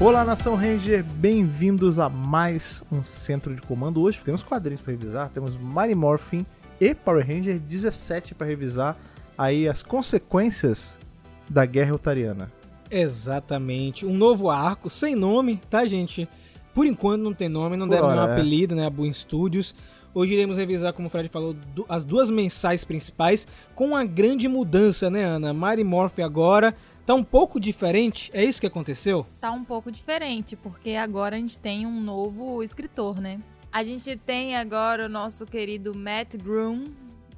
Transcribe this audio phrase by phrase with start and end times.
[0.00, 4.00] Olá, Nação Ranger, bem-vindos a mais um centro de comando.
[4.00, 6.46] Hoje temos quadrinhos para revisar, temos Mighty Morphin
[6.80, 8.96] e Power Ranger 17 para revisar
[9.36, 10.96] aí as consequências
[11.48, 12.48] da Guerra Otariana.
[12.88, 16.28] Exatamente, um novo arco sem nome, tá, gente?
[16.72, 18.32] Por enquanto não tem nome, não Por deram um é.
[18.32, 18.86] apelido, né?
[18.86, 19.74] A Boom Studios.
[20.14, 21.56] Hoje iremos revisar, como o Fred falou,
[21.88, 25.52] as duas mensais principais com uma grande mudança, né, Ana?
[25.52, 26.72] Mary Morphy agora
[27.08, 28.30] tá um pouco diferente.
[28.34, 29.26] É isso que aconteceu?
[29.40, 33.40] tá um pouco diferente, porque agora a gente tem um novo escritor, né?
[33.72, 36.84] A gente tem agora o nosso querido Matt Groom.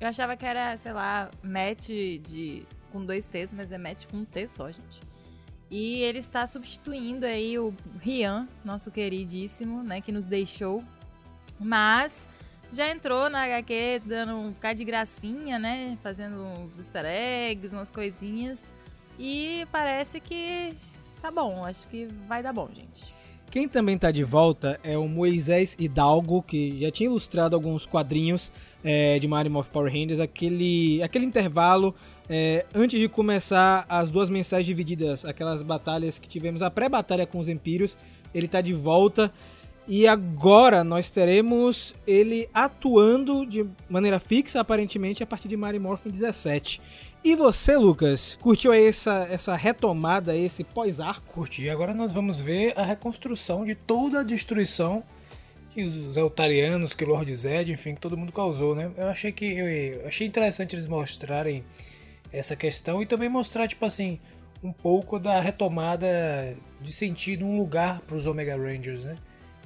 [0.00, 4.16] Eu achava que era, sei lá, Matt de com dois T's, mas é Matt com
[4.16, 5.00] um T só, gente.
[5.70, 10.82] E ele está substituindo aí o Rian, nosso queridíssimo, né, que nos deixou.
[11.60, 12.26] Mas
[12.72, 17.88] já entrou na HQ dando um bocado de gracinha, né, fazendo uns easter eggs, umas
[17.88, 18.74] coisinhas.
[19.20, 20.74] E parece que
[21.20, 23.14] Tá bom, acho que vai dar bom, gente.
[23.50, 28.50] Quem também tá de volta é o Moisés Hidalgo, que já tinha ilustrado alguns quadrinhos
[28.82, 31.94] é, de Mario Morph Power Rangers, aquele, aquele intervalo
[32.28, 37.38] é, antes de começar as duas mensagens divididas, aquelas batalhas que tivemos, a pré-batalha com
[37.38, 37.98] os Empírios,
[38.32, 39.30] ele tá de volta.
[39.88, 46.10] E agora nós teremos ele atuando de maneira fixa, aparentemente, a partir de Mario Morphin
[46.10, 46.80] 17.
[47.22, 51.30] E você, Lucas, curtiu aí essa, essa retomada, esse pós-arco?
[51.32, 51.68] Curti.
[51.68, 55.04] Agora nós vamos ver a reconstrução de toda a destruição
[55.68, 58.90] que os Eltarianos, que Lord Zed, enfim, que todo mundo causou, né?
[58.96, 61.62] Eu achei que eu achei interessante eles mostrarem
[62.32, 64.18] essa questão e também mostrar tipo assim
[64.62, 69.16] um pouco da retomada de sentido, um lugar para os Omega Rangers, né?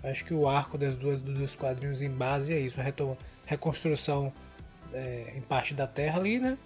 [0.02, 2.84] Acho que o arco das duas dos dois quadrinhos em base é isso, a
[3.46, 4.32] reconstrução
[4.92, 6.58] é, em parte da Terra ali, né?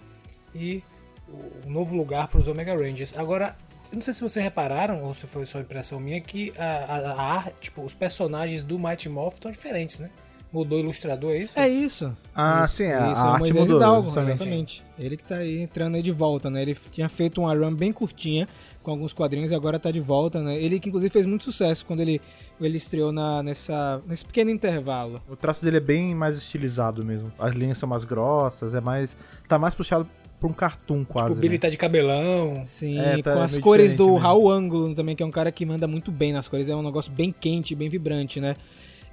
[0.53, 0.83] E
[1.27, 3.17] o- um novo lugar para os Omega Rangers.
[3.17, 3.55] Agora,
[3.91, 7.11] eu não sei se vocês repararam, ou se foi só impressão minha, que a, a,
[7.13, 10.09] a arte, tipo, os personagens do Mighty Morph estão diferentes, né?
[10.51, 11.59] Mudou o ilustrador, é isso?
[11.59, 12.17] É isso.
[12.33, 13.77] Ah, Isso, sim, a, isso, a é o arte Moisés mudou.
[13.77, 14.33] Hidalgo, justamente.
[14.33, 14.83] exatamente.
[14.97, 16.63] Ele que tá aí entrando aí de volta, né?
[16.63, 18.47] Ele tinha feito uma run bem curtinha
[18.81, 20.55] com alguns quadrinhos e agora tá de volta, né?
[20.59, 22.19] Ele que inclusive fez muito sucesso quando ele,
[22.59, 25.21] ele estreou na, nessa, nesse pequeno intervalo.
[25.29, 27.31] O traço dele é bem mais estilizado mesmo.
[27.37, 29.15] As linhas são mais grossas, é mais.
[29.47, 31.33] tá mais puxado pra um cartoon quase.
[31.33, 31.59] o Billy né?
[31.59, 32.63] tá de cabelão.
[32.65, 34.17] Sim, É, tá com as cores do mesmo.
[34.17, 36.69] Raul Angulo também, que é um cara que manda muito bem nas cores.
[36.69, 38.55] É um negócio bem quente, bem vibrante, né?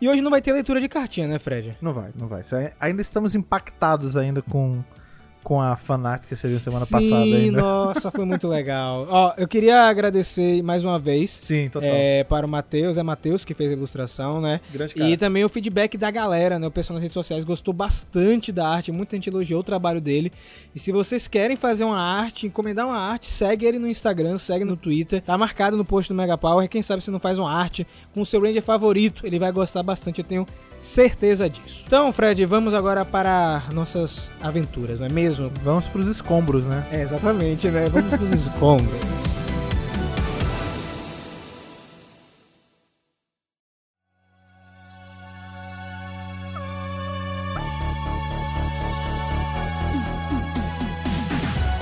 [0.00, 1.76] E hoje não vai ter leitura de cartinha, né, Fred?
[1.80, 2.42] Não vai, não vai.
[2.78, 4.84] Ainda estamos impactados ainda com,
[5.46, 7.60] com a fanática que você viu semana Sim, passada ainda.
[7.60, 9.06] nossa, foi muito legal.
[9.08, 11.88] Ó, eu queria agradecer mais uma vez Sim, total.
[11.88, 14.60] é, para o Matheus, é Matheus que fez a ilustração, né?
[14.72, 15.08] Grande cara.
[15.08, 16.66] E também o feedback da galera, né?
[16.66, 20.32] O pessoal nas redes sociais gostou bastante da arte, muita gente elogiou o trabalho dele.
[20.74, 24.64] E se vocês querem fazer uma arte, encomendar uma arte, segue ele no Instagram, segue
[24.64, 25.22] no Twitter.
[25.22, 26.68] Tá marcado no post do Mega Power.
[26.68, 29.84] Quem sabe você não faz uma arte com o seu Ranger favorito, ele vai gostar
[29.84, 30.44] bastante, eu tenho
[30.78, 31.84] certeza disso.
[31.86, 35.50] Então, Fred, vamos agora para nossas aventuras, não é mesmo?
[35.62, 36.86] Vamos pros escombros, né?
[36.90, 37.88] É, exatamente, né?
[37.88, 38.90] Vamos pros escombros.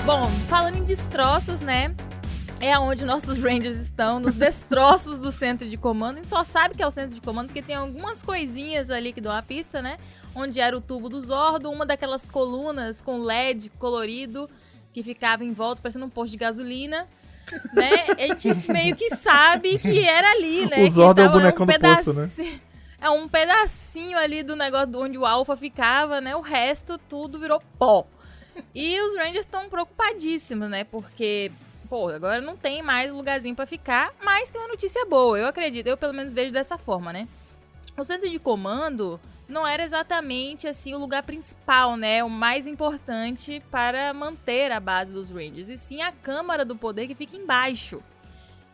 [0.04, 1.94] Bom, falando em destroços, né?
[2.65, 6.15] É onde nossos Rangers estão, nos destroços do centro de comando.
[6.15, 9.13] A gente só sabe que é o centro de comando porque tem algumas coisinhas ali
[9.13, 9.99] que dão a pista, né?
[10.35, 14.49] Onde era o tubo do Zordo, uma daquelas colunas com LED colorido
[14.95, 17.07] que ficava em volta, parecendo um posto de gasolina.
[17.75, 18.07] Né?
[18.19, 20.85] A gente meio que sabe que era ali, né?
[20.85, 22.31] O Zordo é o tava bonecão do poço, né?
[22.99, 26.35] É um pedacinho ali do negócio de onde o Alpha ficava, né?
[26.35, 28.07] O resto tudo virou pó.
[28.75, 30.85] E os Rangers estão preocupadíssimos, né?
[30.85, 31.53] Porque,
[31.89, 35.87] pô, agora não tem mais lugarzinho pra ficar, mas tem uma notícia boa, eu acredito,
[35.87, 37.28] eu pelo menos vejo dessa forma, né?
[37.97, 42.25] O centro de comando não era exatamente assim o lugar principal, né?
[42.25, 47.06] O mais importante para manter a base dos Rangers, e sim a Câmara do Poder
[47.06, 48.03] que fica embaixo.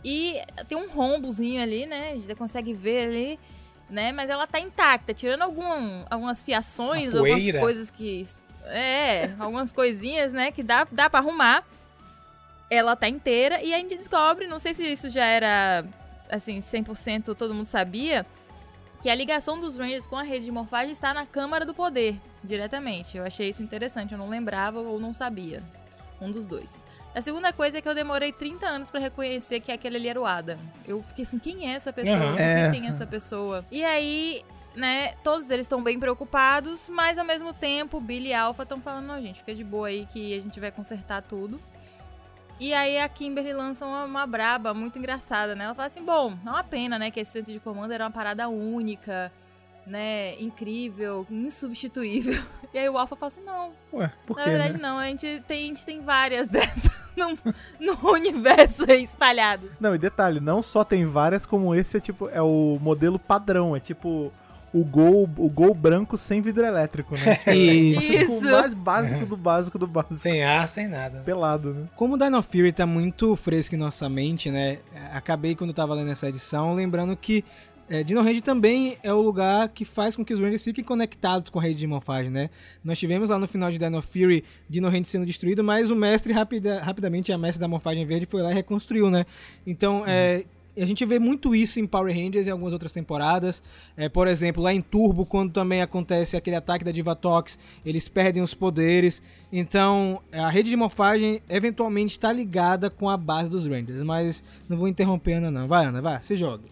[0.04, 2.12] E tem um rombozinho ali, né?
[2.12, 3.40] A gente consegue ver ali,
[3.88, 4.12] né?
[4.12, 8.26] Mas ela tá intacta, tirando algum, algumas fiações, algumas coisas que.
[8.66, 10.50] É, algumas coisinhas, né?
[10.52, 11.66] Que dá, dá pra arrumar.
[12.70, 15.84] Ela tá inteira e a gente descobre, não sei se isso já era,
[16.30, 18.24] assim, 100% todo mundo sabia,
[19.02, 22.20] que a ligação dos Rangers com a rede de morfagem está na Câmara do Poder,
[22.44, 23.16] diretamente.
[23.16, 25.62] Eu achei isso interessante, eu não lembrava ou não sabia.
[26.20, 26.84] Um dos dois.
[27.14, 30.20] A segunda coisa é que eu demorei 30 anos pra reconhecer que aquele ali era
[30.20, 30.58] o Adam.
[30.86, 32.36] Eu fiquei assim, quem é essa pessoa?
[32.36, 32.70] Que É.
[32.70, 33.64] tem essa pessoa?
[33.68, 34.44] E aí,
[34.76, 39.06] né, todos eles estão bem preocupados, mas ao mesmo tempo, Billy e Alpha estão falando,
[39.06, 41.60] não, gente, fica de boa aí que a gente vai consertar tudo.
[42.60, 45.64] E aí a Kimberly lança uma, uma braba muito engraçada, né?
[45.64, 48.04] Ela fala assim, bom, não é uma pena, né, que esse centro de comando era
[48.04, 49.32] uma parada única,
[49.86, 52.40] né, incrível, insubstituível.
[52.72, 54.78] E aí o Alpha fala assim, não, Ué, por na quê, verdade né?
[54.80, 57.36] não, a gente tem, a gente tem várias dessas no,
[57.80, 59.68] no universo aí espalhado.
[59.80, 63.74] Não, e detalhe, não só tem várias, como esse é tipo, é o modelo padrão,
[63.74, 64.32] é tipo
[64.72, 67.38] o gol, o gol branco sem vidro elétrico, né?
[67.54, 68.32] Isso.
[68.32, 70.14] o mais básico do básico do básico.
[70.14, 71.20] Sem ar, sem nada.
[71.20, 71.88] Pelado, né?
[71.96, 74.78] Como o Dino Fury tá muito fresco em nossa mente, né?
[75.12, 77.44] Acabei quando eu tava lendo essa edição, lembrando que
[77.90, 81.50] é, Dino Range também é o lugar que faz com que os Rangers fiquem conectados
[81.50, 82.48] com a rede de morfagem, né?
[82.84, 86.32] Nós tivemos lá no final de Dino Fury Dino Range sendo destruído, mas o mestre
[86.32, 89.26] rapida, rapidamente, a mestre da morfagem verde, foi lá e reconstruiu, né?
[89.66, 90.44] Então, é,
[90.82, 93.62] a gente vê muito isso em Power Rangers e algumas outras temporadas.
[93.96, 98.42] É, por exemplo, lá em Turbo, quando também acontece aquele ataque da Divatox, eles perdem
[98.42, 99.22] os poderes.
[99.52, 104.02] Então, a rede de morfagem eventualmente está ligada com a base dos Rangers.
[104.02, 105.66] Mas não vou interromper Ana, não.
[105.66, 106.64] Vai, Ana, vai, se joga.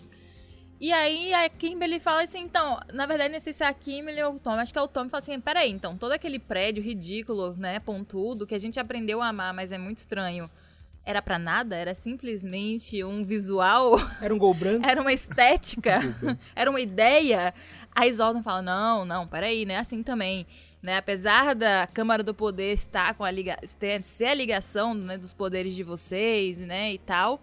[0.80, 4.22] E aí a Kimberly fala assim, então, na verdade não sei se é a Kimberly
[4.22, 6.38] ou o Tom, acho que é o Tom e fala assim, peraí, então, todo aquele
[6.38, 10.48] prédio ridículo, né, pontudo, que a gente aprendeu a amar, mas é muito estranho,
[11.08, 11.74] era pra nada?
[11.74, 13.94] Era simplesmente um visual?
[14.20, 14.86] Era um gol branco?
[14.86, 16.00] Era uma estética?
[16.54, 17.54] era uma ideia?
[17.96, 20.46] Aí Zordon fala, não, não, peraí, não é assim também.
[20.82, 23.56] Né, apesar da Câmara do Poder estar com a liga
[24.04, 27.40] ser a ligação né, dos poderes de vocês, né, e tal,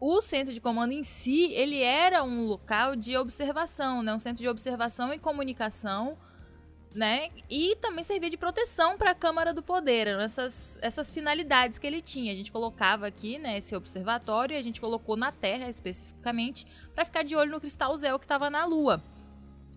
[0.00, 4.42] o centro de comando em si, ele era um local de observação, né, um centro
[4.42, 6.16] de observação e comunicação,
[6.94, 11.86] né, e também servia de proteção para a Câmara do Poder, essas, essas finalidades que
[11.86, 12.32] ele tinha.
[12.32, 17.04] A gente colocava aqui, né, esse observatório, e a gente colocou na Terra especificamente para
[17.04, 19.02] ficar de olho no cristal Zéu que estava na Lua.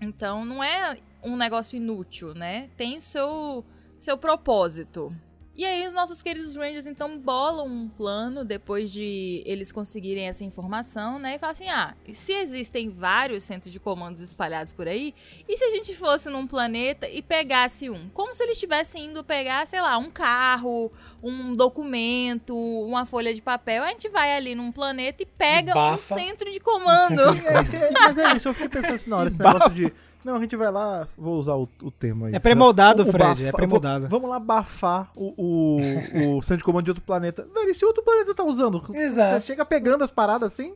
[0.02, 2.69] Então não é um negócio inútil, né?
[2.78, 3.66] Tem seu
[3.98, 5.12] seu propósito.
[5.57, 10.44] E aí os nossos queridos Rangers então bolam um plano depois de eles conseguirem essa
[10.44, 11.36] informação, né?
[11.36, 15.15] E falam assim: "Ah, se existem vários centros de comandos espalhados por aí,
[15.50, 18.07] e se a gente fosse num planeta e pegasse um?
[18.13, 20.92] Como se eles estivessem indo pegar, sei lá, um carro,
[21.24, 23.83] um documento, uma folha de papel.
[23.83, 26.13] A gente vai ali num planeta e pega Bafa.
[26.13, 27.33] um centro de comando.
[27.36, 29.94] centro de é, mas é isso, eu fiquei pensando assim na hora, esse negócio de.
[30.27, 32.35] Não, a gente vai lá, vou usar o, o termo aí.
[32.35, 34.03] É pré-moldado, o Fred, é bafa- pré-moldado.
[34.03, 37.47] v- Vamos lá bafar o, o, o centro de comando de outro planeta.
[37.53, 38.83] Velho, e se outro planeta tá usando?
[38.94, 39.35] Exato.
[39.41, 40.75] Você chega pegando as paradas assim?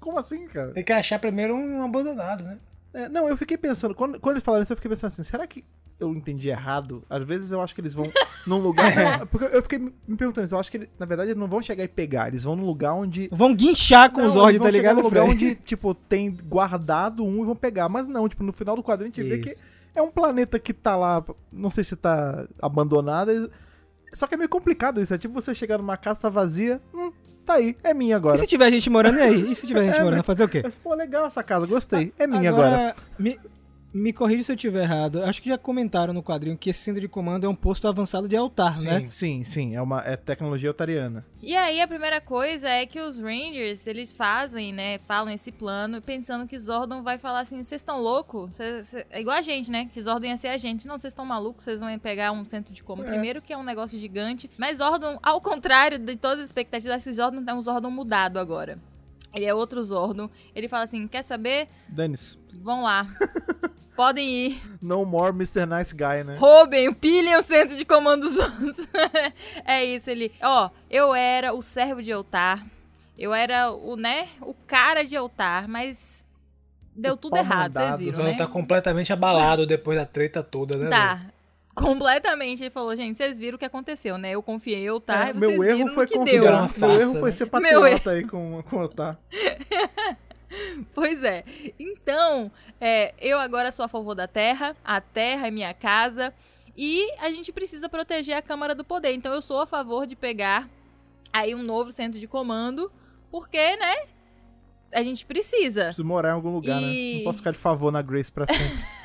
[0.00, 0.72] Como assim, cara?
[0.72, 2.58] Tem que achar primeiro um abandonado, né?
[2.92, 5.46] É, não, eu fiquei pensando, quando, quando eles falaram isso, eu fiquei pensando assim, será
[5.46, 5.62] que
[6.00, 7.02] eu entendi errado?
[7.10, 8.10] Às vezes eu acho que eles vão
[8.46, 8.92] num lugar.
[9.20, 11.48] Não, porque eu fiquei me perguntando isso, eu acho que, ele- na verdade, eles não
[11.48, 13.28] vão chegar e pegar, eles vão num lugar onde.
[13.32, 15.34] Vão guinchar com Não, os vão tá ligado, num lugar Fred?
[15.46, 17.88] onde, tipo, tem guardado um e vão pegar.
[17.88, 19.62] Mas não, tipo, no final do quadrinho a gente vê que Isso.
[19.94, 23.50] é um planeta que tá lá, não sei se tá abandonado.
[24.12, 27.12] Só que é meio complicado isso, é tipo você chegar numa casa vazia, hum,
[27.44, 28.38] tá aí, é minha E agora.
[28.38, 29.50] se tiver gente morando, e aí?
[29.50, 30.22] E se tiver gente É, morando, né?
[30.22, 30.62] fazer o quê?
[30.64, 32.94] Mas, pô, legal essa casa, gostei, é minha agora.
[33.18, 33.38] Me,
[33.92, 35.22] me corrija se eu estiver errado.
[35.24, 38.28] Acho que já comentaram no quadrinho que esse centro de comando é um posto avançado
[38.28, 38.86] de altar, Sim.
[38.86, 39.06] né?
[39.10, 41.24] Sim, sim, é uma é tecnologia otariana.
[41.42, 46.02] E aí a primeira coisa é que os Rangers, eles fazem, né, falam esse plano
[46.02, 47.98] pensando que Zordon vai falar assim, vocês estão
[48.50, 49.88] cê-" É igual a gente, né?
[49.92, 50.86] Que Zordon ia ser a gente.
[50.86, 53.08] Não, vocês estão malucos, vocês vão pegar um centro de comando.
[53.08, 57.12] Primeiro que é um negócio gigante, mas Zordon, ao contrário de todas as expectativas, esse
[57.12, 58.78] Zordon é um Zordon mudado agora.
[59.38, 60.28] Ele é outro Zordon.
[60.52, 61.68] Ele fala assim, quer saber?
[61.88, 63.06] Dennis, Vão lá.
[63.94, 64.62] Podem ir.
[64.80, 65.66] no more Mr.
[65.66, 66.36] Nice Guy, né?
[66.38, 68.76] Roubem, pilhem o centro de comando dos outros.
[69.64, 70.32] é isso, ele.
[70.42, 72.64] Ó, eu era o servo de Eltar.
[73.16, 76.24] Eu era o, né, o cara de Eltar, mas
[76.94, 77.94] deu O tudo errado, vocês mandado.
[77.94, 78.36] O viram, Zordon né?
[78.36, 80.80] tá completamente abalado depois da treta toda, né?
[80.80, 80.90] velho?
[80.90, 81.22] Tá.
[81.78, 82.62] Completamente.
[82.62, 84.30] Ele falou, gente, vocês viram o que aconteceu, né?
[84.32, 86.42] Eu confiei em Eltar, É, meu erro foi confiar.
[86.42, 86.50] deu.
[86.52, 87.32] Uma Meu farsa, erro foi né?
[87.32, 89.18] ser Meu patriota aí com, com o Otar.
[90.94, 91.44] Pois é.
[91.78, 96.32] Então, é, eu agora sou a favor da terra, a terra é minha casa,
[96.76, 99.12] e a gente precisa proteger a Câmara do Poder.
[99.12, 100.66] Então, eu sou a favor de pegar
[101.32, 102.90] aí um novo centro de comando,
[103.30, 103.94] porque, né?
[104.90, 105.84] A gente precisa.
[105.84, 107.16] Preciso morar em algum lugar, E- né?
[107.18, 108.78] Não posso ficar de favor na Grace pra sempre.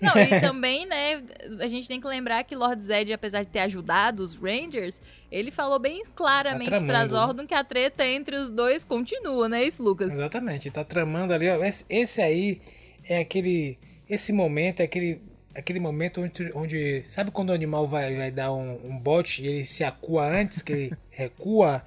[0.00, 1.22] Não, e também, né,
[1.60, 5.50] a gente tem que lembrar que Lord Zed, apesar de ter ajudado os Rangers, ele
[5.50, 7.20] falou bem claramente Tá pra tramando, né?
[7.20, 10.12] Zordon que a treta entre os dois continua, né, isso, Lucas?
[10.12, 11.62] Exatamente, tá tramando ali, ó.
[11.64, 12.60] Esse, esse aí
[13.08, 13.78] é aquele.
[14.08, 15.20] Esse momento é aquele.
[15.52, 19.48] Aquele momento onde, onde- Sabe quando o animal vai, vai dar um, um bote e
[19.48, 21.82] ele se acua antes que ele recua?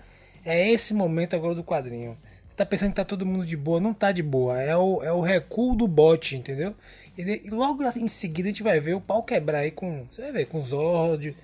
[0.45, 2.17] É esse momento agora do quadrinho.
[2.49, 3.79] Você tá pensando que tá todo mundo de boa?
[3.79, 4.61] Não tá de boa.
[4.61, 6.75] É o, é o recuo do bote, entendeu?
[7.17, 10.05] E, logo assim em seguida a gente vai ver o pau quebrar aí com.
[10.09, 11.35] Você vai ver, com Zord,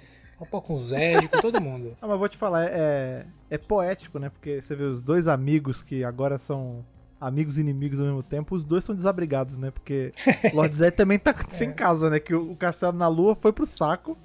[0.42, 1.96] Um pouco com o Zed, com todo mundo.
[2.02, 4.30] Ah, mas vou te falar, é, é poético, né?
[4.30, 6.86] Porque você vê os dois amigos que agora são
[7.20, 9.72] amigos e inimigos ao mesmo tempo, os dois são desabrigados, né?
[9.72, 10.12] Porque
[10.54, 12.20] Lord Zed também tá sem casa, né?
[12.20, 14.18] Que o, o castelo na lua foi pro saco,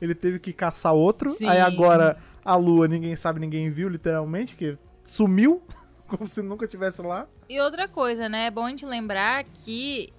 [0.00, 1.46] ele teve que caçar outro, Sim.
[1.46, 5.62] aí agora a lua ninguém sabe, ninguém viu, literalmente, que sumiu,
[6.08, 7.26] como se nunca tivesse lá.
[7.48, 8.46] E outra coisa, né?
[8.46, 10.12] É bom a gente lembrar que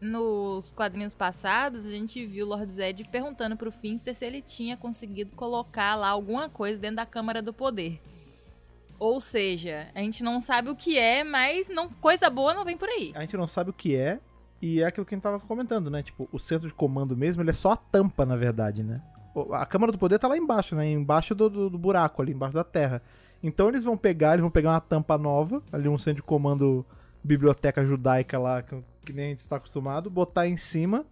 [0.00, 4.76] nos quadrinhos passados a gente viu o Lord Zed perguntando pro Finster se ele tinha
[4.76, 8.00] conseguido colocar lá alguma coisa dentro da Câmara do Poder.
[8.98, 12.76] Ou seja, a gente não sabe o que é, mas não, coisa boa não vem
[12.76, 13.12] por aí.
[13.14, 14.18] A gente não sabe o que é,
[14.60, 16.02] e é aquilo que a gente tava comentando, né?
[16.02, 19.02] Tipo, o centro de comando mesmo, ele é só a tampa, na verdade, né?
[19.52, 20.88] A Câmara do Poder tá lá embaixo, né?
[20.90, 23.02] Embaixo do, do- do buraco ali, embaixo da terra.
[23.42, 26.84] Então eles vão pegar, eles vão pegar uma tampa nova, ali um centro de comando
[27.26, 31.04] biblioteca judaica lá, que, que nem a gente está acostumado, botar em cima.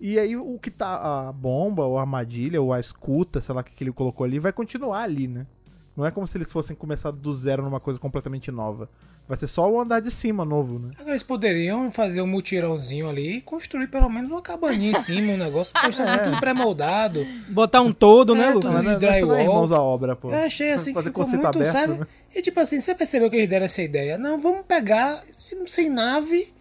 [0.00, 3.60] E aí o que tá, a bomba, ou a armadilha, ou a escuta, sei lá
[3.60, 5.46] o que, que ele colocou ali, vai continuar ali, né?
[5.94, 8.88] Não é como se eles fossem começar do zero numa coisa completamente nova.
[9.30, 10.90] Vai ser só o andar de cima novo, né?
[10.96, 15.34] Agora eles poderiam fazer um mutirãozinho ali e construir pelo menos uma cabaninha em cima,
[15.34, 17.24] um negócio, porque isso é tudo pré-moldado.
[17.48, 18.70] Botar um todo, né, É, Lucas?
[18.72, 19.38] tudo de é drywall.
[19.40, 20.32] irmãos à obra, pô.
[20.32, 22.00] Eu achei assim que Fazer ficou conceito muito, aberto, sabe?
[22.00, 22.06] né?
[22.34, 24.18] E tipo assim, você percebeu que eles deram essa ideia?
[24.18, 26.52] Não, vamos pegar, se- sem nave,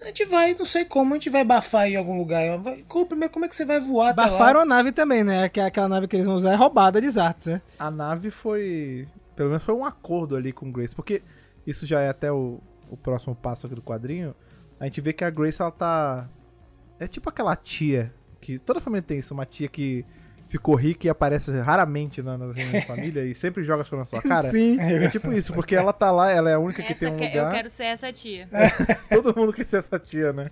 [0.00, 2.42] a gente vai, não sei como, a gente vai bafar em algum lugar.
[3.08, 4.62] Primeiro, como é que você vai voar até Bafaram lá?
[4.62, 5.48] a nave também, né?
[5.48, 7.60] Que aquela nave que eles vão usar é roubada de Zartos, né?
[7.80, 9.08] A nave foi.
[9.34, 10.94] Pelo menos foi um acordo ali com o Grace.
[10.94, 11.20] Porque
[11.66, 14.34] isso já é até o, o próximo passo aqui do quadrinho.
[14.78, 16.28] A gente vê que a Grace, ela tá.
[16.98, 18.12] É tipo aquela tia.
[18.40, 20.04] que Toda família tem isso, uma tia que
[20.48, 24.10] ficou rica e aparece raramente na, nas reuniões de família e sempre joga as coisas
[24.10, 24.50] na sua cara.
[24.50, 24.78] Sim.
[24.80, 27.16] É tipo isso, porque ela tá lá, ela é a única que Essa tem um
[27.16, 27.46] que- lugar.
[27.50, 28.46] Eu quero ser essa tia.
[29.10, 30.50] Todo mundo quer ser essa tia, né?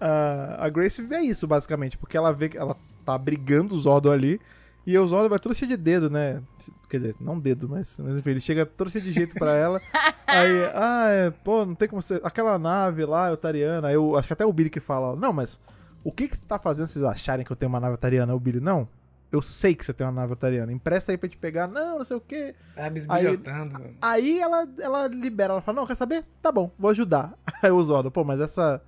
[0.00, 4.12] Ah, a Grace vê isso, basicamente, porque ela vê que ela tá brigando o Zordon
[4.12, 4.40] ali.
[4.86, 6.42] E o Zordon vai todo cheio de dedo, né?
[6.90, 9.80] Quer dizer, não dedo, mas, mas enfim, ele chega todo cheio de jeito pra ela.
[10.26, 12.20] aí, ah, é, pô, não tem como ser.
[12.22, 13.88] Aquela nave lá, Eutariana.
[13.88, 15.58] Aí eu acho que até o Billy que fala: Não, mas
[16.02, 18.34] o que que você tá fazendo vocês acharem que eu tenho uma nave Eutariana?
[18.34, 18.86] O Billy, não.
[19.32, 20.70] Eu sei que você tem uma nave Eutariana.
[20.70, 21.66] Empresta aí pra gente pegar.
[21.66, 22.54] Não, não sei o quê.
[22.76, 23.82] Tá bisbilhotando.
[24.00, 26.24] Aí ela, ela libera, ela fala, não, quer saber?
[26.40, 27.34] Tá bom, vou ajudar.
[27.60, 28.80] Aí o Zordon, pô, mas essa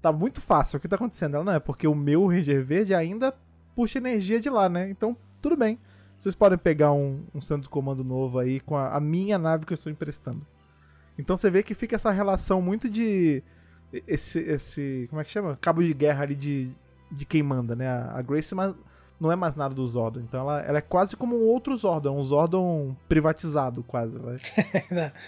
[0.00, 1.34] tá muito fácil, o que tá acontecendo?
[1.34, 3.34] Ela, não, é porque o meu Ranger Verde ainda
[3.74, 4.88] puxa energia de lá, né?
[4.88, 5.78] Então, tudo bem.
[6.18, 9.64] Vocês podem pegar um, um centro de comando novo aí com a, a minha nave
[9.64, 10.46] que eu estou emprestando.
[11.18, 13.42] Então você vê que fica essa relação muito de...
[14.06, 15.58] Esse, esse como é que chama?
[15.60, 16.70] Cabo de guerra ali de,
[17.10, 17.88] de quem manda, né?
[17.88, 18.74] A, a Grace mas
[19.20, 20.20] não é mais nada do Zordon.
[20.20, 24.36] Então ela, ela é quase como um outro Zordon, um Zordon privatizado quase, vai.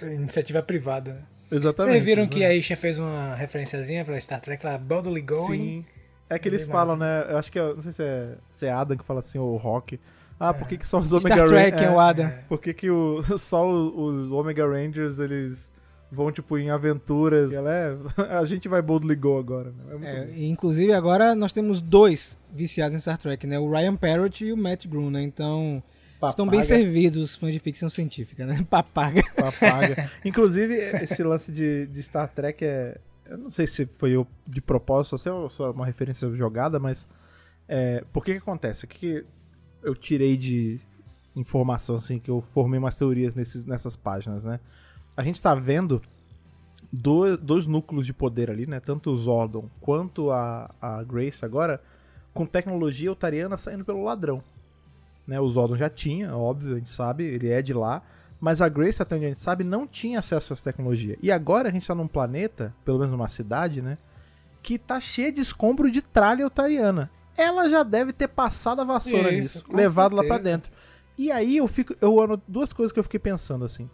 [0.15, 1.13] Iniciativa privada.
[1.13, 1.23] né?
[1.51, 1.93] Exatamente.
[1.93, 5.59] Vocês viram que a Isha fez uma referenciazinha pra Star Trek lá, Boldly Going?
[5.59, 5.85] Sim.
[6.35, 7.27] É que eles Bem falam, né?
[7.29, 9.57] Eu acho que é, não sei se é, se é Adam que fala assim, ou
[9.57, 10.01] Rock.
[10.41, 11.91] Ah, por que, que só os Omega Star Trek Rangers.
[11.91, 12.33] é o Adam.
[12.49, 15.71] Por que, que o, só os, Omega Rangers eles
[16.11, 17.55] vão, tipo, em aventuras?
[17.55, 17.97] Ela é.
[18.39, 19.85] A gente vai boldly go agora, né?
[19.89, 23.59] É muito É, inclusive agora nós temos dois viciados em Star Trek, né?
[23.59, 25.23] O Ryan Parrott e o Matt Groom, né?
[25.23, 25.83] Então
[26.29, 26.77] estão bem Papaga.
[26.77, 28.65] servidos os fãs de ficção científica, né?
[28.71, 29.23] Papaga.
[29.37, 30.11] Papaga.
[30.25, 32.97] Inclusive, esse lance de, de Star Trek é.
[33.33, 37.09] Eu não sei se foi eu de propósito, se é só uma referência jogada, mas.
[37.67, 38.85] É, por que que acontece?
[38.85, 39.27] O que, que
[39.83, 40.79] eu tirei de
[41.35, 44.61] informação, assim, que eu formei umas teorias nesses, nessas páginas, né?
[45.17, 46.03] A gente tá vendo
[46.93, 48.81] do- dois núcleos de poder ali, né?
[48.81, 51.81] Tanto o Zordon quanto a, a Grace agora,
[52.35, 54.43] com tecnologia eutariana saindo pelo ladrão.
[55.27, 55.41] Né?
[55.41, 58.03] O Zordon já tinha, óbvio, a gente sabe, ele é de lá.
[58.43, 61.17] Mas a Grace, até onde a gente sabe, não tinha acesso a essa tecnologia.
[61.23, 63.97] E agora a gente tá num planeta, pelo menos numa cidade, né?
[64.61, 67.09] Que tá cheia de escombro de tralha eutariana.
[67.39, 70.57] Ela já deve ter passado a vassoura Isso, nisso, levado lá pra certeza.
[70.57, 70.73] dentro.
[71.17, 71.95] E aí eu fico.
[72.01, 73.89] Eu ano duas coisas que eu fiquei pensando assim.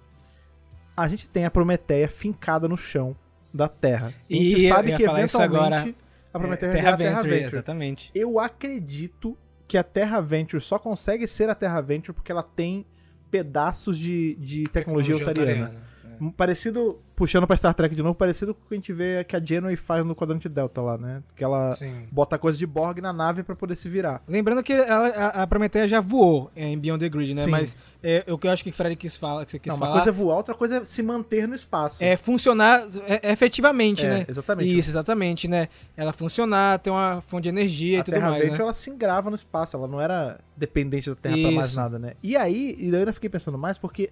[0.97, 3.15] A gente tem a Prometeia fincada no chão
[3.53, 4.15] da Terra.
[4.31, 5.95] A gente E sabe que eventualmente
[6.33, 7.45] a Prometeia É, virar a Terra Venture.
[7.45, 8.11] exatamente.
[8.15, 9.37] Eu acredito
[9.67, 12.87] que a Terra Venture só consegue ser a Terra Venture porque ela tem
[13.31, 15.73] pedaços de, de tecnologia, eutariana.
[15.85, 15.88] é.
[16.37, 19.35] Parecido, puxando pra Star Trek de novo, parecido com o que a gente vê que
[19.37, 21.23] a Janeway faz no quadrante Delta lá, né?
[21.35, 22.07] Que ela Sim.
[22.13, 24.23] bota coisa de Borg na nave pra poder se virar.
[24.29, 27.45] Lembrando que ela- a, a Prometheia já voou em Beyond the Grid, né?
[27.45, 27.51] Sim.
[27.51, 29.77] Mas é, o que eu acho que o Fred quis falar, que você quis Não,
[29.77, 32.03] uma falar, coisa é voar, outra coisa é se manter no espaço.
[32.05, 34.25] é funcionar é, efetivamente, É, né?
[34.29, 34.79] exatamente.
[34.79, 35.69] Isso, exatamente, né?
[35.97, 38.65] Ela funcionar, ter uma fonte de energia a e tudo Terra mais, Venture né?
[38.65, 42.13] ela se engrava no espaço, ela não era dependente da Terra pra mais nada, né?
[42.23, 44.11] E aí, e daí eu ainda fiquei pensando mais porque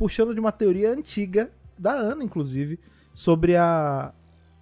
[0.00, 2.80] puxando de uma teoria antiga da Ana inclusive,
[3.12, 4.14] sobre a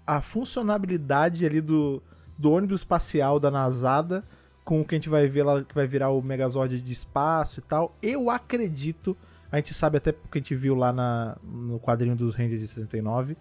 [0.05, 2.03] a funcionabilidade ali do
[2.37, 4.25] do ônibus espacial da Nasada
[4.65, 7.61] com o que a gente vai ver lá, que vai virar o Megazord de espaço
[7.61, 7.97] e tal.
[8.03, 9.17] Eu acredito,
[9.51, 12.67] a gente sabe até porque a gente viu lá na, no quadrinho dos Rangers de
[12.67, 13.37] 69,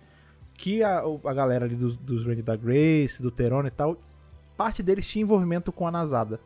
[0.54, 3.98] que a, a galera ali dos, dos Rangers da Grace, do Terone e tal,
[4.56, 6.40] parte deles tinha envolvimento com a Nasada,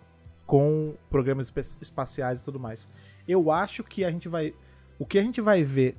[0.48, 2.88] com programas espaciais e tudo mais.
[3.27, 4.53] Eu acho que a gente vai.
[5.01, 5.98] O que a gente vai ver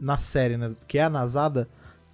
[0.00, 1.68] na série, né, que é a Nasada,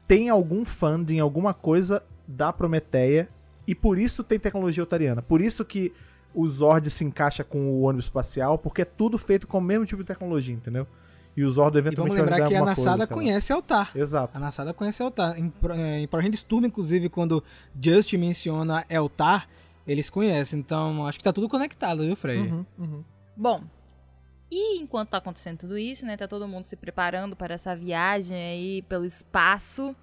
[0.07, 3.27] tem algum funding, alguma coisa da Prometeia,
[3.67, 5.23] e por isso tem tecnologia otariana.
[5.23, 5.95] Por isso que
[6.35, 9.87] o Zord se encaixa com o ônibus espacial, porque é tudo feito com o mesmo
[9.87, 10.87] tipo de tecnologia, entendeu?
[11.35, 13.93] E o Zord E eventualmente vamos lembrar vai que a Nassada conhece Altar.
[13.95, 14.37] Exato.
[14.37, 15.39] A Nassada conhece Eltar.
[15.39, 17.43] Em, eh, em Power Rangers Turbo, inclusive, quando
[17.83, 19.49] Just menciona Eltar,
[19.87, 20.59] eles conhecem.
[20.59, 22.47] Então, acho que tá tudo conectado, viu, Fred?
[22.47, 23.05] Uhum, uhum.
[23.35, 23.63] Bom,
[24.51, 26.17] e enquanto tá acontecendo tudo isso, né?
[26.17, 29.95] Tá todo mundo se preparando para essa viagem aí pelo espaço.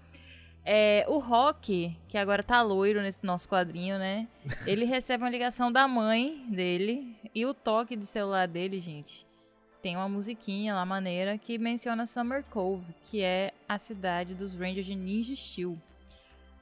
[0.65, 4.27] É, o Rock, que agora tá loiro nesse nosso quadrinho, né?
[4.65, 7.15] Ele recebe uma ligação da mãe dele.
[7.33, 9.25] E o toque de celular dele, gente,
[9.81, 14.85] tem uma musiquinha lá maneira que menciona Summer Cove, que é a cidade dos Rangers
[14.85, 15.77] de Ninja Steel.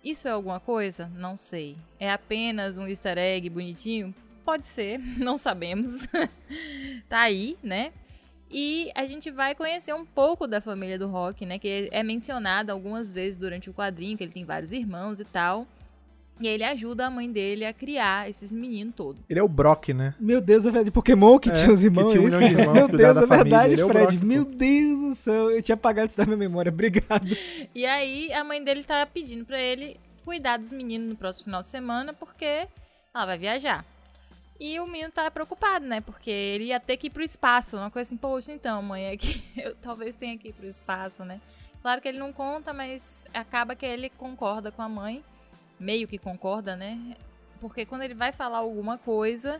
[0.03, 1.11] Isso é alguma coisa?
[1.15, 1.77] Não sei.
[1.99, 4.15] É apenas um easter egg bonitinho?
[4.43, 6.07] Pode ser, não sabemos.
[7.09, 7.91] tá aí, né?
[8.49, 11.57] E a gente vai conhecer um pouco da família do Rock, né?
[11.57, 15.65] Que é mencionada algumas vezes durante o quadrinho, que ele tem vários irmãos e tal.
[16.39, 19.23] E ele ajuda a mãe dele a criar esses meninos todos.
[19.29, 20.15] Ele é o Brock, né?
[20.19, 22.11] Meu Deus, é de Pokémon que É, tinha os que irmãos.
[22.11, 23.93] tinha um milhão de irmãos, Meu Deus, da é família, verdade, é Fred.
[23.93, 24.25] Brock, pô.
[24.25, 26.69] Meu Deus do céu, eu tinha apagado isso da minha memória.
[26.73, 27.27] Obrigado.
[27.75, 31.61] E aí a mãe dele tá pedindo pra ele cuidar dos meninos no próximo final
[31.61, 32.67] de semana, porque
[33.13, 33.85] ela vai viajar.
[34.61, 36.01] E o menino tá preocupado, né?
[36.01, 37.77] Porque ele ia ter que ir pro espaço.
[37.77, 41.25] Uma coisa assim, poxa, então, mãe, é que eu talvez tenha que ir pro espaço,
[41.25, 41.41] né?
[41.81, 45.23] Claro que ele não conta, mas acaba que ele concorda com a mãe.
[45.79, 47.15] Meio que concorda, né?
[47.59, 49.59] Porque quando ele vai falar alguma coisa,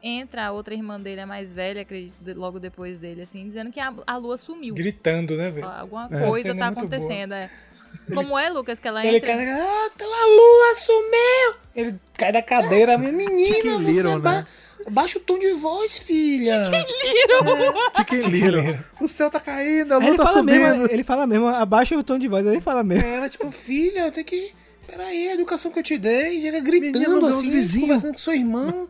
[0.00, 3.80] entra a outra irmã dele, a mais velha, acredito, logo depois dele, assim, dizendo que
[3.80, 4.76] a, a lua sumiu.
[4.76, 5.68] Gritando, né, velho?
[5.68, 6.84] Alguma coisa tá é boa.
[6.84, 7.50] acontecendo, é.
[8.12, 9.34] Como é, Lucas, que ela Ele entra...
[9.34, 11.60] cai, ah, então a lua sumiu!
[11.74, 14.46] Ele cai da cadeira, minha menina, Chicken você né?
[14.90, 16.70] baixa o tom de voz, filha.
[17.96, 18.84] Chicken Little.
[19.00, 20.60] O céu tá caindo, a lua ele tá fala, subindo.
[20.60, 23.04] mesmo, ele fala mesmo, abaixa o tom de voz, ele fala mesmo.
[23.04, 24.52] Ela, tipo, filha, tem que.
[24.86, 27.86] Peraí, a educação que eu te dei, chega gritando Menino, assim, vizinho.
[27.86, 28.88] conversando com seu irmão.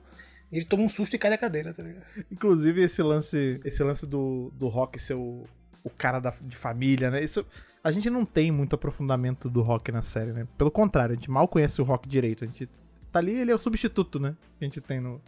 [0.53, 2.05] Ele toma um susto e cai da cadeira, tá ligado?
[2.31, 5.45] Inclusive, esse lance, esse lance do, do Rock ser o,
[5.83, 7.25] o cara da, de família, né?
[7.25, 7.45] Isso,
[7.87, 10.49] a gente não tem muito aprofundamento do Rock na série, né?
[10.59, 12.43] Pelo contrário, a gente mal conhece o Rock direito.
[12.43, 12.69] A gente
[13.13, 14.35] tá ali, ele é o substituto, né?
[14.59, 15.21] Que a gente tem no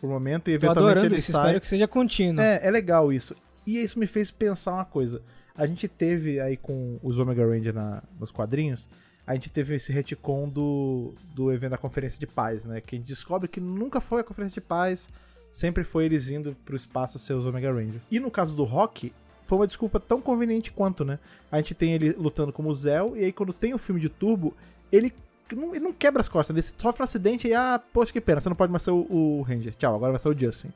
[0.00, 1.42] por momento e eventualmente ele isso, sai.
[1.42, 2.40] espero que seja contínuo.
[2.40, 3.34] É, é legal isso.
[3.66, 5.20] E isso me fez pensar uma coisa.
[5.56, 8.86] A gente teve aí com os Omega Ranger na, nos quadrinhos,
[9.26, 12.80] a gente teve esse retcon do, do evento da Conferência de Paz, né?
[12.80, 15.08] Que a gente descobre que nunca foi a Conferência de Paz,
[15.50, 18.04] sempre foi eles indo pro espaço ser os Omega Rangers.
[18.08, 19.12] E no caso do Rock,
[19.48, 21.18] foi uma desculpa tão conveniente quanto, né?
[21.50, 24.10] A gente tem ele lutando como o Zell, e aí quando tem o filme de
[24.10, 24.54] Turbo,
[24.92, 25.10] ele
[25.56, 28.42] não, ele não quebra as costas, ele sofre um acidente e, ah, poxa, que pena,
[28.42, 29.74] você não pode mais ser o, o Ranger.
[29.74, 30.70] Tchau, agora vai ser o Justin.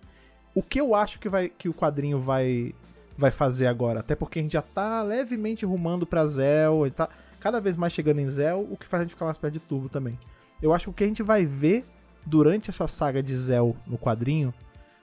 [0.55, 2.75] O que eu acho que, vai, que o quadrinho vai,
[3.15, 7.11] vai fazer agora, até porque a gente já tá levemente rumando pra Zell, gente tá
[7.41, 9.61] cada vez mais chegando em Zell, o que faz a gente ficar mais perto de
[9.61, 10.19] Turbo também.
[10.63, 11.85] Eu acho que o que a gente vai ver
[12.25, 14.55] durante essa saga de Zell no quadrinho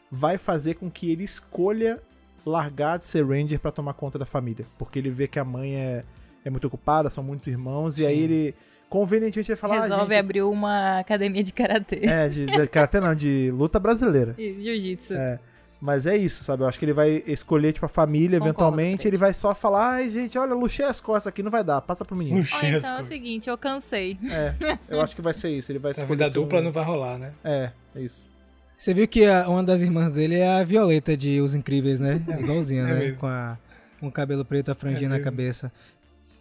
[0.10, 2.02] vai fazer com que ele escolha
[2.46, 5.76] largar de ser Ranger pra tomar conta da família, porque ele vê que a mãe
[5.76, 6.04] é,
[6.44, 8.24] é muito ocupada, são muitos irmãos, e aí Sim.
[8.24, 8.56] ele
[8.90, 13.00] convenientemente vai falar, ah, Resolve gente, abrir uma academia de karatê é, de, de karatê
[13.00, 14.34] não, de luta brasileira.
[14.40, 15.14] e jiu-jitsu.
[15.14, 15.40] É.
[15.82, 16.64] Mas é isso, sabe?
[16.64, 19.08] Eu acho que ele vai escolher, tipo, a família, Concordo, eventualmente.
[19.08, 22.04] Ele vai só falar, ai, gente, olha, luxei as costas aqui, não vai dar, passa
[22.04, 22.36] pro menino.
[22.38, 24.20] Ou Puxa, então é o seguinte, eu cansei.
[24.30, 25.72] É, eu acho que vai ser isso.
[25.72, 27.32] Ele vai Essa escolher vida ser um- dupla não vai rolar, né?
[27.46, 28.30] É, é isso.
[28.80, 32.22] Você viu que a- uma das irmãs dele é a Violeta de Os Incríveis, né?
[32.40, 32.94] Igualzinha, é né?
[33.00, 33.20] mesmo.
[33.20, 33.58] Com, a,
[34.00, 35.26] com o cabelo preto, a franjinha É na mesmo.
[35.30, 35.70] cabeça.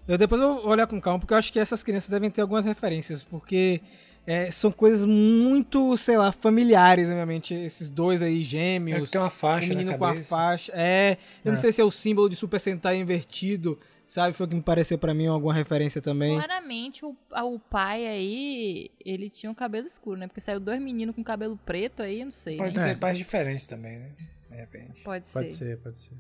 [0.07, 2.65] Eu depois vou olhar com calma, porque eu acho que essas crianças devem ter algumas
[2.65, 3.81] referências, porque
[4.25, 7.53] é, são coisas muito, sei lá, familiares na minha mente.
[7.55, 9.07] Esses dois aí, É gêmeos.
[9.07, 10.29] que tem uma o faixa menino na com a cabeça.
[10.29, 10.73] faixa.
[10.77, 11.55] É, eu É.
[11.55, 13.77] não sei se é o símbolo de Super Sentai invertido,
[14.09, 14.35] sabe?
[14.35, 16.35] Foi o que me pareceu pra mim alguma referência também.
[16.35, 20.27] Claramente, o, o pai aí, ele tinha um cabelo escuro, né?
[20.27, 22.57] Porque saiu dois meninos com cabelo preto aí, não sei.
[22.57, 22.89] Pode né?
[22.89, 24.13] ser pais diferentes também, né?
[24.49, 25.03] De repente.
[25.03, 25.39] Pode ser.
[25.39, 26.11] Pode ser, pode ser.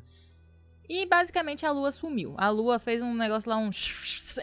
[0.89, 2.35] E basicamente a lua sumiu.
[2.39, 3.71] A lua fez um negócio lá, um.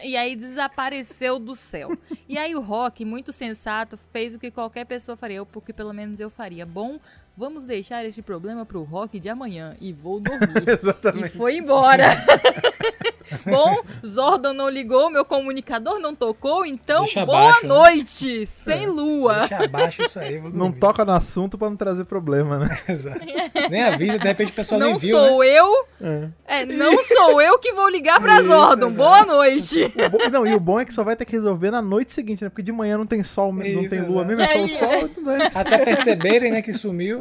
[0.02, 1.96] E aí desapareceu do céu.
[2.28, 5.92] E aí o Rock, muito sensato, fez o que qualquer pessoa faria, ou porque pelo
[5.92, 6.66] menos eu faria.
[6.66, 7.00] Bom,
[7.34, 10.46] vamos deixar este problema pro Rock de amanhã e vou dormir.
[10.68, 11.36] e Exatamente.
[11.36, 12.08] foi embora.
[13.44, 17.68] Bom, Zordon não ligou, meu comunicador não tocou, então Deixa boa abaixo, né?
[17.68, 19.40] noite, sem lua.
[19.40, 22.78] Deixa abaixo isso aí, vou Não toca no assunto pra não trazer problema, né?
[22.88, 23.20] Exato.
[23.70, 25.28] Nem avisa, de repente o pessoal Não nem viu, né?
[25.28, 26.28] sou eu, É.
[26.46, 28.86] é, não sou eu que vou ligar pra Isso, Zordon.
[28.86, 28.90] exato.
[28.96, 29.92] Boa noite.
[29.96, 32.12] O bom- não, e o bom é que só vai ter que resolver na noite
[32.12, 32.50] seguinte, né?
[32.50, 34.26] Porque de manhã não tem sol, não Isso, tem lua exato.
[34.26, 34.68] mesmo, é só o É,
[35.00, 35.08] sol.
[35.08, 35.48] tudo bem.
[35.54, 37.20] Até perceberem, né, que sumiu.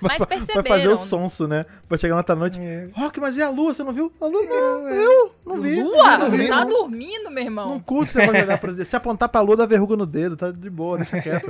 [0.00, 0.64] Mas Vai perceberam.
[0.64, 1.64] fazer o sonso, né?
[1.88, 2.60] Vai chegar na outra noite.
[2.60, 2.88] É.
[2.94, 3.74] Rock, mas e a lua?
[3.74, 4.12] Você não viu?
[4.20, 5.82] A lua não, eu não vi.
[5.82, 6.18] Lua?
[6.18, 6.68] não vi, tá não.
[6.68, 7.80] dormindo, meu Não irmão?
[7.80, 10.98] curte você vai pra Se apontar pra lua, dá verruga no dedo, tá de boa,
[10.98, 11.48] deixa quieto.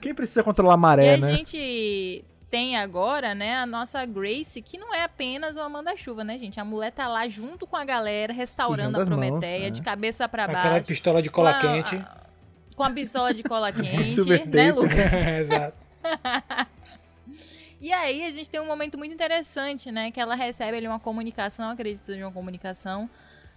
[0.00, 1.32] Quem precisa controlar a E maré, a né?
[1.34, 6.60] gente tem agora, né, a nossa Grace, que não é apenas uma manda-chuva, né, gente?
[6.60, 9.70] A mulher tá lá junto com a galera, restaurando a mãos, Prometeia, é.
[9.70, 10.60] de cabeça pra baixo.
[10.66, 12.04] Aquela pistola de cola Com a- quente.
[12.76, 14.72] Com a pistola de cola quente, né, tape.
[14.72, 15.12] Lucas?
[15.40, 15.76] Exato.
[17.86, 20.10] E aí a gente tem um momento muito interessante, né?
[20.10, 23.08] Que ela recebe ali uma comunicação, acredito de uma comunicação,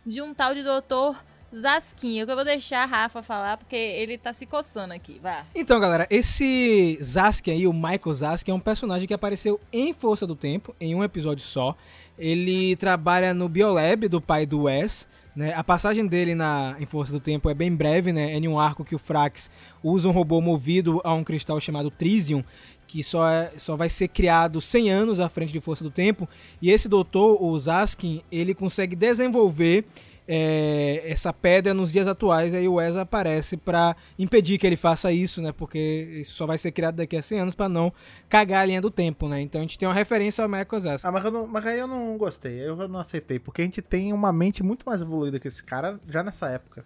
[0.06, 1.20] de um tal de doutor
[1.52, 5.48] Zasquinha, que eu vou deixar a Rafa falar, porque ele tá se coçando aqui, vá.
[5.56, 10.28] Então, galera, esse Zaskin aí, o Michael Zaskin, é um personagem que apareceu em Força
[10.28, 11.76] do Tempo, em um episódio só.
[12.15, 15.08] Ele trabalha no Biolab do pai do Wes.
[15.36, 15.54] Né?
[15.56, 18.34] A passagem dele na, em Força do Tempo é bem breve, né?
[18.34, 19.50] É em um arco que o Frax
[19.82, 22.44] usa um robô movido a um cristal chamado Trisium,
[22.91, 26.28] que só, é- só vai ser criado 100 anos à frente de Força do Tempo.
[26.60, 29.86] E esse doutor, o Zaskin, ele consegue desenvolver
[30.32, 32.54] é, essa pedra nos dias atuais.
[32.54, 35.52] Aí o Wes aparece pra impedir que ele faça isso, né?
[35.52, 35.80] Porque
[36.21, 37.91] isso só vai ser criado daqui a 100 anos pra não
[38.28, 39.41] cagar a linha do tempo, né?
[39.41, 41.08] Então a gente tem uma referência ao Michael Zaskin.
[41.08, 43.82] Ah, mas, eu não- mas aí eu não gostei, eu não aceitei, porque a gente
[43.82, 46.86] tem uma mente muito mais evoluída que esse cara já nessa época.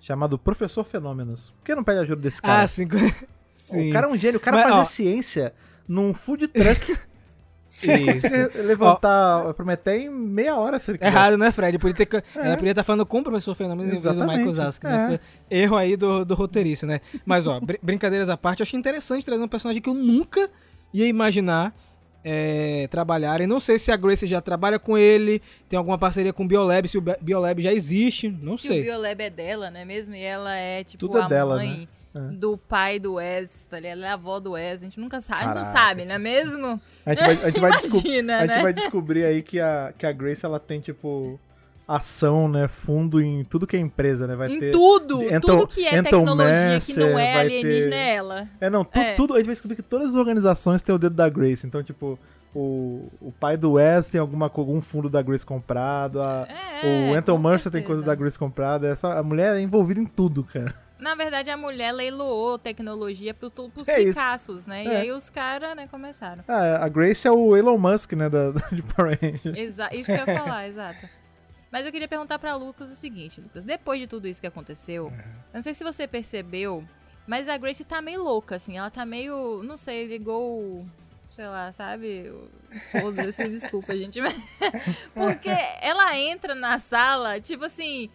[0.00, 1.50] Chamado Professor Fenômenos.
[1.58, 2.62] Por que não pede ajuda desse cara?
[2.62, 2.86] Ah, sim.
[3.64, 3.90] sim.
[3.90, 5.52] O cara é um gênio, o cara Mas, fazia ó, ciência
[5.88, 6.96] num food truck.
[7.82, 8.62] Isso.
[8.62, 11.14] Levantar a Prometeia em meia hora se ele quisesse.
[11.16, 11.78] Errado, né, Fred?
[11.78, 12.56] Podia ter, é.
[12.56, 15.04] podia estar falando com o professor Fenômeno em vez do Michael Zaskin, né?
[15.04, 15.08] é.
[15.08, 17.00] Foi Erro aí do, do roteirista, né?
[17.26, 20.48] Mas, ó, br- brincadeiras à parte, eu achei interessante trazer um personagem que eu nunca
[20.94, 21.74] ia imaginar
[22.24, 23.40] é, trabalhar.
[23.42, 26.48] E não sei se a Grace já trabalha com ele, tem alguma parceria com o
[26.48, 28.82] Biolab, se o Bi- Biolab já existe, não Se o sei.
[28.84, 30.14] Biolab é dela, né mesmo?
[30.14, 31.88] E ela é, tipo, Tudo é a dela, mãe né?
[32.14, 32.20] É.
[32.34, 33.98] do pai do Wes, tá ligado?
[33.98, 36.04] Ela é a avó do Wes, a gente nunca sabe, a gente não Caraca, sabe,
[36.04, 36.80] não é esses- mesmo?
[37.04, 38.62] A gente vai, a gente vai, Imagina, a gente né?
[38.62, 41.40] vai descobrir aí que a, que a Grace ela tem, tipo,
[41.86, 42.66] ação, né?
[42.68, 44.34] Fundo em tudo que é empresa, né?
[44.34, 44.72] Vai em ter.
[44.72, 48.14] tudo, Anton- tudo que é Anton tecnologia que não Mercer, é vai alienígena ter- é
[48.14, 48.48] ela.
[48.60, 49.14] É, não, tu- É.
[49.14, 49.34] tudo.
[49.34, 51.66] A gente vai descobrir que todas as organizações têm o dedo da Grace.
[51.66, 52.18] Então, tipo,
[52.54, 56.22] o, o pai do Wes tem alguma, algum fundo da Grace comprado.
[56.22, 58.86] a- É, o Anton Mercer tem coisas da Grace comprada.
[58.88, 60.74] Essa, a mulher é envolvida em tudo, cara.
[61.04, 64.18] Na verdade, a mulher leiloou tecnologia pros, pros É isso.
[64.66, 64.84] né?
[64.84, 64.96] E É.
[65.02, 66.42] aí os caras, né, começaram.
[66.48, 68.30] Ah, a Grace é o Elon Musk, né?
[68.30, 69.54] Da, de Power Ranger.
[69.54, 71.06] Exa isso que eu ia falar, exato.
[71.70, 73.62] Mas eu queria perguntar pra Lucas o seguinte, Lucas.
[73.64, 75.12] Depois de tudo isso que aconteceu,
[75.52, 76.82] eu não sei se você percebeu,
[77.26, 78.78] mas a Grace tá meio louca, assim.
[78.78, 80.86] Ela tá meio, não sei, ligou,
[81.30, 82.32] sei lá, sabe?
[82.92, 84.20] Foda-se, desculpa, gente.
[85.12, 85.50] Porque
[85.82, 88.08] ela entra na sala, tipo assim...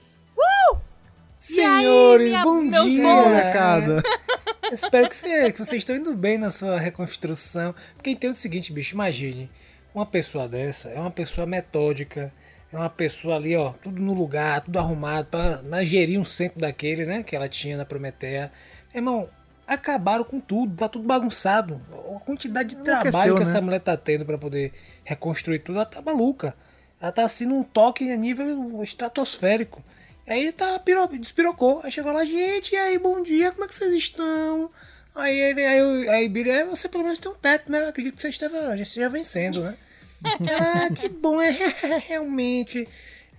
[1.40, 3.02] Senhores, minha- bom dia!
[3.02, 4.04] Molecada.
[4.74, 7.74] Espero que, você, que vocês estão indo bem na sua reconstrução.
[7.96, 9.50] Porque entende o seguinte, bicho, imagine.
[9.96, 12.34] Uma pessoa dessa é uma pessoa metódica.
[12.72, 16.60] É uma pessoa ali, ó, tudo no lugar, tudo arrumado, pra, pra gerir um centro
[16.60, 17.24] daquele, né?
[17.24, 18.52] Que ela tinha na Prometeia.
[18.94, 19.30] Irmão,
[19.66, 21.82] acabaram com tudo, tá tudo bagunçado.
[22.16, 23.50] A quantidade de trabalho que né?
[23.50, 24.74] essa mulher tá tendo pra poder
[25.06, 26.54] reconstruir tudo, ela tá maluca.
[27.02, 29.82] Ela tá assim num toque a nível estratosférico.
[30.30, 31.82] Aí tá, piro, despirocou.
[31.84, 34.70] Aí chegou lá, gente, e aí, bom dia, como é que vocês estão?
[35.16, 37.82] Aí ele, aí, aí Billy, "É, você pelo menos tem um teto, né?
[37.82, 39.76] Eu acredito que você esteja, já esteja vencendo, né?
[40.22, 41.50] Ah, que bom, é,
[42.06, 42.88] realmente.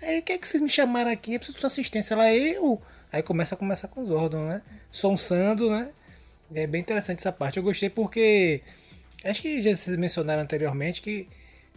[0.03, 1.35] Aí, o que é que vocês me chamaram aqui?
[1.35, 2.15] Eu preciso de sua assistência.
[2.15, 2.83] Ela, eu.
[3.13, 4.63] Aí começa a conversar com os Ordon, né?
[4.91, 5.91] Sonsando, né?
[6.53, 7.59] É bem interessante essa parte.
[7.59, 8.63] Eu gostei porque.
[9.25, 11.29] Acho que já vocês mencionaram anteriormente que.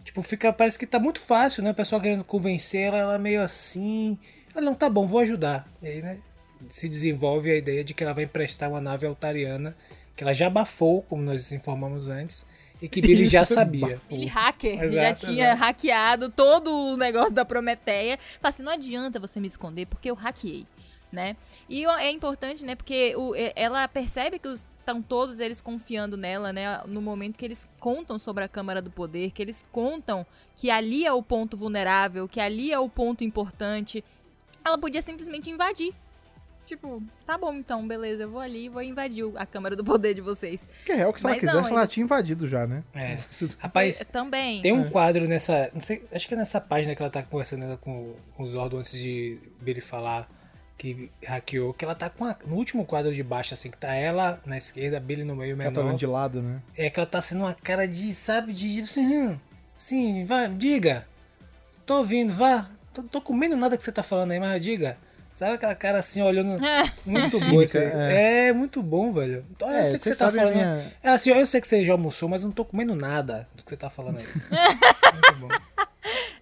[0.02, 0.52] Tipo, fica.
[0.52, 1.70] Parece que tá muito fácil, né?
[1.70, 4.18] O pessoal querendo convencer ela, ela meio assim.
[4.54, 5.66] Ela não tá bom, vou ajudar.
[5.82, 6.18] E aí, né?
[6.68, 9.76] Se desenvolve a ideia de que ela vai emprestar uma nave altariana,
[10.16, 12.46] que ela já abafou, como nós informamos antes,
[12.80, 14.00] e que Billy já Isso, sabia.
[14.10, 15.60] Ele hacker, Exato, já tinha exato.
[15.60, 18.18] hackeado todo o negócio da Prometeia.
[18.40, 20.66] Fala assim, não adianta você me esconder, porque eu hackeei,
[21.12, 21.36] né?
[21.68, 26.52] E é importante, né, porque o- é- ela percebe que estão todos eles confiando nela,
[26.52, 30.70] né, no momento que eles contam sobre a Câmara do Poder, que eles contam que
[30.70, 34.04] ali é o ponto vulnerável, que ali é o ponto importante.
[34.64, 35.92] Ela podia simplesmente invadir.
[36.66, 40.14] tipo, tá bom então, beleza, eu vou ali e vou invadir a Câmara do Poder
[40.14, 40.66] de vocês.
[40.86, 42.82] Que é real que se ela Mas quiser, não, ela eles- tinha invadido já, né?
[42.94, 43.18] É.
[43.60, 44.62] Rapaz, Também.
[44.62, 45.70] tem um quadro nessa.
[45.74, 48.78] Não sei, acho que é nessa página que ela tá conversando com, com o Zordon
[48.78, 50.26] antes de ele falar
[50.78, 53.94] que hackeou, que ela tá com a, no último quadro de baixo, assim, que tá
[53.94, 55.84] ela na esquerda, Billy no meio, Ela tá menor.
[55.84, 56.60] olhando de lado, né?
[56.76, 59.38] É que ela tá sendo uma cara de, sabe, de assim,
[59.76, 61.06] sim, vai, diga.
[61.86, 62.68] Tô ouvindo, vá.
[62.94, 64.96] Tô, tô comendo nada que você tá falando aí, mas diga.
[65.34, 66.60] Sabe aquela cara assim, olhando.
[67.04, 67.84] Muito Cínica, bom isso aí.
[67.84, 68.46] é.
[68.48, 68.52] É.
[68.52, 69.44] muito bom, velho.
[69.50, 70.54] Então, eu É, sei que você tá falando.
[70.54, 72.94] minha- Ela assim, ó, eu sei que você já almoçou, mas eu não tô comendo
[72.94, 74.24] nada do que você tá falando aí.
[75.12, 75.48] muito bom.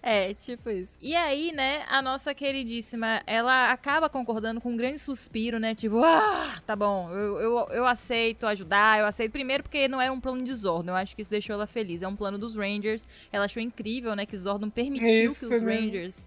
[0.05, 0.91] É, tipo isso.
[1.01, 5.73] E aí, né, a nossa queridíssima, ela acaba concordando com um grande suspiro, né?
[5.73, 9.31] Tipo, ah, tá bom, eu, eu, eu aceito ajudar, eu aceito.
[9.31, 12.01] Primeiro porque não era um plano de Zordon, eu acho que isso deixou ela feliz.
[12.01, 13.07] É um plano dos Rangers.
[13.31, 15.61] Ela achou incrível, né, que Zordon permitiu Isso, que os.
[15.61, 16.25] Rangers,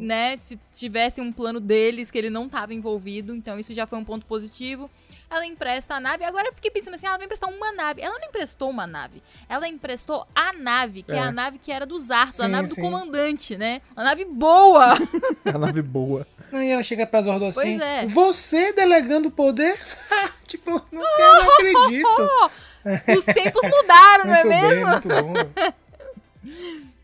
[0.00, 0.38] né,
[0.72, 3.34] tivessem um plano deles, que ele não tava envolvido.
[3.34, 4.90] Então isso já foi um ponto positivo.
[5.30, 6.24] Ela empresta a nave.
[6.24, 8.00] Agora eu fiquei pensando assim, ela vai emprestar uma nave.
[8.00, 9.22] Ela não emprestou uma nave.
[9.48, 11.20] Ela emprestou a nave, que é, É.
[11.20, 12.80] a nave que era do Zarto, a Sim, nave do sim.
[12.80, 13.82] comandante, né?
[13.94, 14.94] Uma nave boa.
[15.44, 16.26] A nave boa.
[16.50, 18.06] Não, e ela chega pra Zordon assim, Pois é.
[18.06, 19.78] você delegando o poder?
[20.48, 22.50] tipo, não quero, não acredito.
[23.18, 24.86] Os tempos mudaram, não é bem, mesmo?
[24.86, 25.34] muito bom.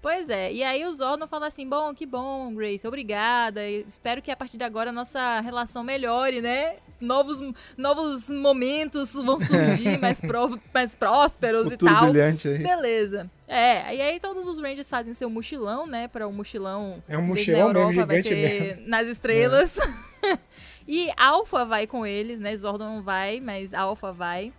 [0.04, 0.52] Pois é.
[0.52, 3.66] E aí o Zordon fala assim: bom, que bom, Grace, obrigada.
[3.66, 6.76] e espero que a partir de agora a nossa relação melhore, né?
[7.00, 7.40] Novos,
[7.74, 12.10] novos momentos vão surgir mais, pró- mais prósperos e tal.
[12.10, 12.58] brilhante aí.
[12.58, 13.30] Beleza.
[13.48, 16.06] É, e aí todos os Rangers fazem seu mochilão, né?
[16.06, 17.02] Para o mochilão.
[17.08, 19.78] É um mochilão mesmo, gigante ser Nas estrelas.
[20.86, 22.54] e Alpha vai com eles, né?
[22.58, 24.52] Zordon não vai, mas Alpha vai.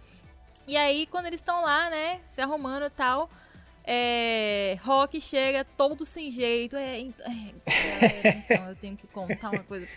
[0.67, 2.21] E aí, quando eles estão lá, né?
[2.31, 3.29] Se arrumando e tal.
[3.87, 6.75] É, Rock chega todo sem jeito.
[6.75, 7.11] É, é,
[7.99, 9.87] galera, então eu tenho que contar uma coisa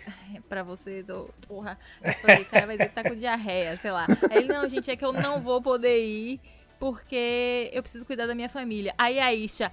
[0.47, 1.01] pra você.
[1.01, 4.05] Do, porra, eu falei, cara, vai dizer que tá com diarreia, sei lá.
[4.29, 6.39] Aí ele, não, gente, é que eu não vou poder ir
[6.79, 8.93] porque eu preciso cuidar da minha família.
[8.97, 9.71] Aí a Isha,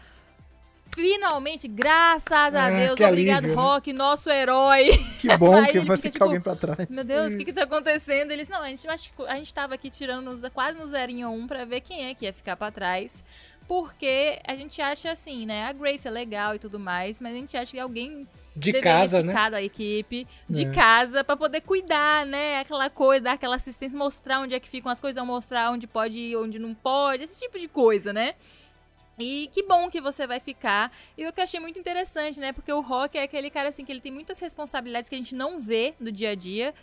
[0.95, 3.55] finalmente, graças a Ah, Deus, obrigado, alívio, né?
[3.55, 4.99] Rock, nosso herói.
[5.21, 6.89] Que bom que vai fica, ficar tipo, alguém pra trás.
[6.89, 8.31] Meu Deus, o que que tá acontecendo?
[8.31, 11.81] Eles, não, a gente, a gente tava aqui tirando quase no zerinho um pra ver
[11.81, 13.23] quem é que ia ficar pra trás.
[13.69, 15.65] Porque a gente acha assim, né?
[15.67, 19.23] A Grace é legal e tudo mais, mas a gente acha que alguém De casa,
[19.23, 19.33] né?
[19.33, 20.71] ficar da equipe, de É.
[20.71, 22.61] casa, pra poder cuidar, né?
[22.61, 26.19] Aquela coisa, dar aquela assistência, mostrar onde é que ficam as coisas, mostrar onde pode
[26.19, 28.35] ir, onde não pode, esse tipo de coisa, né?
[29.19, 30.93] E que bom que você vai ficar.
[31.17, 32.53] E o que eu achei muito interessante, né?
[32.53, 35.35] Porque o Rock é aquele cara assim que ele tem muitas responsabilidades que a gente
[35.35, 36.75] não vê no dia a dia.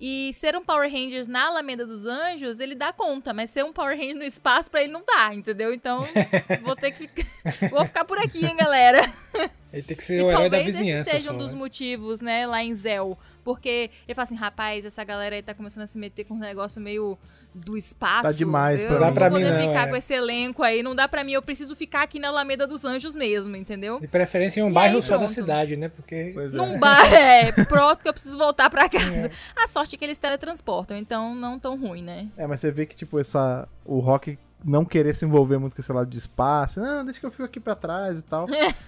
[0.00, 3.72] E ser um Power Rangers na Alameda dos Anjos, ele dá conta, mas ser um
[3.72, 5.74] Power Ranger no espaço pra ele não dá, entendeu?
[5.74, 5.98] Então,
[6.62, 7.26] vou ter que ficar.
[7.70, 9.00] vou ficar por aqui, hein, galera.
[9.70, 11.10] Ele tem que ser E o herói da talvez vizinhança.
[11.10, 11.58] esse seja um dos né?
[11.58, 13.18] motivos, né, lá em Zell.
[13.44, 16.38] Porque ele fala assim, rapaz, essa galera aí tá começando a se meter com um
[16.38, 17.18] negócio meio
[17.64, 18.22] do espaço.
[18.22, 19.04] Tá demais eu pra não mim.
[19.04, 19.90] vou Dá pra mim poder não, ficar é.
[19.90, 22.84] com esse elenco aí, não dá pra mim, eu preciso ficar aqui na Alameda dos
[22.84, 23.98] Anjos mesmo, entendeu?
[24.00, 25.88] De preferência em um E bairro aí, só da cidade, né?
[25.88, 26.30] Porque.
[26.34, 26.56] Pois é.
[26.56, 29.30] Num bar, é, pronto que eu preciso voltar pra casa.
[29.56, 32.28] A sorte é que eles teletransportam, então não tão ruim, né?
[32.36, 33.68] É, mas você vê que, tipo, essa.
[33.84, 36.80] O Rock não querer se envolver muito com esse lado de espaço.
[36.80, 38.46] Não, deixa que eu fico aqui pra trás e tal.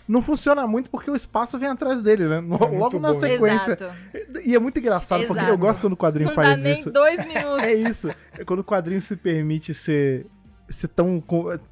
[0.09, 2.41] não funciona muito porque o espaço vem atrás dele, né?
[2.41, 3.79] Muito Logo na bom, sequência.
[4.13, 4.41] Exato.
[4.45, 5.55] E é muito engraçado, porque Exato.
[5.55, 6.91] eu gosto quando o quadrinho Não dá faz nem isso.
[6.91, 7.63] dois minutos.
[7.63, 8.09] É isso.
[8.39, 10.27] É quando o quadrinho se permite ser,
[10.71, 11.23] ser tão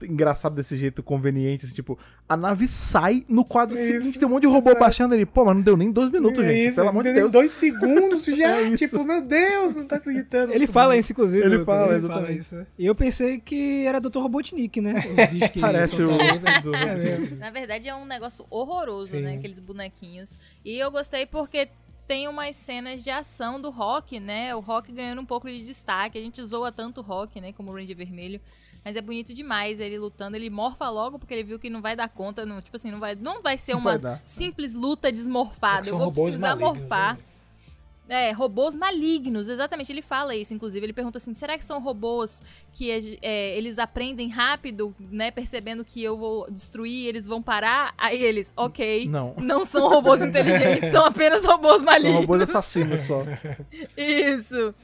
[0.02, 1.64] engraçado desse jeito, conveniente.
[1.64, 5.14] assim, tipo, a nave sai no quadro Isso, seguinte, tem um monte de robô baixando
[5.14, 5.24] ali.
[5.24, 6.66] Pô, mas não deu nem dois minutos, É gente.
[6.68, 7.12] isso, Pelo amor de?
[7.12, 7.32] Deus.
[7.32, 8.56] Dois segundos já.
[8.56, 8.76] É isso.
[8.76, 10.52] tipo, meu Deus, não tá acreditando.
[10.52, 11.42] Ele fala isso, inclusive.
[11.44, 12.40] Ele Lucas, fala, exatamente.
[12.40, 12.54] isso.
[12.56, 12.66] né?
[12.78, 14.18] E eu pensei que era Dr.
[14.18, 14.94] Robotnik, né?
[15.60, 16.10] Parece o.
[16.12, 17.36] É.
[17.38, 19.20] Na verdade é um negócio horroroso, Sim.
[19.22, 19.34] né?
[19.36, 20.38] Aqueles bonequinhos.
[20.64, 21.68] E eu gostei porque
[22.06, 24.54] tem umas cenas de ação do Rock, né?
[24.54, 26.18] O Rock ganhando um pouco de destaque.
[26.18, 27.52] A gente zoa tanto o Rock, né?
[27.52, 28.40] Como o Ranger Vermelho.
[28.84, 30.36] Mas é bonito demais ele lutando.
[30.36, 32.46] Ele morfa logo porque ele viu que não vai dar conta.
[32.46, 34.22] Não, tipo assim, não vai, não vai ser Não uma vai dar.
[34.24, 35.84] simples luta desmorfada.
[35.84, 37.16] São Eu vou precisar morfar.
[37.16, 37.22] né?
[38.10, 39.92] É, robôs malignos, exatamente.
[39.92, 40.86] Ele fala isso, inclusive.
[40.86, 42.40] Ele pergunta assim: será que são robôs
[42.72, 45.30] que é, eles aprendem rápido, né?
[45.30, 47.92] Percebendo que eu vou destruir, eles vão parar?
[47.98, 49.06] Aí eles, ok.
[49.08, 49.34] Não.
[49.36, 52.20] Não são robôs inteligentes, são apenas robôs São malignos.
[52.20, 53.22] robôs assassinos só.
[53.94, 54.74] Isso.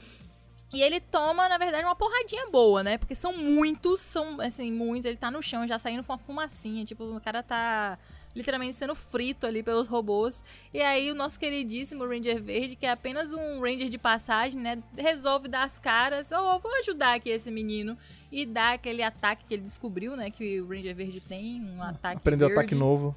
[0.75, 2.99] E ele toma, na verdade, uma porradinha boa, né?
[2.99, 5.07] Porque são muitos, são, assim, muitos.
[5.07, 6.85] Ele tá no chão, já saindo com uma fumacinha.
[6.85, 7.99] Tipo, o cara tá
[8.35, 10.43] literalmente sendo frito ali pelos robôs.
[10.73, 14.83] E aí o nosso queridíssimo Ranger Verde, que é apenas um Ranger de passagem, né?
[14.97, 16.33] Resolve dar as caras.
[16.33, 17.97] Ô, vou ajudar aqui esse menino.
[18.33, 20.31] E dá aquele ataque que ele descobriu, né?
[20.31, 22.61] Que o Ranger Verde tem, um ataque Aprendeu verde.
[22.61, 23.15] ataque novo.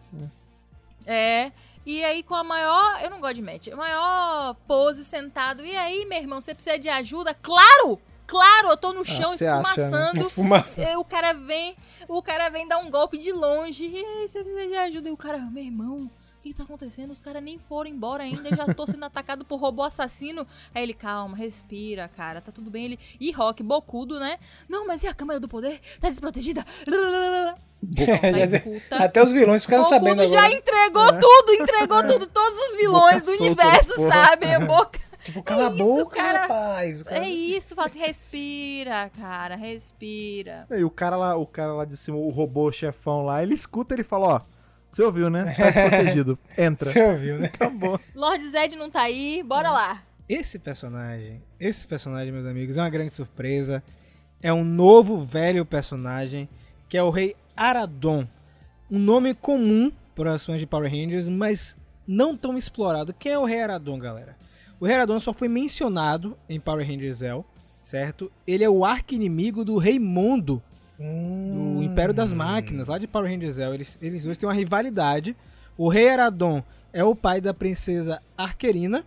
[1.05, 1.51] É.
[1.87, 5.63] E aí com a maior, eu não gosto de match, a maior pose sentado.
[5.65, 7.33] E aí, meu irmão, você precisa de ajuda?
[7.33, 7.97] Claro!
[8.25, 9.69] Claro, eu tô no chão você acha, né?
[9.69, 10.19] esfumaçando.
[10.19, 10.83] Esfumação.
[10.83, 11.77] É, O cara vem,
[12.09, 13.87] o cara vem dar um golpe de longe.
[13.87, 15.07] E aí, você precisa de ajuda.
[15.07, 17.11] E o cara, meu irmão, o que, que tá acontecendo?
[17.11, 20.45] Os caras nem foram embora ainda, já tô sendo atacado por robô assassino.
[20.75, 22.83] Aí ele, calma, respira, cara, tá tudo bem.
[22.83, 24.39] Ele, e Rock, bocudo, né?
[24.67, 25.79] Não, mas e a câmera do poder?
[26.01, 26.65] Tá desprotegida?
[27.95, 28.95] Tá escuta.
[28.97, 30.53] Até os vilões ficaram Bocudo sabendo já agora.
[30.53, 34.09] entregou tudo, entregou tudo, todos os vilões Boca do universo, porra.
[34.13, 34.45] sabe?
[34.47, 34.99] A boca.
[35.27, 36.41] Tipo, cala a isso, boca, cara.
[36.43, 37.01] rapaz.
[37.01, 40.65] O cara- É isso, fala assim, respira, cara, respira.
[40.71, 43.93] E o cara lá, o cara lá de cima, o robô chefão lá, ele escuta
[43.93, 44.41] ele fala, ó,
[44.89, 45.53] você ouviu, né?
[45.53, 46.39] Tá desprotegido.
[46.57, 46.89] Entra.
[46.89, 47.51] Você ouviu, né?
[47.53, 47.99] Acabou.
[48.15, 50.01] Lord Zed não tá aí, bora lá.
[50.29, 53.83] Esse personagem, esse personagem, meus amigos, é uma grande surpresa.
[54.41, 56.47] É um novo velho personagem,
[56.87, 58.25] que é o Rei Aradon.
[58.89, 61.75] Um nome comum para fãs de Power Rangers, mas
[62.07, 63.13] não tão explorado.
[63.13, 64.37] Quem é o Rei Aradon, galera?
[64.79, 67.43] O Rei Aradon só foi mencionado em Power Rangers Zell,
[67.83, 68.31] certo?
[68.45, 70.61] Ele é o arqui-inimigo do Rei Mondo,
[70.97, 71.83] do Hum.
[71.83, 73.73] Império das Máquinas, lá de Power Rangers Zell.
[73.73, 75.35] Eles, eles dois têm uma rivalidade.
[75.77, 79.03] O Rei Aradon é o pai da princesa Arquerina,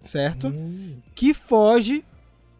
[0.00, 0.48] certo?
[0.48, 0.96] Hum.
[1.14, 2.04] Que foge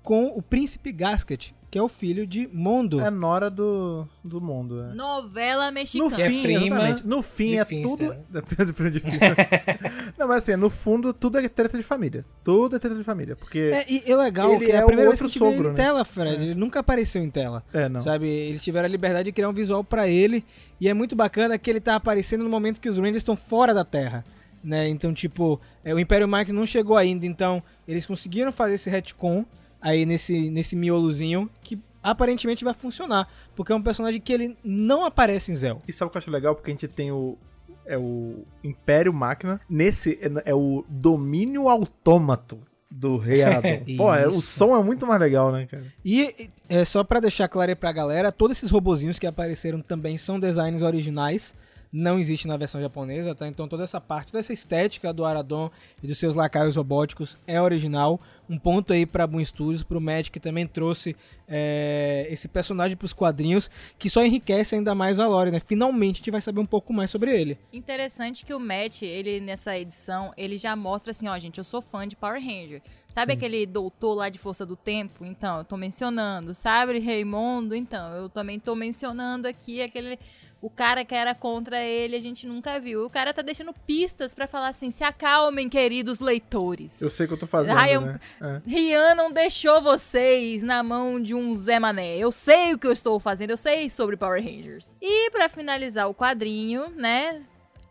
[0.03, 3.01] com o príncipe Gasket, que é o filho de Mondo.
[3.01, 4.83] É Nora do, do mundo.
[4.83, 4.93] é.
[4.93, 6.21] Novela No mexicana.
[6.21, 7.07] É fim, prima exatamente.
[7.07, 8.19] No fim é Finster, tudo.
[8.19, 8.25] né?
[8.43, 9.35] Depende do primo de Finster.
[10.19, 12.27] Não, mas assim, no fundo, tudo é treta de família.
[12.45, 13.37] Tudo é treta de família.
[13.37, 13.71] Porque.
[13.73, 15.55] É, e é legal Ele que é é a o primeira vez que vê ele
[15.55, 15.77] sogro, em né?
[15.77, 16.37] tela, Fred.
[16.37, 16.43] É.
[16.49, 17.65] Ele nunca apareceu em tela.
[17.73, 18.01] É, não.
[18.01, 20.45] Sabe, eles tiveram a liberdade de criar um visual pra ele.
[20.79, 23.73] E é muito bacana que ele tá aparecendo no momento que os Rangers estão fora
[23.73, 24.23] da Terra.
[24.63, 24.91] Né?
[24.91, 27.25] Então, tipo, é, o Império Mike não chegou ainda.
[27.25, 29.47] Então, eles conseguiram fazer esse retcon
[29.83, 33.29] aí nesse, nesse miolozinho que aparentemente vai funcionar.
[33.55, 35.83] Porque é um personagem que ele não aparece em Zell.
[35.87, 36.55] E sabe o que eu acho legal?
[36.55, 37.37] Porque a gente tem o.
[37.85, 39.61] É o Império Máquina.
[39.69, 43.83] Nesse é, é o domínio autômato do Rei Aradon.
[43.97, 45.85] Pô, é, o som é muito mais legal, né, cara?
[46.05, 50.17] E é, só pra deixar claro aí pra galera, todos esses robozinhos que apareceram também
[50.17, 51.55] são designs originais.
[51.93, 53.47] Não existe na versão japonesa, tá?
[53.47, 55.71] Então toda essa parte, toda essa estética do Aradon
[56.03, 58.19] e dos seus lacaios robóticos é original.
[58.49, 61.15] Um ponto aí pra Boom Studios, pro Matt, que também trouxe
[61.47, 65.61] é, esse personagem pros quadrinhos, que só enriquece ainda mais a lore, né?
[65.61, 67.59] Finalmente a gente vai saber um pouco mais sobre ele.
[67.71, 71.83] Interessante que o Matt, ele nessa edição, ele já mostra assim, ó, gente, eu sou
[71.83, 72.81] fã de Power Ranger.
[73.15, 75.27] Sabe aquele doutor lá de Força do Tempo?
[75.27, 76.55] Então, eu tô mencionando.
[76.55, 77.75] Sabe Raimundo?
[77.75, 80.19] Então, eu também tô mencionando aqui aquele
[80.63, 83.05] o cara que era contra ele, a gente nunca viu.
[83.05, 87.03] O cara tá deixando pistas pra falar assim: "Se acalmem, queridos leitores".
[87.03, 88.21] Eu sei o que eu tô fazendo, eu- né?
[88.41, 88.61] É.
[88.65, 92.17] Rian não deixou vocês na mão de um Zé Mané.
[92.17, 94.97] Eu sei o que eu estou fazendo, eu sei sobre Power Rangers.
[95.03, 97.43] E pra finalizar o quadrinho, né?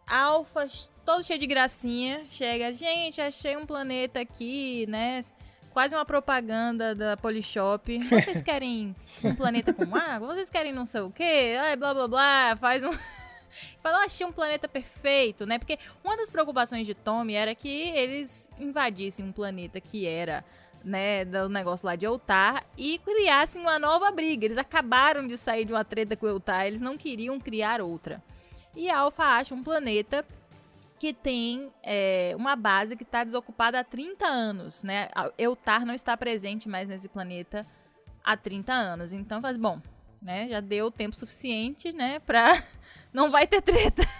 [0.07, 0.67] Alpha,
[1.05, 5.23] todo cheio de gracinha, chega, gente, achei um planeta aqui, né?
[5.73, 7.97] Quase uma propaganda da Polishop.
[7.99, 10.33] Vocês querem um planeta com água?
[10.33, 11.57] Vocês querem não sei o quê?
[11.59, 12.57] Ai, blá blá blá.
[12.59, 12.91] Faz um.
[13.81, 15.57] Fala, eu achei um planeta perfeito, né?
[15.57, 20.43] Porque uma das preocupações de Tommy era que eles invadissem um planeta que era,
[20.83, 24.45] né, do negócio lá de Eltar e criassem uma nova briga.
[24.45, 28.21] Eles acabaram de sair de uma treta com Eltar, eles não queriam criar outra.
[28.75, 30.25] E a Alpha acha um planeta
[31.01, 35.09] que tem é, uma base que está desocupada há 30 anos, né?
[35.35, 37.65] Eltar não está presente mais nesse planeta
[38.23, 39.11] há 30 anos.
[39.11, 39.81] Então, faz bom,
[40.21, 40.47] né?
[40.47, 42.63] Já deu tempo suficiente, né, pra
[43.11, 44.03] não vai ter treta.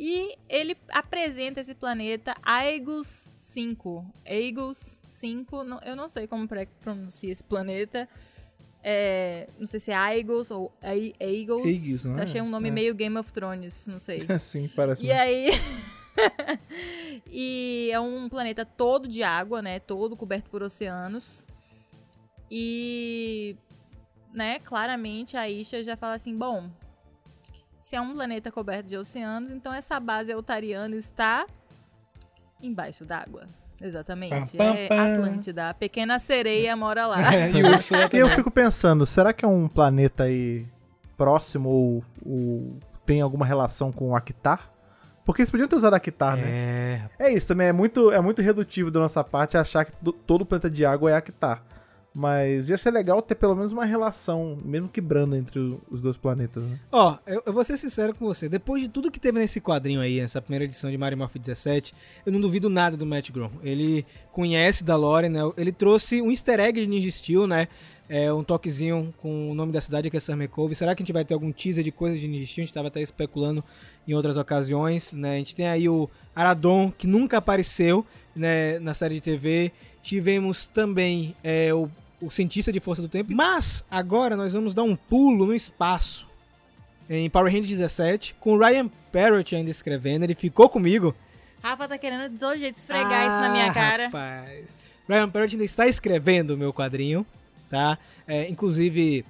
[0.00, 4.06] E ele apresenta esse planeta Aegis 5.
[4.24, 6.46] Aegis 5, não- eu não sei como
[6.80, 8.08] pronuncia esse planeta.
[8.82, 11.64] É, não sei se é Aegis ou Ai- Aegis.
[11.64, 12.22] Aegis, não é?
[12.22, 12.72] Achei um nome É.
[12.72, 14.20] meio Game of Thrones, não sei.
[14.40, 15.20] Sim, parece E mesmo.
[15.20, 15.50] aí.
[17.30, 19.78] e é um planeta todo de água, né?
[19.80, 21.44] Todo coberto por oceanos.
[22.50, 23.56] E.
[24.32, 26.70] Né, claramente a Isha já fala assim: bom,
[27.80, 31.46] se é um planeta coberto de oceanos, então essa base eutariana está
[32.62, 33.48] embaixo d'água.
[33.80, 34.56] Exatamente.
[34.56, 35.14] Pam, pam, é pam.
[35.14, 35.70] Atlântida.
[35.70, 37.18] A pequena sereia mora lá.
[38.12, 40.66] e E eu fico pensando, será que é um planeta aí
[41.16, 42.68] próximo ou, ou
[43.06, 44.70] tem alguma relação com o Actar?
[45.24, 46.42] Porque eles podiam ter usado Actar, né?
[46.46, 50.12] É, É isso, também é muito, é muito redutivo da nossa parte achar que to-
[50.12, 51.62] todo planeta de água é Actar.
[52.14, 56.16] Mas ia ser legal ter pelo menos uma relação, mesmo que branda, entre os dois
[56.16, 56.78] planetas, né?
[56.90, 58.48] Ó, eu, eu vou ser sincero com você.
[58.48, 61.94] Depois de tudo que teve nesse quadrinho aí, nessa primeira edição de Mario Morph 17,
[62.26, 63.50] eu não duvido nada do Matt Grom.
[63.62, 65.40] Ele conhece da lore, né?
[65.56, 67.68] Ele trouxe um easter egg de Ninja Steel, né?
[68.08, 70.74] é, um toquezinho com o nome da cidade, que é Summer Cove.
[70.74, 72.62] Será que a gente vai ter algum teaser de coisas de Nijishin?
[72.62, 73.62] A gente estava até especulando
[74.06, 75.34] em outras ocasiões, né?
[75.34, 79.72] A gente tem aí o Aradon, que nunca apareceu né, na série de TV.
[80.02, 81.88] Tivemos também é, o,
[82.20, 83.32] o cientista de força do tempo.
[83.32, 86.26] Mas agora nós vamos dar um pulo no espaço
[87.10, 90.24] em Power Rangers 17, com o Ryan Parrott ainda escrevendo.
[90.24, 91.14] Ele ficou comigo.
[91.62, 94.04] Rafa tá querendo de todo jeito esfregar isso na minha Ah, cara.
[94.06, 94.66] Rapaz.
[95.08, 97.26] Ryan Parrott ainda está escrevendo o meu quadrinho,
[97.70, 97.98] tá?
[98.26, 99.24] É, inclusive,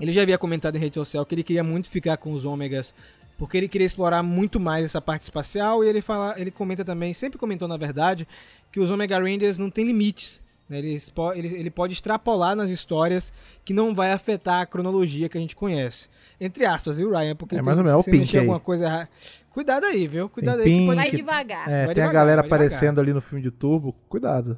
[0.00, 2.94] ele já havia comentado em rede social que ele queria muito ficar com os ômegas,
[3.40, 7.12] porque ele queria explorar muito mais essa parte espacial, e ele, fala, ele comenta também,
[7.14, 8.28] sempre comentou na verdade,
[8.70, 10.40] que os Omega Rangers não têm limites.
[10.68, 10.78] né?
[10.78, 13.32] Eles po- ele, ele pode extrapolar nas histórias
[13.64, 16.08] que não vai afetar a cronologia que a gente conhece.
[16.40, 17.34] Entre aspas, viu, Ryan?
[17.34, 18.40] Porque É tem- mais ou menos, se o Pink aí.
[18.40, 19.08] alguma coisa errada.
[19.50, 20.28] Cuidado aí, viu?
[20.28, 20.78] Cuidado Tem aí.
[20.80, 21.16] que pode- Vai Pink.
[21.16, 21.68] devagar.
[21.68, 22.66] É, Vai tem a devagar, galera vai devagar.
[22.66, 23.94] aparecendo ali no filme de Turbo.
[24.08, 24.56] Cuidado.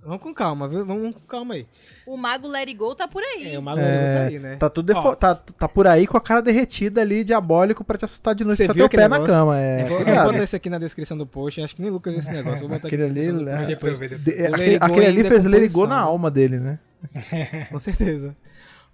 [0.00, 0.86] Vamos com calma, viu?
[0.86, 1.66] Vamos com calma aí.
[2.06, 3.52] O Mago It Go tá por aí.
[3.54, 3.82] É, o Mago é...
[3.84, 4.56] tá É, aí, né?
[4.56, 8.04] Tá tudo defo- tá, tá por aí com a cara derretida ali, diabólico, pra te
[8.04, 9.34] assustar de noite Você pra viu teu pé aquele na negócio?
[9.34, 9.60] cama.
[9.60, 11.60] É, Eu vou, eu vou botar esse aqui na descrição do post.
[11.60, 12.60] Acho que nem Lucas viu esse negócio.
[12.60, 13.98] Vou botar Aquele aqui na ali, do é- ver depois.
[13.98, 16.78] De- O aquele, aquele ali é fez Let It Go na alma dele, né?
[17.70, 18.36] Com certeza.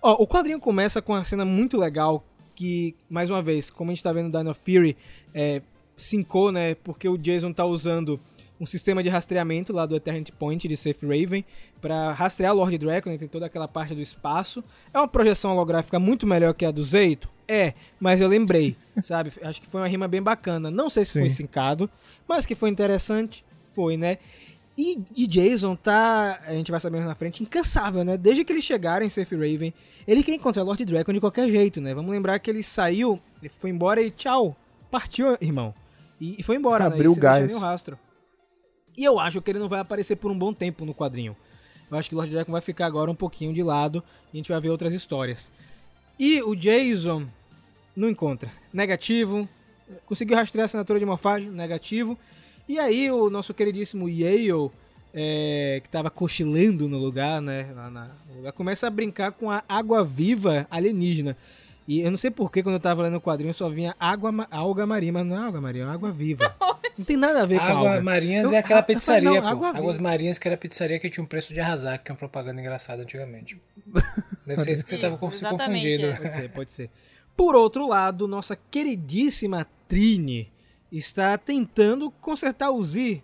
[0.02, 2.24] Ó, o quadrinho começa com uma cena muito legal
[2.55, 4.96] que, mais uma vez, como a gente tá vendo no Dino Fury,
[5.34, 5.61] é,
[5.96, 6.74] sincou, né?
[6.76, 8.18] Porque o Jason tá usando
[8.61, 11.44] um sistema de rastreamento lá do Eternity Point de Safe Raven
[11.80, 13.18] para rastrear o Lord Draco, né?
[13.18, 14.62] Tem toda aquela parte do espaço.
[14.92, 17.28] É uma projeção holográfica muito melhor que a do Zeito?
[17.46, 19.32] É, mas eu lembrei, sabe?
[19.42, 20.70] Acho que foi uma rima bem bacana.
[20.70, 21.20] Não sei se Sim.
[21.20, 21.90] foi sincado,
[22.28, 23.44] mas que foi interessante,
[23.74, 24.18] foi, né?
[24.76, 28.16] E, e Jason tá, a gente vai saber mais na frente, incansável, né?
[28.16, 29.72] Desde que eles chegaram em Safe Raven,
[30.07, 31.94] ele quer encontrar Lord Dragon de qualquer jeito, né?
[31.94, 34.57] Vamos lembrar que ele saiu, ele foi embora e tchau,
[34.90, 35.72] partiu, irmão.
[36.20, 36.94] E, e foi embora, né?
[36.94, 37.46] Abriu E sem deixar gás.
[37.46, 37.98] nenhum rastro.
[38.97, 41.36] E eu acho que ele não vai aparecer por um bom tempo no quadrinho.
[41.90, 44.51] Eu acho que Lord Dragon vai ficar agora um pouquinho de lado e a gente
[44.51, 45.51] vai ver outras histórias.
[46.18, 47.26] E o Jason
[47.97, 48.51] não encontra.
[48.72, 49.49] Negativo.
[50.07, 51.51] Conseguiu rastrear a assinatura de morfagem?
[51.51, 52.18] Negativo.
[52.68, 54.70] E aí o nosso queridíssimo Yale,
[55.12, 57.70] é, que tava cochilando no lugar, né?
[57.74, 61.36] Lá na- no lugar, começa a brincar com a água viva alienígena.
[61.87, 64.87] E eu não sei porquê, quando eu tava lendo o quadrinho, só vinha água, alga
[64.87, 66.55] marinha, mas não é água marinha, é água viva.
[66.97, 68.01] Não tem nada a ver com Água alga.
[68.03, 69.68] Marinhas Eu- é aquela eu falei, pizzaria, não, água.
[69.70, 72.16] Águas Marinhas que era a pizzaria que tinha um preço de arrasar, que é uma
[72.18, 73.61] propaganda engraçada antigamente.
[74.47, 76.07] Deve ser isso que você tava Isso, se confundindo.
[76.07, 76.12] é.
[76.16, 76.91] Pode ser, pode ser.
[77.37, 80.53] Por outro lado, nossa queridíssima Trini
[80.93, 83.20] está tentando consertar o Z,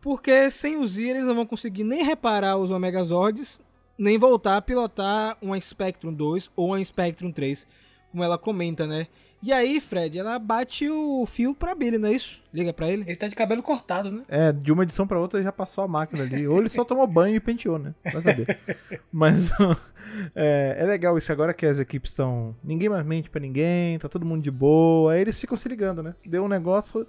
[0.00, 3.60] porque sem o Z eles não vão conseguir nem reparar os Omegazords,
[3.98, 7.66] nem voltar a pilotar uma Spectrum 2 ou uma Spectrum 3,
[8.10, 9.06] como ela comenta, né?
[9.40, 12.42] E aí, Fred, ela bate o fio pra Billy, não é isso?
[12.52, 13.04] Liga pra ele.
[13.06, 14.24] Ele tá de cabelo cortado, né?
[14.28, 16.48] É, de uma edição pra outra ele já passou a máquina ali.
[16.48, 17.94] Ou ele só tomou banho e penteou, né?
[18.02, 18.58] Vai saber.
[19.12, 19.50] Mas
[20.34, 22.54] é, é legal isso agora que as equipes estão.
[22.64, 25.12] Ninguém mais mente pra ninguém, tá todo mundo de boa.
[25.12, 26.16] Aí eles ficam se ligando, né?
[26.26, 27.06] Deu um negócio,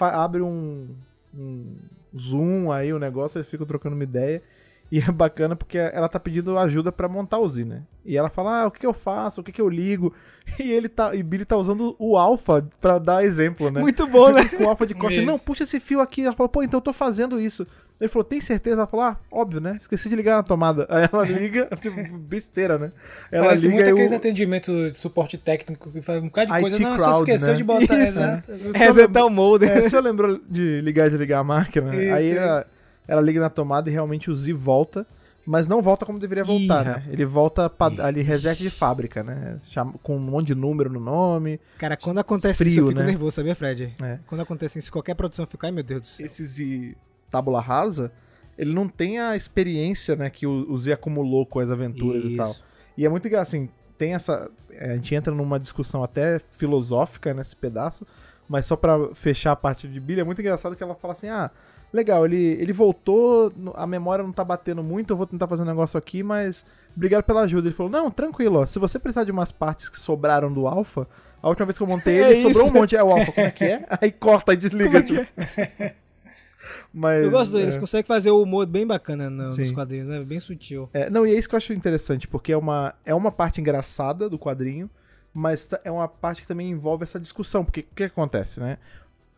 [0.00, 0.88] abre um,
[1.36, 1.76] um
[2.16, 4.42] zoom aí, o negócio, eles ficam trocando uma ideia.
[4.90, 7.82] E é bacana porque ela tá pedindo ajuda pra montar o Z, né?
[8.04, 9.40] E ela fala: Ah, o que, que eu faço?
[9.40, 10.14] O que, que eu ligo?
[10.60, 11.12] E ele tá.
[11.12, 13.80] E Billy tá usando o Alpha pra dar exemplo, né?
[13.80, 14.44] Muito bom, né?
[14.44, 15.20] com o alfa de costa.
[15.22, 16.22] Não, puxa esse fio aqui.
[16.22, 17.66] Ela falou, pô, então eu tô fazendo isso.
[18.00, 18.76] Ele falou, tem certeza?
[18.76, 19.76] Ela falou, ah, óbvio, né?
[19.80, 20.86] Esqueci de ligar na tomada.
[20.88, 22.92] Aí ela liga, tipo, besteira, né?
[23.32, 24.14] Ela Parece liga muito aqueles o...
[24.14, 26.78] atendimento de suporte técnico que faz um bocado de IT coisa.
[26.80, 27.54] Não, só esqueceu né?
[27.54, 27.82] de botar.
[27.82, 28.18] Isso.
[28.18, 28.52] Exato.
[28.72, 29.66] Resetar o molde.
[29.66, 31.94] É, você lembrou de ligar e desligar a máquina?
[31.94, 32.38] Isso, Aí isso.
[32.38, 32.66] ela,
[33.06, 35.06] ela liga na tomada e realmente o Z volta.
[35.48, 37.04] Mas não volta como deveria voltar, Ih, né?
[37.08, 37.70] Ele volta
[38.02, 39.60] ali, reset de fábrica, né?
[39.70, 41.60] Chama- com um monte de número no nome.
[41.78, 43.06] Cara, quando acontece Frio, isso, eu fico né?
[43.06, 43.94] nervoso, sabia, Fred?
[44.02, 44.18] É.
[44.26, 46.26] Quando acontece isso, qualquer produção fica, ai meu Deus do céu.
[46.26, 46.96] esse Z
[47.30, 48.10] tábula rasa,
[48.58, 52.28] ele não tem a experiência, né, que o, o Z acumulou com as aventuras e
[52.28, 52.36] Isso.
[52.36, 52.56] tal.
[52.98, 54.50] E é muito engraçado, assim, tem essa...
[54.72, 58.04] é, A gente entra numa discussão até filosófica nesse pedaço,
[58.48, 61.28] mas só pra fechar a parte de Billy, é muito engraçado que ela fala assim,
[61.28, 61.50] ah,
[61.96, 65.66] legal, ele, ele voltou, a memória não tá batendo muito, eu vou tentar fazer um
[65.66, 67.66] negócio aqui, mas obrigado pela ajuda.
[67.68, 71.08] Ele falou, não, tranquilo, ó, se você precisar de umas partes que sobraram do Alpha,
[71.42, 72.72] a última vez que eu montei É ele, sobrou isso.
[72.76, 72.94] um monte.
[72.96, 73.86] É o Alpha, como é que é?
[74.00, 75.94] Aí corta e desliga, Como é tipo.
[76.92, 77.80] Mas, Eu gosto deles, é.
[77.80, 79.74] consegue fazer o humor bem bacana no- nos Sim.
[79.74, 80.22] quadrinhos, né?
[80.24, 80.88] Bem sutil.
[80.94, 83.60] É, não, e é isso que eu acho interessante, porque é uma, é uma parte
[83.60, 84.88] engraçada do quadrinho,
[85.34, 87.64] mas é uma parte que também envolve essa discussão.
[87.64, 88.78] Porque o que acontece, né?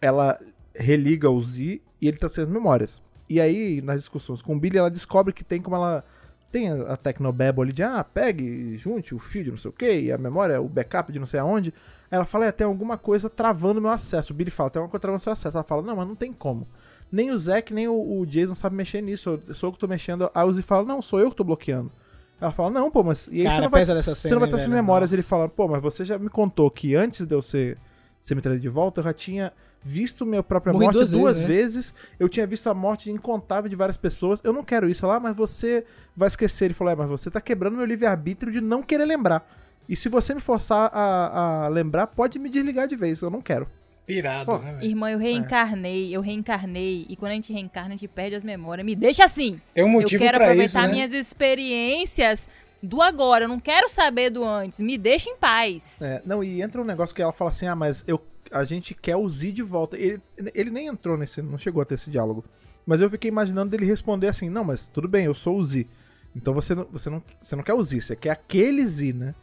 [0.01, 0.39] Ela
[0.73, 3.01] religa o Z e ele tá sem as memórias.
[3.29, 6.05] E aí, nas discussões com o Billy, ela descobre que tem como ela.
[6.51, 9.73] Tem a, a Tecnobabble ali de, ah, pegue, junte o fio de não sei o
[9.73, 11.75] que, e a memória, o backup de não sei aonde.
[12.11, 14.33] Ela fala, é, tem alguma coisa travando meu acesso.
[14.33, 15.59] O Billy fala, tem alguma coisa travando seu acesso.
[15.59, 16.67] Ela fala, não, mas não tem como.
[17.13, 19.39] Nem o Zack, nem o, o Jason sabem mexer nisso.
[19.47, 20.31] Eu sou eu que tô mexendo.
[20.35, 21.93] Aí o Z fala, não, sou eu que tô bloqueando.
[22.41, 23.29] Ela fala, não, pô, mas.
[23.31, 24.35] E aí Cara, você não vai, dessa você cena.
[24.35, 24.71] não vai ter velho?
[24.71, 25.11] memórias.
[25.11, 25.17] Nossa.
[25.17, 27.77] Ele fala, pô, mas você já me contou que antes de eu ser,
[28.21, 31.41] ser me trazer de volta, eu já tinha visto minha própria Morri morte duas duas,
[31.41, 31.55] vezes, né?
[31.55, 31.95] vezes.
[32.19, 34.41] Eu tinha visto a morte incontável de várias pessoas.
[34.45, 35.85] Eu não quero isso lá, mas você
[36.17, 36.67] vai esquecer.
[36.67, 39.49] Ele falou, é, mas você tá quebrando meu livre-arbítrio de não querer lembrar.
[39.89, 43.23] E se você me forçar a, a lembrar, pode me desligar de vez.
[43.23, 43.67] Eu não quero.
[44.05, 44.79] Pirado, Pô, né?
[44.81, 45.15] Irmã, É.
[45.15, 47.07] eu reencarnei, eu reencarnei.
[47.11, 48.85] E quando a gente reencarna, a gente perde as memórias.
[48.85, 49.61] Me deixa assim.
[49.75, 50.89] Tem um motivo eu quero aproveitar isso, né?
[50.89, 52.49] minhas experiências
[52.83, 53.45] do agora.
[53.45, 54.81] Eu não quero saber do antes.
[54.81, 56.01] Me deixa em paz.
[56.01, 58.19] É, não, e entra um negócio que ela fala assim: ah, mas eu,
[58.51, 59.97] a gente quer o Z de volta.
[59.97, 60.21] Ele,
[60.55, 62.45] ele nem entrou nesse, não chegou a ter esse diálogo.
[62.87, 65.87] Mas eu fiquei imaginando dele responder assim: não, mas tudo bem, eu sou o Z.
[66.35, 69.35] Então você não, você não, você não quer o Z, você quer aquele Z, né?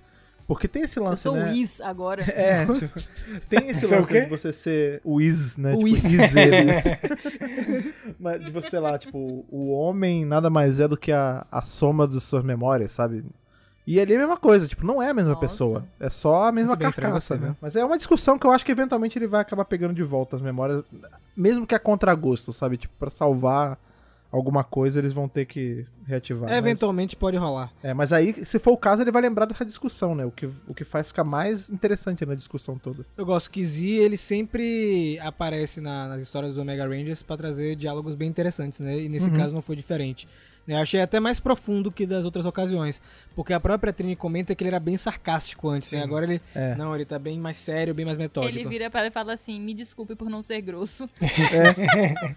[0.48, 1.52] Porque tem esse Eu lance, sou né?
[1.52, 2.24] o Is agora.
[2.32, 3.00] É, tipo,
[3.50, 5.74] tem esse Você é lance de você ser o Is, né?
[5.74, 6.08] O tipo.
[6.08, 6.74] Is ele.
[8.20, 12.08] Mas de você lá, tipo, o homem nada mais é do que a, a soma
[12.08, 13.24] das suas memórias, sabe?
[13.88, 15.42] E ali é a mesma coisa, tipo, não é a mesma Nossa.
[15.42, 15.86] pessoa.
[16.00, 17.48] É só a mesma Muito carcaça, você, né?
[17.48, 17.58] viu?
[17.62, 20.36] Mas é uma discussão que eu acho que eventualmente ele vai acabar pegando de volta
[20.36, 20.84] as memórias,
[21.38, 22.78] mesmo que a contragosto, sabe?
[22.78, 23.78] Tipo, pra salvar
[24.32, 26.50] alguma coisa, eles vão ter que reativar.
[26.50, 27.72] mas- Eventualmente pode rolar.
[27.82, 30.26] é, mas aí, se for o caso, ele vai lembrar dessa discussão, né?
[30.26, 33.06] O que, o que faz ficar mais interessante na discussão toda.
[33.16, 37.76] Eu gosto que Z, ele sempre aparece na- nas histórias dos Omega Rangers pra trazer
[37.76, 39.00] diálogos bem interessantes, né?
[39.00, 39.38] E nesse Uhum.
[39.38, 40.28] caso não foi diferente.
[40.68, 43.02] Eu achei até mais profundo que das outras ocasiões.
[43.36, 46.02] Porque a própria Trini comenta que ele era bem sarcástico antes, né?
[46.02, 46.42] Agora ele.
[46.56, 46.76] É.
[46.76, 48.58] Não, ele tá bem mais sério, bem mais metódico.
[48.58, 51.10] Ele vira pra ela e fala assim: me desculpe por não ser grosso.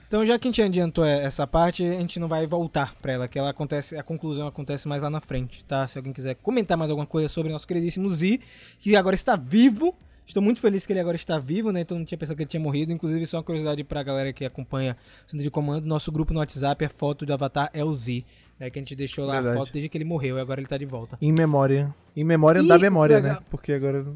[0.07, 3.29] Então, já que a gente adiantou essa parte, a gente não vai voltar pra ela,
[3.29, 5.87] que ela acontece, a conclusão acontece mais lá na frente, tá?
[5.87, 8.41] Se alguém quiser comentar mais alguma coisa sobre nosso queridíssimo Z,
[8.81, 9.95] que agora está vivo.
[10.29, 11.81] Estou muito feliz que ele agora está vivo, né?
[11.81, 12.93] Então não tinha pensado que ele tinha morrido.
[12.93, 14.95] Inclusive, só uma curiosidade pra galera que acompanha
[15.27, 18.25] o Centro de Comando, nosso grupo no WhatsApp, a foto do avatar é o Z,
[18.61, 18.69] né?
[18.69, 19.59] Que a gente deixou lá a Verdade.
[19.59, 21.17] foto desde que ele morreu e agora ele tá de volta.
[21.23, 21.95] Em memória.
[22.15, 23.39] Em memória Ih, da memória, né?
[23.51, 24.05] Porque agora.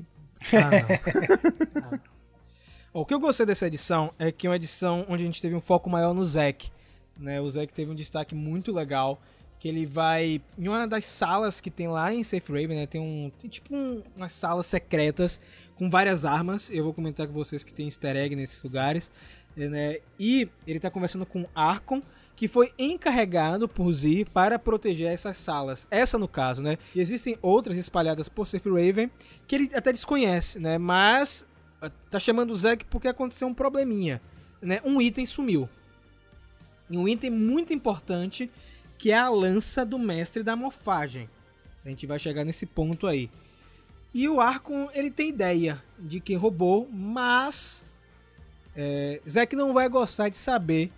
[0.53, 0.71] Ah,
[1.93, 2.01] não.
[2.93, 5.41] Ó, O que eu gostei dessa edição é que é uma edição onde a gente
[5.41, 6.69] teve um foco maior no Zack.
[7.17, 7.41] Né?
[7.41, 9.19] O Zack teve um destaque muito legal.
[9.63, 12.87] Que ele vai em uma das salas que tem lá em Safe Raven, né?
[12.87, 13.31] Tem um.
[13.39, 15.41] Tem tipo um- umas salas secretas
[15.77, 16.69] com várias armas.
[16.69, 19.09] Eu vou comentar com vocês que tem easter egg nesses lugares.
[19.57, 19.99] eh, Né?
[20.19, 22.03] E ele tá conversando com Archon,
[22.35, 25.87] que foi encarregado por Z para proteger essas salas.
[25.93, 26.77] Essa no caso, né?
[26.93, 29.11] E existem outras espalhadas por Safe Raven
[29.47, 30.77] que ele até desconhece, né?
[30.77, 31.47] Mas
[31.81, 34.21] ah, tá chamando o Zack porque aconteceu um probleminha,
[34.61, 34.81] né?
[34.85, 35.69] Um item sumiu.
[36.91, 38.51] E um item muito importante
[39.03, 41.29] que é a lança do mestre da morfagem.
[41.85, 43.29] A gente vai chegar nesse ponto aí.
[44.15, 47.85] E o Arcon, ele tem ideia de quem roubou, mas
[48.77, 50.93] é, Zack não vai gostar de saber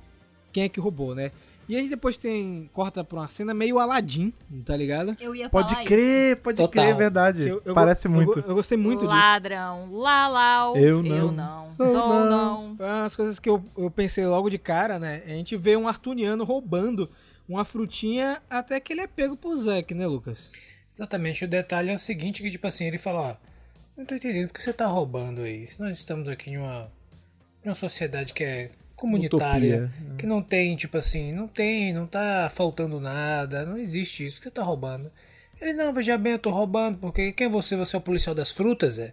[0.52, 1.30] quem é que roubou, né?
[1.66, 4.34] E a gente depois tem corta pra uma cena meio Aladdin,
[4.66, 5.16] tá ligado?
[5.18, 6.68] Eu ia Pode falar crer, pode Total.
[6.84, 7.48] crer, é verdade.
[7.48, 8.38] Eu- eu Parece go- muito.
[8.38, 9.10] Eu, go- eu gostei muito disso.
[9.16, 10.76] Ladrão, lalau.
[10.76, 11.62] Eu não, Eu não.
[11.68, 12.74] sou Sou, não.
[12.76, 13.10] não.
[13.16, 15.22] Coisas que eu, eu pensei logo de cara, né?
[15.24, 17.08] A gente vê um Artuniano roubando
[17.48, 20.50] uma frutinha até que ele é pego por Zack, né, Lucas?
[20.94, 23.36] Exatamente, o detalhe é o seguinte, que tipo assim, ele fala, ó,
[23.96, 25.66] não tô entendendo por que você tá roubando aí.
[25.66, 26.90] Se nós estamos aqui em uma,
[27.64, 30.16] em uma sociedade que é comunitária, Utopia.
[30.16, 34.44] que não tem, tipo assim, não tem, não tá faltando nada, não existe isso, que
[34.44, 35.10] você tá roubando?
[35.60, 37.76] Ele, não, veja bem, eu tô roubando, porque quem é você?
[37.76, 39.12] Você é o policial das frutas, é?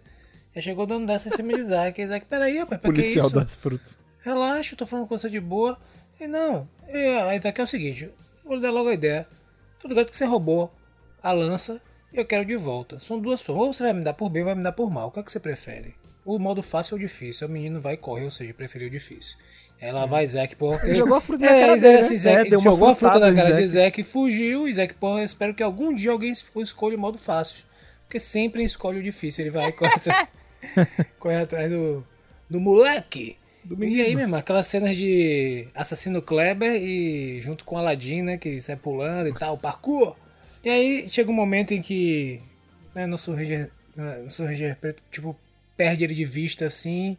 [0.54, 3.34] Já chegou dando dessa em cima de Isaac, Isaac, peraí, rapaz, pra que Policial isso?
[3.34, 3.98] das frutas.
[4.20, 5.78] Relaxa, eu tô falando com você de boa.
[6.22, 8.08] E não, e a ideia aqui é o seguinte,
[8.44, 9.26] vou lhe dar logo a ideia.
[9.80, 10.72] Tô ligado que você roubou
[11.20, 13.00] a lança e eu quero de volta.
[13.00, 13.66] São duas formas.
[13.66, 15.08] Ou você vai me dar por bem ou vai me dar por mal.
[15.08, 15.96] O que é que você prefere?
[16.24, 17.48] O modo fácil ou difícil?
[17.48, 19.36] O menino vai e corre, ou seja, preferiu o difícil.
[19.80, 20.86] Aí lá vai Zack, porra.
[20.86, 22.04] Ele jogou a fruta na é, cara dele, né?
[22.30, 24.02] É, deu jogou a fruta na cara de Zack.
[24.04, 24.68] Fugiu.
[24.68, 27.64] E Zack, porra, eu espero que algum dia alguém es- escolha o modo fácil.
[28.04, 29.42] Porque sempre escolhe o difícil.
[29.42, 30.28] Ele vai e corre atrás,
[31.18, 32.06] corre atrás do,
[32.48, 33.36] do moleque.
[33.78, 38.76] E aí, mesmo, aquelas cenas de assassino Kleber e junto com Aladdin, né, que sai
[38.76, 40.16] pulando e tal, parkour.
[40.64, 42.40] E aí chega um momento em que
[42.94, 45.36] né, nosso Ranger, né, nosso Ranger preto, tipo,
[45.76, 47.16] perde ele de vista assim.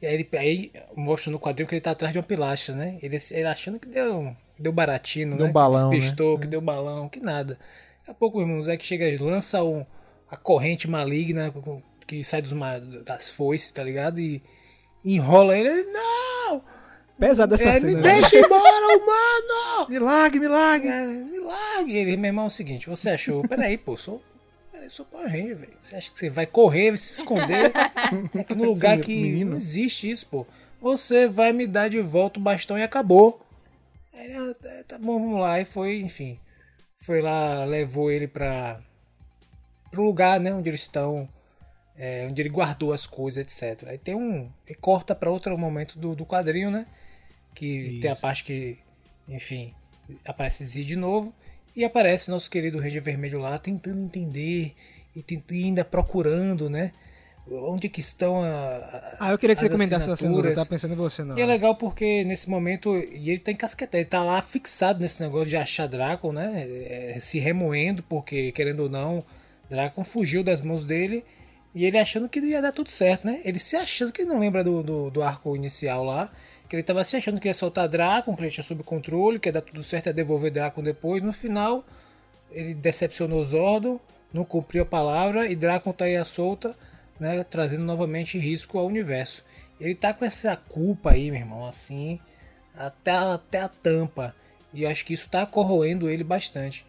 [0.00, 2.98] E aí ele aí mostra no quadrinho que ele tá atrás de uma pilastra, né?
[3.02, 5.52] Ele, ele achando que deu, deu baratino, Deu né?
[5.52, 6.00] balão, que né?
[6.00, 7.58] despistou, que deu balão, que nada.
[7.98, 9.84] Daqui a pouco, meu irmão, o Zé que chega e lança um,
[10.30, 11.52] a corrente maligna
[12.06, 12.52] que sai dos,
[13.04, 14.20] das foices, tá ligado?
[14.20, 14.42] E
[15.04, 15.68] enrola ele.
[15.68, 16.62] Ele, não!
[17.18, 17.86] Pesada essa É, cena.
[17.86, 18.02] me né?
[18.20, 19.88] deixa embora, humano!
[19.90, 20.88] Milagre, milagre!
[20.88, 21.96] É, milagre!
[21.96, 24.22] Ele, meu irmão, é o seguinte, você achou, peraí, pô, sou.
[24.72, 25.76] Peraí, sou Power Ranger, velho.
[25.78, 27.70] Você acha que você vai correr, se esconder
[28.38, 29.50] aqui no lugar que menino.
[29.50, 30.46] não existe isso, pô.
[30.80, 33.40] Você vai me dar de volta o bastão e acabou.
[34.12, 35.60] Aí ele, ah, tá- tá bom, vamos lá.
[35.60, 36.38] E foi, enfim.
[36.96, 38.80] foi lá, levou ele para
[39.96, 41.28] o lugar, né, onde eles estão,
[41.96, 43.88] é, onde ele guardou as coisas, etc.
[43.88, 46.86] Aí tem um, e corta para outro momento do, do quadrinho, né,
[47.54, 48.00] que Isso.
[48.00, 48.78] tem a parte que,
[49.28, 49.72] enfim,
[50.24, 51.32] aparece Zid de novo
[51.76, 54.74] e aparece nosso querido Ranger Vermelho lá tentando entender
[55.14, 56.92] e tentando, ainda procurando, né,
[57.46, 60.66] onde que estão a, a, Ah, eu queria que você comentasse essa cena, eu tava
[60.66, 61.38] pensando em você, não.
[61.38, 65.22] E é legal porque nesse momento, e ele tá encasquetado, ele tá lá fixado nesse
[65.22, 66.66] negócio de achar Draco, né?
[66.66, 69.24] É, se remoendo, porque querendo ou não,
[69.68, 71.24] Draco fugiu das mãos dele
[71.74, 73.40] e ele achando que ia dar tudo certo, né?
[73.44, 76.30] Ele se achando que não lembra do, do, do arco inicial lá,
[76.68, 79.48] que ele tava se achando que ia soltar Draco, que ele tinha sob controle, que
[79.48, 81.22] ia dar tudo certo, ia devolver Draco depois.
[81.22, 81.84] No final,
[82.50, 83.98] ele decepcionou Zordon,
[84.32, 86.76] não cumpriu a palavra e Draco tá aí à solta,
[87.18, 89.44] né, trazendo novamente risco ao universo.
[89.80, 92.20] Ele tá com essa culpa aí, meu irmão, assim,
[92.76, 94.34] até, a- até a tampa.
[94.72, 96.84] E acho que isso tá corroendo ele bastante.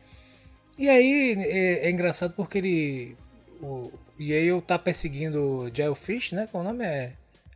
[0.78, 3.18] E aí é, é engraçado porque ele.
[3.62, 6.48] O Yale tá perseguindo Jellyfish, né?
[6.52, 7.14] Qual o nome é?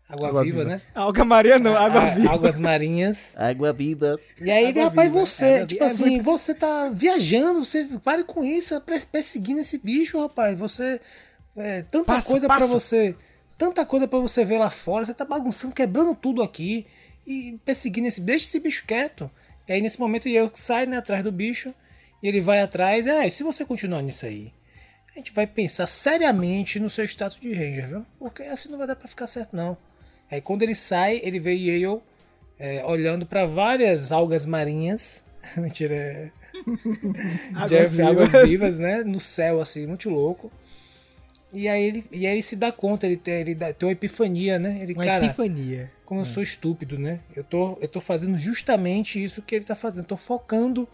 [0.08, 0.70] Água, Água Viva, Viva.
[0.70, 0.82] né?
[0.96, 2.34] Água Maria não, água A- viva.
[2.34, 3.34] Águas marinhas.
[3.38, 4.20] Água viva.
[4.42, 5.92] E aí ele, Água rapaz, viva, você, água tipo viva.
[6.06, 10.58] assim, você tá viajando, você pare com isso, é per- perseguindo esse bicho, rapaz.
[10.58, 11.00] Você.
[11.56, 12.74] é, tanta Passa, coisa pra passa.
[12.74, 13.16] você.
[13.58, 16.88] Tanta coisa pra você ver lá fora, você tá bagunçando, quebrando tudo aqui.
[17.28, 18.20] E perseguindo esse.
[18.22, 19.30] Deixa esse bicho quieto.
[19.68, 21.72] E aí nesse momento eu sai, né, atrás do bicho.
[22.24, 23.06] E ele vai atrás.
[23.06, 24.52] E aí, se você continuar nisso aí,
[25.20, 28.06] a gente vai pensar seriamente no seu status de Ranger, viu?
[28.18, 29.78] Porque assim não vai dar pra ficar certo, não.
[30.32, 32.02] Aí quando ele sai, ele vê Yale
[32.58, 35.24] é, olhando pra várias algas marinhas.
[35.58, 36.32] Mentira, é.
[37.56, 38.08] Águas Jeff, vivas.
[38.36, 39.04] águas vivas, né?
[39.04, 40.52] No céu, assim, muito louco.
[41.52, 43.94] E aí ele, e aí ele se dá conta, ele tem, ele dá- tem uma
[43.94, 44.80] epifania, né?
[44.82, 45.92] Ele, Uma cara, epifania.
[46.06, 47.20] como eu sou estúpido, né?
[47.36, 50.02] Eu tô, eu tô fazendo justamente isso que ele tá fazendo.
[50.04, 50.88] Eu tô focando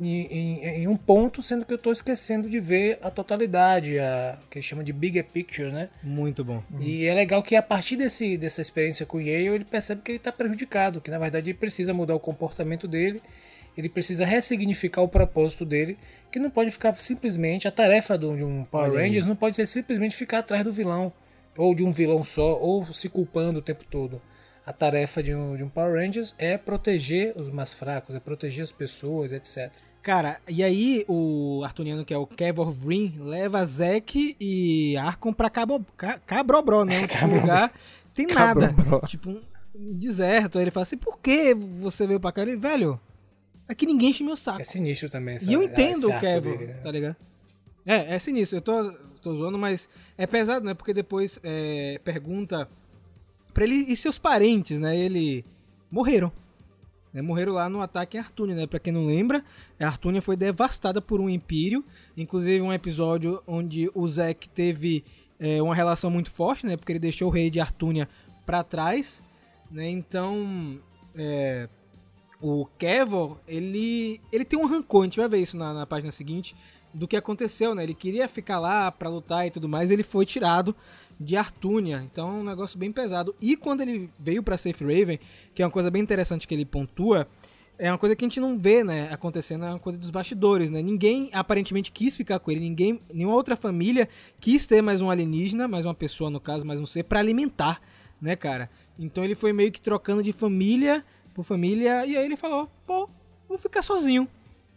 [0.00, 4.38] em, em- em um ponto, sendo que eu tô esquecendo de ver a totalidade, a
[4.44, 5.88] o que ele chama de bigger picture, né?
[6.02, 6.62] Muito bom.
[6.78, 10.10] E é legal que a partir desse, dessa experiência com o Yale, ele percebe que
[10.10, 13.22] ele está prejudicado, que na verdade ele precisa mudar o comportamento dele,
[13.76, 15.98] ele precisa ressignificar o propósito dele,
[16.30, 19.08] que não pode ficar simplesmente, a tarefa de um Power Olha aí.
[19.08, 21.12] Rangers não pode ser simplesmente ficar atrás do vilão,
[21.56, 24.20] ou de um vilão só, ou se culpando o tempo todo.
[24.64, 28.64] A tarefa de um, de um Power Rangers é proteger os mais fracos, é proteger
[28.64, 29.70] as pessoas, etc.
[30.06, 35.50] Cara, e aí o Artuniano, que é o Kevor Vrin, leva Zack e Arcon pra
[35.50, 37.00] Cabo, Ca- Cabrobró, né?
[37.26, 37.72] Um lugar
[38.14, 38.68] tem nada.
[38.68, 39.00] Cabrobró.
[39.00, 39.30] Tipo,
[39.74, 40.58] um deserto.
[40.58, 42.42] Aí ele fala assim, por que você veio pra cá?
[42.42, 43.00] Ele, velho,
[43.68, 44.60] aqui ninguém enche meu saco.
[44.60, 46.80] É sinistro também essa E eu entendo o Kevor, dele, né?
[46.84, 47.16] tá ligado?
[47.84, 48.58] É, é sinistro.
[48.58, 50.72] Eu tô, tô zoando, mas é pesado, né?
[50.72, 52.68] Porque depois é, pergunta
[53.52, 54.96] pra ele e seus parentes, né?
[54.96, 55.44] Ele
[55.90, 56.30] morreram.
[57.16, 57.22] Né?
[57.22, 58.66] Morreram lá no ataque em Artúnia, né?
[58.66, 59.42] Pra quem não lembra,
[59.80, 61.82] a Artúnia foi devastada por um Império.
[62.14, 65.02] Inclusive um episódio onde o Zack teve
[65.40, 66.76] é, uma relação muito forte, né?
[66.76, 68.06] Porque ele deixou o rei de Artúnia
[68.44, 69.22] pra trás,
[69.70, 69.88] né?
[69.88, 70.78] Então,
[71.14, 71.70] é,
[72.38, 76.12] o Kevor, ele, ele tem um rancor, a gente vai ver isso na, na página
[76.12, 76.54] seguinte,
[76.92, 77.82] do que aconteceu, né?
[77.82, 80.76] Ele queria ficar lá pra lutar e tudo mais, ele foi tirado
[81.18, 83.34] de Artúnia, então é um negócio bem pesado.
[83.40, 85.18] E quando ele veio pra Safe Raven,
[85.54, 87.26] que é uma coisa bem interessante que ele pontua,
[87.78, 90.70] é uma coisa que a gente não vê, né, acontecendo, é uma coisa dos bastidores,
[90.70, 90.80] né?
[90.82, 94.08] Ninguém aparentemente quis ficar com ele, ninguém, nenhuma outra família
[94.40, 97.80] quis ter mais um alienígena, mais uma pessoa no caso, mais um ser pra alimentar,
[98.20, 98.70] né, cara?
[98.98, 101.04] Então ele foi meio que trocando de família
[101.34, 103.08] por família e aí ele falou, pô,
[103.46, 104.26] vou ficar sozinho,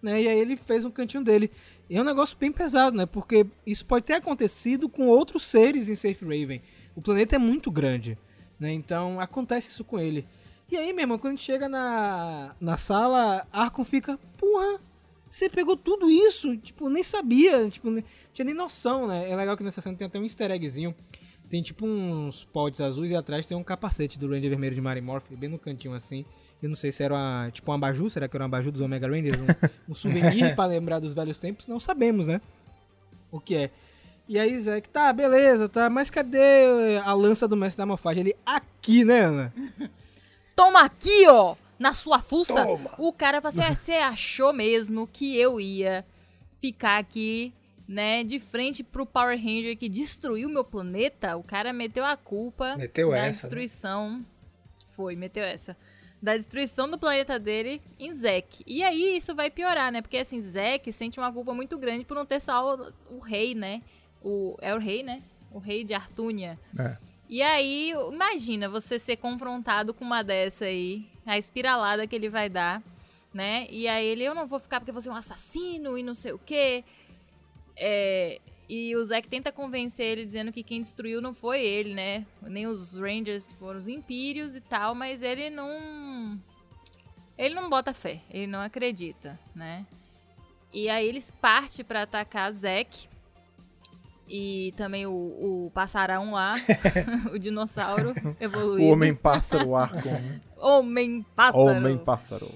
[0.01, 0.21] né?
[0.21, 1.49] E aí ele fez um cantinho dele.
[1.89, 3.05] E é um negócio bem pesado, né?
[3.05, 6.61] Porque isso pode ter acontecido com outros seres em Safe Raven.
[6.95, 8.17] O planeta é muito grande,
[8.59, 8.71] né?
[8.71, 10.25] Então acontece isso com ele.
[10.71, 14.79] E aí, meu irmão, quando a gente chega na, na sala, Arcon fica, porra,
[15.27, 16.55] você pegou tudo isso?
[16.57, 19.27] Tipo, nem sabia, tipo, nem, tinha nem noção, né?
[19.27, 20.93] É legal que nessa cena tem até um easter eggzinho.
[21.49, 25.31] Tem tipo uns pods azuis e atrás tem um capacete do Ranger Vermelho de Marimorph,
[25.31, 26.23] bem no cantinho assim.
[26.62, 28.82] Eu não sei se era uma, tipo um abajur, será que era um abajur dos
[28.82, 29.38] Omega Rangers?
[29.39, 31.68] Um, um souvenir pra lembrar dos velhos tempos?
[31.68, 32.41] Não sabemos, né?
[33.32, 33.72] O que é.
[34.28, 38.22] E aí, Zack, tá, beleza, tá, mas cadê a lança do mestre da morfagem?
[38.22, 39.53] Ele, aqui, né, Ana?
[40.55, 42.53] Toma aqui, ó, na sua fuça.
[42.53, 42.91] Toma.
[42.99, 46.05] O cara falou assim: "Ah, você achou mesmo que eu ia
[46.60, 47.53] ficar aqui,
[47.88, 51.38] né, de frente pro Power Ranger que destruiu meu planeta?
[51.38, 53.49] O cara meteu a culpa Meteu da essa, né?
[53.49, 54.26] destruição.
[54.91, 55.76] Foi, meteu essa.
[56.22, 58.63] Da destruição do planeta dele em Zack.
[58.67, 60.01] E aí isso vai piorar, né?
[60.01, 63.82] Porque assim, Zack sente uma culpa muito grande por não ter salvo o rei, né?
[64.22, 65.22] O, é o rei, né?
[65.51, 66.59] O rei de Artúnia.
[66.78, 66.97] É.
[67.30, 72.49] E aí, imagina você ser confrontado com uma dessa aí, a espiralada que ele vai
[72.49, 72.82] dar.
[73.34, 73.67] né?
[73.70, 76.34] E aí ele, eu não vou ficar porque você é um assassino e não sei
[76.34, 76.84] o quê.
[77.78, 82.24] É, e o Zack tenta convencer ele dizendo que quem destruiu não foi ele, né?
[82.43, 86.39] Nem os Rangers, que foram os Impérios e tal, mas ele não.
[87.36, 89.88] Ele não bota fé, ele não acredita, né?
[90.72, 93.09] E aí eles partem pra atacar Zack.
[94.28, 96.53] E também o, o passarão lá,
[97.34, 98.88] o dinossauro evoluído.
[98.88, 100.11] O Homem-Pássaro Arcon.
[100.11, 100.41] né?
[100.55, 101.63] Homem-pássaro.
[101.63, 102.51] Homem-Pássaro.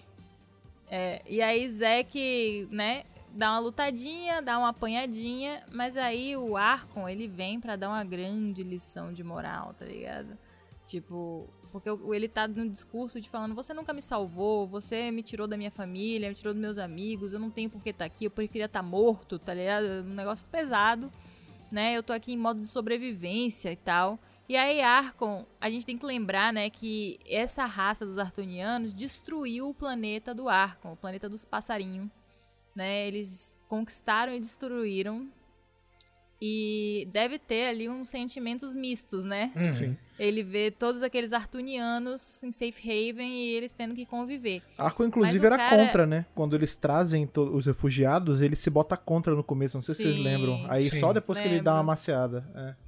[0.91, 3.03] É, e aí Zack, né,
[3.33, 8.03] dá uma lutadinha, dá uma apanhadinha, mas aí o Arcon, ele vem pra dar uma
[8.03, 10.37] grande lição de moral, tá ligado?
[10.85, 15.47] Tipo, porque ele tá no discurso de falando, você nunca me salvou, você me tirou
[15.47, 18.25] da minha família, me tirou dos meus amigos, eu não tenho por que estar aqui,
[18.25, 19.85] eu preferia estar morto, tá ligado?
[20.05, 21.11] Um negócio pesado,
[21.71, 21.97] né?
[21.97, 24.19] Eu tô aqui em modo de sobrevivência e tal.
[24.47, 29.69] E aí, Arcon, a gente tem que lembrar, né, que essa raça dos Artonianos destruiu
[29.69, 32.09] o planeta do Arcon, o planeta dos passarinhos,
[32.75, 33.07] né?
[33.07, 35.27] Eles conquistaram e destruíram.
[36.45, 39.53] E deve ter ali uns sentimentos mistos, né?
[39.55, 39.71] Uhum.
[39.71, 39.97] Sim.
[40.19, 44.61] Ele vê todos aqueles Artunianos em Safe Haven e eles tendo que conviver.
[44.77, 46.25] Arco, inclusive, era cara- contra, né?
[46.35, 49.77] Quando eles trazem os refugiados, ele se bota contra no começo.
[49.77, 50.21] Não sei se vocês Sim.
[50.21, 50.65] lembram.
[50.69, 50.99] Aí Sim.
[50.99, 52.45] só depois que ele dá uma maciada.
[52.53, 52.83] É.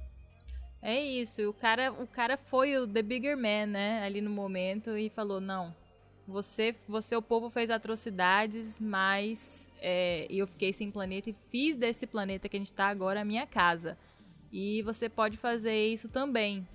[0.82, 4.30] É isso, e o cara, o cara foi o The Bigger Man, né, ali no
[4.30, 5.74] momento e falou, não,
[6.26, 12.06] você, você o povo fez atrocidades, mas é, eu fiquei sem planeta e fiz desse
[12.06, 13.96] planeta que a gente tá agora a minha casa.
[14.52, 16.66] E você pode fazer isso também.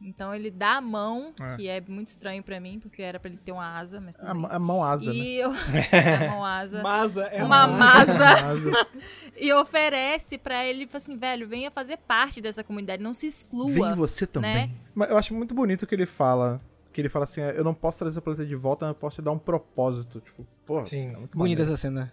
[0.00, 1.56] Então ele dá a mão, É.
[1.56, 4.28] que é muito estranho pra mim, porque era pra ele ter uma asa, mas tudo
[4.28, 4.46] A, bem.
[4.48, 5.16] a mão asa, né?
[5.18, 5.50] E eu...
[5.50, 5.54] a
[6.30, 6.82] mão asa.
[6.82, 8.14] Masa é Uma masa.
[8.14, 8.46] masa.
[8.46, 8.86] Asa.
[9.40, 13.70] E oferece pra ele, tipo assim, velho, venha fazer parte dessa comunidade, não se exclua.
[13.70, 14.52] Vem você também.
[14.68, 14.70] né?
[14.94, 16.60] Mas eu acho muito bonito que ele fala.
[16.98, 19.14] Que ele fala assim, eu não posso trazer o planeta de volta, mas eu posso
[19.16, 20.20] te dar um propósito.
[20.20, 21.10] Tipo, pô, Sim.
[21.10, 21.62] é Bonita maneiro.
[21.62, 22.12] essa cena.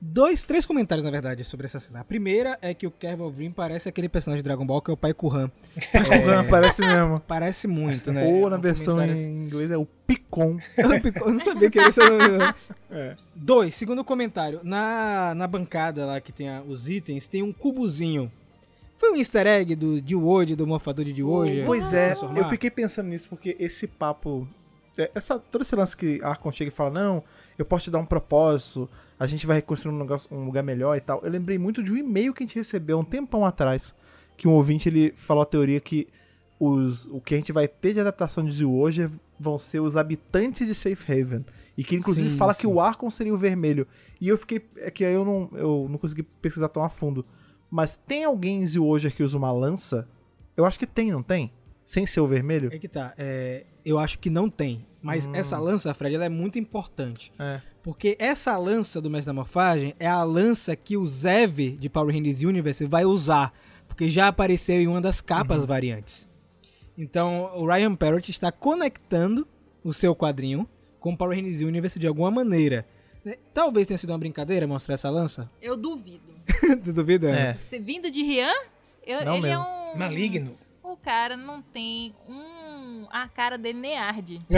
[0.00, 2.00] Dois, três comentários, na verdade, sobre essa cena.
[2.00, 4.94] A primeira é que o Kerbal Green parece aquele personagem de Dragon Ball que é
[4.94, 5.48] o Pai Kuhan.
[5.94, 7.20] O Ran parece mesmo.
[7.20, 8.24] Parece muito, né?
[8.26, 10.58] Ou na Um versão comentário em inglês é o Picon.
[10.76, 12.54] Eu não sabia que era esse o nome.
[12.90, 13.16] É.
[13.32, 14.58] Dois, segundo comentário.
[14.64, 18.28] Na, na bancada lá que tem a- os itens, tem um cubozinho.
[18.98, 21.62] Foi um easter egg do de hoje, do morfador de hoje?
[21.66, 22.38] Pois é, Transformar?
[22.38, 24.46] eu fiquei pensando nisso porque esse papo.
[24.96, 27.22] é, Essa, todo esse lance que Arcon chega e fala: Não,
[27.58, 28.88] eu posso te dar um propósito,
[29.18, 31.20] a gente vai reconstruir um, negócio- um lugar melhor e tal.
[31.22, 33.94] Eu lembrei muito de um e-mail que a gente recebeu um tempão atrás.
[34.36, 36.08] Que um ouvinte ele falou a teoria que
[36.58, 39.96] os, o que a gente vai ter de adaptação de Zio hoje vão ser os
[39.96, 41.44] habitantes de Safe Haven.
[41.76, 42.60] E que inclusive Sim, fala sim.
[42.60, 43.86] que o Arcon seria o vermelho.
[44.20, 44.64] E eu fiquei.
[44.78, 47.24] É que aí eu não, eu não consegui pesquisar tão a fundo.
[47.74, 50.08] Mas tem alguém em Zio hoje que usa uma lança?
[50.56, 51.50] Eu acho que tem, não tem?
[51.84, 52.70] Sem ser o vermelho?
[52.72, 53.12] É que tá.
[53.18, 54.86] é, eu acho que não tem.
[55.02, 55.32] Mas Hum.
[55.34, 57.32] essa lança, Fred, ela é muito importante.
[57.36, 57.60] É.
[57.82, 62.14] Porque essa lança do Mestre da Morfagem é a lança que o Zev de Power
[62.14, 63.52] Rangers Universe vai usar.
[63.88, 65.66] Porque já apareceu em uma das capas Uhum.
[65.66, 66.28] variantes.
[66.96, 69.46] Então o Ryan Parrott está conectando
[69.82, 70.66] o seu quadrinho
[71.00, 72.86] com o Power Rangers Universe de alguma maneira.
[73.24, 73.36] né?
[73.52, 75.50] Talvez tenha sido uma brincadeira mostrar essa lança.
[75.60, 76.33] Eu duvido.
[76.84, 77.30] tu duvida?
[77.30, 77.54] É.
[77.54, 78.52] Você vindo de Rian,
[79.06, 79.64] eu- Não ele é mesmo.
[79.64, 79.98] um.
[79.98, 80.58] Maligno.
[80.82, 83.06] O cara não tem um.
[83.10, 84.40] A cara dele nem arde.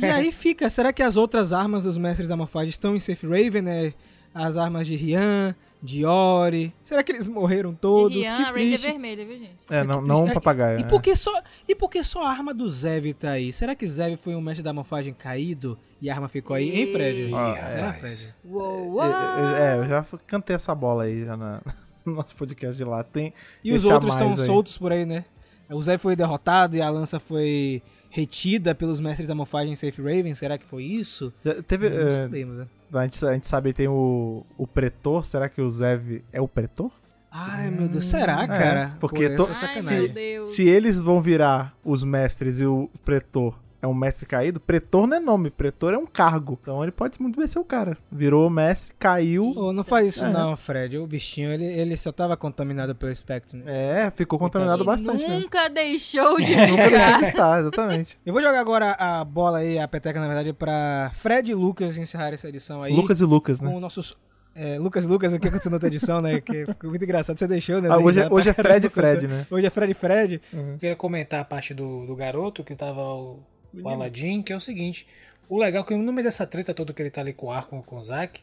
[0.00, 3.26] E aí fica, será que as outras armas dos Mestres da Morfagem estão em Safe
[3.26, 3.94] Raven, né?
[4.34, 6.74] As armas de Rian, de Ori.
[6.84, 8.16] Será que eles morreram todos?
[8.16, 8.86] Rian, que a Ranger triste.
[8.86, 9.56] vermelha, viu, gente?
[9.70, 10.34] É, não, que não um triste.
[10.34, 10.78] papagaio.
[10.80, 10.86] E é.
[10.86, 13.52] por que só, e por que só a arma do Zev tá aí?
[13.52, 16.70] Será que Zev foi um mestre da morfagem caído e a arma ficou aí?
[16.70, 17.34] Hein, Fred?
[17.34, 17.52] Ah,
[17.92, 18.00] rapaz.
[18.00, 18.34] Fred?
[18.44, 19.02] Uou, Eu- uou.
[19.04, 21.62] É, eu já cantei essa bola aí já na,
[22.04, 23.02] no nosso podcast de lá.
[23.02, 23.32] Tem
[23.64, 24.46] E os outros estão aí.
[24.46, 25.24] soltos por aí, né?
[25.70, 30.34] O Zev foi derrotado e a lança foi retida pelos mestres da morfagem Safe Raven.
[30.34, 31.32] Será que foi isso?
[31.44, 32.66] Já teve, Não é, sabemos, né?
[32.92, 35.24] a, gente, a gente sabe tem o, o Pretor.
[35.24, 36.90] Será que o Zev é o Pretor?
[37.32, 38.96] Ai, meu Deus, será, cara?
[38.98, 40.50] porque Pô, to- é Ai, Deus.
[40.50, 45.16] Se eles vão virar os mestres e o Pretor é um mestre caído, Pretor não
[45.16, 46.58] é nome, Pretor é um cargo.
[46.60, 47.96] Então ele pode muito bem ser o cara.
[48.12, 49.52] Virou o mestre, caiu.
[49.56, 50.30] Ô, não faz isso É.
[50.30, 50.98] não, Fred.
[50.98, 53.58] O bichinho, ele, ele só tava contaminado pelo espectro.
[53.58, 54.06] Né?
[54.06, 55.38] É, ficou contaminado E bastante, né?
[55.38, 58.18] nunca deixou de Nunca deixou de estar, exatamente.
[58.26, 61.96] Eu vou jogar agora a bola aí, a peteca, na verdade, pra Fred e Lucas
[61.96, 62.92] encerrar essa edição aí.
[62.94, 63.70] Lucas e Lucas, né?
[63.70, 64.16] com nossos.
[64.54, 66.40] É, Lucas e Lucas aqui acontecendo outra edição, né?
[66.40, 67.38] Que ficou muito engraçado.
[67.38, 67.88] Você deixou, né?
[67.88, 69.30] Ah, hoje, é- hoje é Fred e Fred, contando.
[69.30, 69.46] né?
[69.48, 70.42] Hoje é Fred e Fred.
[70.52, 73.38] Eu queria comentar a parte do, do garoto, que tava o,
[73.74, 75.06] o Aladdin, que é o seguinte.
[75.48, 77.50] O legal é que no meio dessa treta toda que ele tá ali com o
[77.50, 78.42] Arco, com o Zack,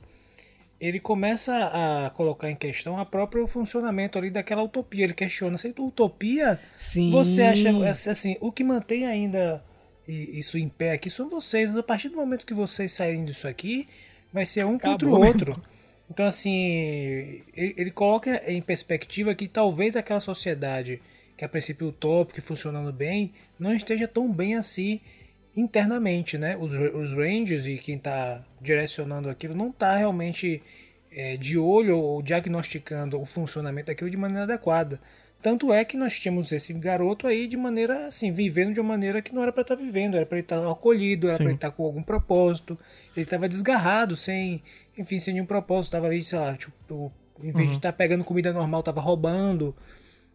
[0.80, 5.06] ele começa a colocar em questão a próprio funcionamento ali daquela utopia.
[5.06, 7.12] Ele questiona, se utopia Sim.
[7.12, 9.64] você acha, assim, o que mantém ainda
[10.08, 11.76] isso em pé aqui são vocês.
[11.76, 13.88] A partir do momento que vocês saírem disso aqui,
[14.32, 15.28] vai ser um Acabou contra o mesmo.
[15.28, 15.64] outro.
[16.10, 21.02] Então, assim, ele, ele coloca em perspectiva que talvez aquela sociedade
[21.36, 25.00] que a princípio utópica e funcionando bem, não esteja tão bem assim
[25.58, 26.56] internamente, né?
[26.56, 30.62] Os, os Rangers e quem está direcionando aquilo não está realmente
[31.12, 35.00] é, de olho ou diagnosticando o funcionamento daquilo de maneira adequada.
[35.42, 39.22] Tanto é que nós tínhamos esse garoto aí de maneira assim, vivendo de uma maneira
[39.22, 41.72] que não era para estar vivendo, era para ele estar acolhido, era para ele estar
[41.72, 42.78] com algum propósito.
[43.16, 44.64] Ele estava desgarrado, sem,
[44.98, 47.12] enfim, sem nenhum propósito, estava ali, sei lá, tipo,
[47.44, 49.76] em vez de estar pegando comida normal, estava roubando.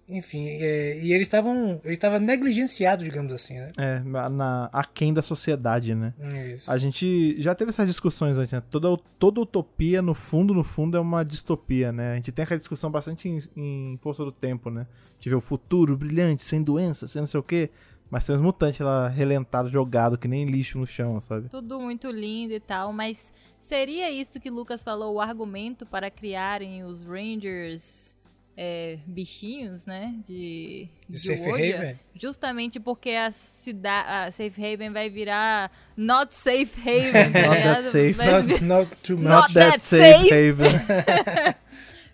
[0.09, 1.81] Enfim, é, e eles estavam.
[1.85, 3.71] Ele estava negligenciado, digamos assim, né?
[3.79, 6.13] É, na, aquém da sociedade, né?
[6.55, 6.71] Isso.
[6.71, 8.63] A gente já teve essas discussões antes, né?
[8.69, 12.13] Toda, toda utopia, no fundo, no fundo, é uma distopia, né?
[12.13, 14.87] A gente tem aquela discussão bastante em, em Força do Tempo, né?
[15.21, 17.71] De ver o futuro brilhante, sem doença, sem não sei o quê.
[18.11, 21.49] Mas tem uns mutantes lá relentados, jogados, que nem lixo no chão, sabe?
[21.49, 26.85] Tudo muito lindo e tal, mas seria isso que Lucas falou, o argumento para criarem
[26.85, 28.15] os Rangers
[28.57, 30.15] é, bichinhos, né?
[30.27, 31.49] De, De de Safe?
[31.51, 31.99] Haven?
[32.15, 37.57] Justamente porque a cidade, a Safe Haven vai virar Not Safe Haven, tá Not that
[37.57, 37.83] ligado?
[37.83, 38.17] safe.
[38.19, 39.25] Not, not too much.
[39.25, 40.33] Not Not that that safe safe.
[40.33, 41.55] haven.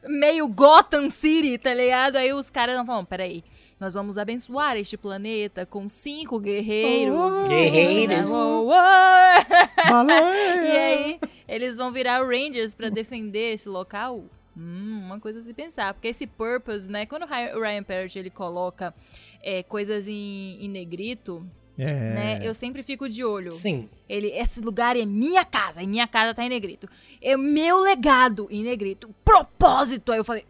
[0.09, 2.17] meio Gotham City, tá ligado?
[2.17, 3.45] Aí os caras não falam, peraí,
[3.79, 7.15] nós vamos abençoar este planeta com cinco guerreiros.
[7.17, 7.45] Oh.
[7.49, 8.31] Guerreiros.
[8.31, 8.69] Uou.
[9.89, 10.65] Baleia!
[10.65, 14.25] E aí, eles vão virar Rangers pra defender esse local?
[14.59, 15.95] Hum, uma coisa a se pensar.
[15.95, 17.07] Porque esse purpose, né?
[17.07, 18.93] Quando o Ryan- Ryan Parrott ele coloca
[19.43, 21.47] é, coisas em, em negrito,
[21.79, 21.85] É.
[21.93, 22.39] né?
[22.43, 23.53] Eu sempre fico de olho.
[23.53, 23.89] Sim.
[24.09, 26.89] Ele, esse lugar é minha casa, e minha casa tá em negrito.
[27.23, 29.15] É meu legado em negrito.
[29.25, 30.11] Propósito!
[30.11, 30.45] Aí eu falei.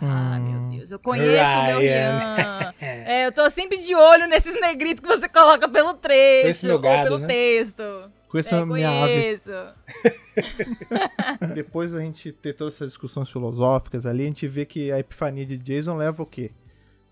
[0.00, 0.68] Ah, Hum.
[0.68, 2.18] meu Deus, eu conheço o meu Ryan.
[2.18, 2.74] Rian.
[2.84, 6.76] É, eu tô sempre de olho nesses negritos que você coloca pelo trecho Esse meu
[6.76, 7.26] ou gado, pelo né?
[7.28, 7.82] texto.
[8.32, 9.38] Conheço É, a minha ave.
[11.54, 15.44] Depois da gente ter todas essas discussões filosóficas ali, a gente vê que a epifania
[15.44, 16.50] de Jason leva o quê?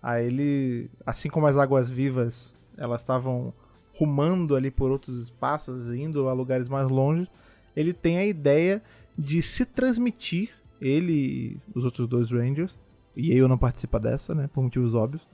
[0.01, 3.53] A ele, assim como as águas vivas, elas estavam
[3.93, 7.29] rumando ali por outros espaços, indo a lugares mais longe,
[7.75, 8.81] ele tem a ideia
[9.15, 12.79] de se transmitir, ele e os outros dois Rangers,
[13.15, 15.27] e eu não participa dessa, né, por motivos óbvios,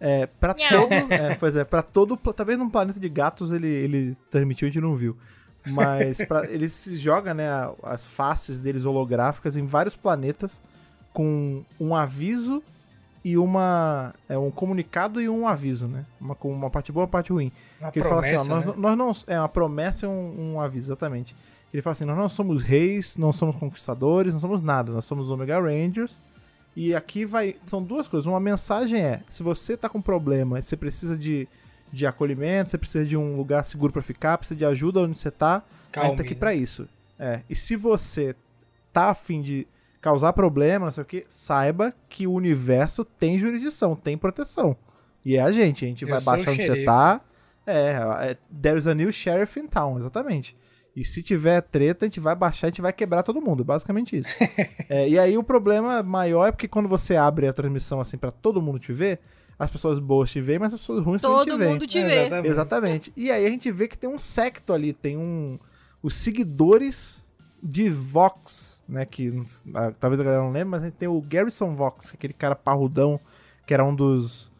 [0.00, 4.16] é, pra todo, é, pois é, pra todo, talvez num planeta de gatos ele, ele
[4.30, 5.16] transmitiu e a gente não viu,
[5.66, 7.48] mas pra, ele se joga, né,
[7.82, 10.62] as faces deles holográficas em vários planetas
[11.12, 12.62] com um aviso
[13.24, 16.06] e uma é um comunicado e um aviso, né?
[16.20, 17.50] Uma com uma parte boa, e uma parte ruim.
[17.80, 18.74] Uma Que ele fala promessa, assim, ó, nós, né?
[18.76, 18.96] nós
[19.26, 21.34] não é uma promessa e um, um aviso, exatamente.
[21.72, 25.28] Ele fala assim, nós não somos reis, não somos conquistadores, não somos nada, nós somos
[25.30, 26.20] Omega Rangers.
[26.80, 28.24] E aqui vai, são duas coisas.
[28.24, 31.48] Uma mensagem é, se você tá com problema, você precisa de,
[31.92, 35.28] de acolhimento, você precisa de um lugar seguro pra ficar, precisa de ajuda onde você
[35.28, 36.38] tá, a gente tá aqui né?
[36.38, 36.88] pra isso.
[37.18, 38.32] É, e se você
[38.92, 39.66] tá afim de
[40.00, 44.76] causar problema, não sei o que, saiba que o universo tem jurisdição, tem proteção.
[45.24, 46.86] E é a gente, a gente Eu vai baixar onde você xerife.
[46.86, 47.20] tá.
[47.66, 50.56] É, é, there's a new sheriff in town, exatamente.
[50.98, 54.18] E se tiver treta, a gente vai baixar, a gente vai quebrar todo mundo, basicamente
[54.18, 54.34] isso.
[54.90, 58.30] É, e aí o problema maior é porque quando você abre a transmissão assim pra
[58.30, 59.20] todo mundo te ver,
[59.58, 62.06] as pessoas boas te veem, mas as pessoas ruins também te Todo mundo te É,
[62.06, 62.14] vê.
[62.26, 62.48] exatamente.
[62.48, 63.12] Exatamente.
[63.16, 65.58] E aí a gente vê que tem um secto ali, tem um.
[66.02, 67.22] Os seguidores
[67.62, 69.04] de Vox, né?
[69.04, 69.32] Que
[69.74, 72.54] ah, talvez a galera não lembre, mas a gente tem o Garrison Vox, aquele cara
[72.56, 73.20] parrudão,
[73.66, 74.50] que era um dos.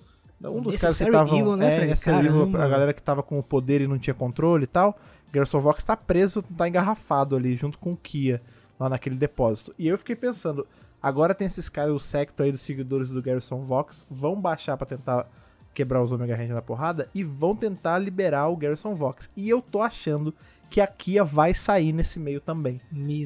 [0.40, 1.56] Um dos caras que estavam.
[1.56, 4.68] Né, é, Evil, a galera que tava com o poder e não tinha controle e
[4.68, 4.96] tal.
[5.32, 8.40] Garrison Vox tá preso, tá engarrafado ali, junto com o Kia,
[8.78, 9.74] lá naquele depósito.
[9.78, 10.66] E eu fiquei pensando,
[11.02, 14.86] agora tem esses caras, o secto aí dos seguidores do Garrison Vox, vão baixar pra
[14.86, 15.28] tentar
[15.74, 19.30] quebrar os Omega Rangers na porrada e vão tentar liberar o Garrison Vox.
[19.36, 20.34] E eu tô achando
[20.70, 22.80] que a Kia vai sair nesse meio também.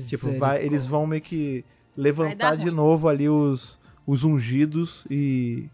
[0.08, 1.64] Tipo, vai, eles vão meio que
[1.96, 2.74] levantar de ruim.
[2.74, 5.68] novo ali os, os ungidos e,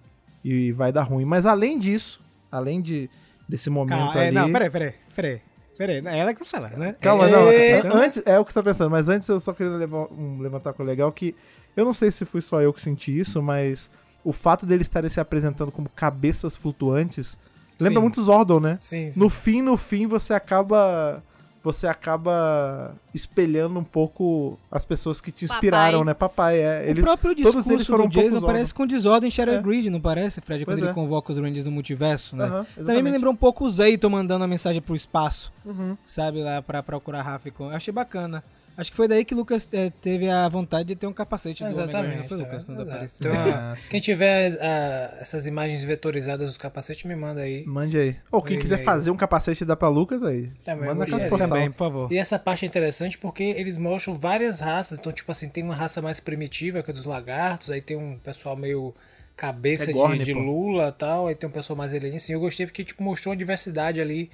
[0.48, 1.24] e vai dar ruim.
[1.24, 2.20] Mas além disso,
[2.50, 3.10] além de,
[3.48, 4.34] desse momento Calma, é, ali...
[4.34, 5.40] não, peraí, peraí, peraí.
[5.76, 6.96] Peraí, é ela que vai falar, né?
[7.00, 7.98] Calma, É, não.
[8.00, 10.40] é, Antes, é o que você tá pensando, mas antes eu só queria levar, um,
[10.40, 11.36] levantar com legal que
[11.76, 13.88] eu não sei se fui só eu que senti isso, mas
[14.24, 17.38] o fato deles estarem se apresentando como cabeças flutuantes
[17.80, 18.02] lembra Sim.
[18.02, 18.78] muito Zordon, né?
[18.80, 19.20] Sim, sim.
[19.20, 21.22] No fim, no fim, você acaba
[21.62, 26.04] você acaba espelhando um pouco as pessoas que te inspiraram, Papai.
[26.06, 26.14] né?
[26.14, 26.86] Papai, é.
[26.86, 29.30] o Eles, próprio todos discurso eles foram do um pouco Jason parece com desordem em
[29.30, 29.62] Shattered É.
[29.62, 30.64] Grid, não parece, Fred?
[30.64, 30.94] Quando Pois ele é.
[30.94, 32.64] convoca os Rangers no multiverso, né?
[32.76, 35.96] Também me lembrou um pouco o Zayton mandando a mensagem pro espaço, Uhum.
[36.06, 36.42] sabe?
[36.42, 37.70] Lá pra procurar Rafficon.
[37.70, 38.42] Eu achei bacana.
[38.78, 41.66] Acho que foi daí que Lucas eh, teve a vontade de ter um capacete do
[41.68, 42.28] não Exatamente.
[42.28, 43.08] tá Lucas, quando apareceu.
[43.18, 43.88] Então, É, sim.
[43.90, 47.64] quem tiver ah, essas imagens vetorizadas dos capacetes, me manda aí.
[47.66, 48.16] Mande aí.
[48.30, 48.84] Ou quem quiser e-mail.
[48.84, 50.48] fazer um capacete e dar pra Lucas aí.
[50.64, 51.48] Também, Manda casa postal.
[51.48, 52.12] Também, por favor.
[52.12, 54.96] E essa parte é interessante porque eles mostram várias raças.
[54.96, 57.70] Então, tipo assim, tem uma raça mais primitiva, que é dos lagartos.
[57.70, 58.94] Aí tem um pessoal meio
[59.36, 60.32] cabeça É de, Gorn, de.
[60.34, 61.26] Lula e tal.
[61.26, 62.18] Aí tem um pessoal mais alienígena.
[62.18, 64.30] Assim, eu gostei porque, tipo, mostrou uma diversidade ali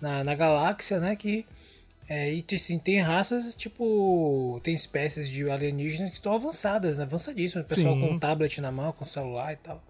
[0.00, 1.14] na, na galáxia, né?
[1.14, 1.44] Que...
[2.08, 7.04] É, e assim, tem raças, tipo, tem espécies de alienígenas que estão avançadas, né?
[7.04, 7.64] avançadíssimas.
[7.64, 8.00] O pessoal Sim.
[8.00, 9.82] com um tablet na mão, com celular e tal.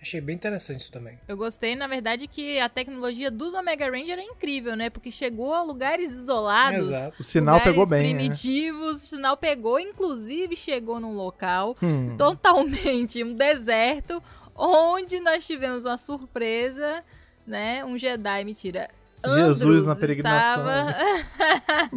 [0.00, 1.18] Achei bem interessante isso também.
[1.26, 4.88] Eu gostei, na verdade, que a tecnologia dos Omega Ranger é incrível, né?
[4.90, 6.86] Porque chegou a lugares isolados.
[6.88, 7.20] Exato.
[7.20, 8.18] O sinal pegou bem, né?
[8.20, 12.16] primitivos, o sinal pegou, inclusive chegou num local Hum.
[12.16, 14.22] totalmente um deserto,
[14.54, 17.02] onde nós tivemos uma surpresa,
[17.44, 17.84] né?
[17.84, 18.88] Um Jedi, mentira.
[19.26, 20.94] Jesus na peregrinação, né?
[21.32, 21.90] Estava...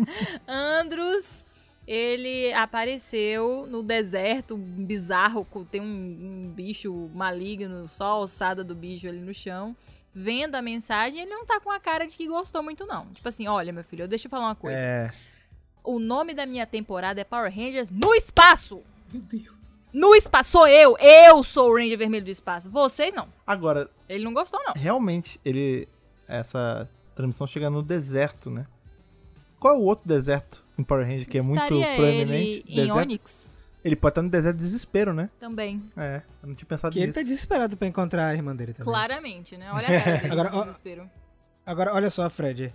[0.48, 1.46] Andros,
[1.88, 8.76] ele apareceu no deserto bizarro, com- tem um, um bicho maligno, só a ossada do
[8.76, 9.76] bicho ali no chão.
[10.14, 13.06] Vendo a mensagem, ele não tá com a cara de que gostou muito, não.
[13.08, 14.78] Tipo assim, olha, meu filho, deixa eu falar uma coisa.
[14.80, 15.12] É.
[15.84, 18.82] O nome da minha temporada é Power Rangers no espaço!
[19.12, 19.62] Meu Deus.
[19.94, 20.98] No espaço, sou eu!
[21.00, 22.70] Eu sou o Ranger Vermelho do espaço.
[22.70, 23.28] Vocês não.
[23.48, 24.74] Agora, Ele não gostou, não.
[24.76, 25.88] realmente, ele.
[26.28, 28.64] Essa transmissão chega no deserto, né?
[29.60, 32.64] Qual é o outro deserto em Power Ranger que é muito proeminente?
[32.66, 32.98] ele em Deserto?
[32.98, 33.50] Onix
[33.84, 35.30] Ele pode estar no deserto de desespero, né?
[35.40, 35.84] também.
[35.96, 37.20] É, eu não tinha pensado Que ele nisso.
[37.20, 38.86] tá desesperado pra encontrar a irmã dele também.
[38.92, 39.72] Claramente, né?
[39.72, 41.10] Olha a cara dele Agora, ó- desespero.
[41.66, 42.74] Agora, olha só, Fred.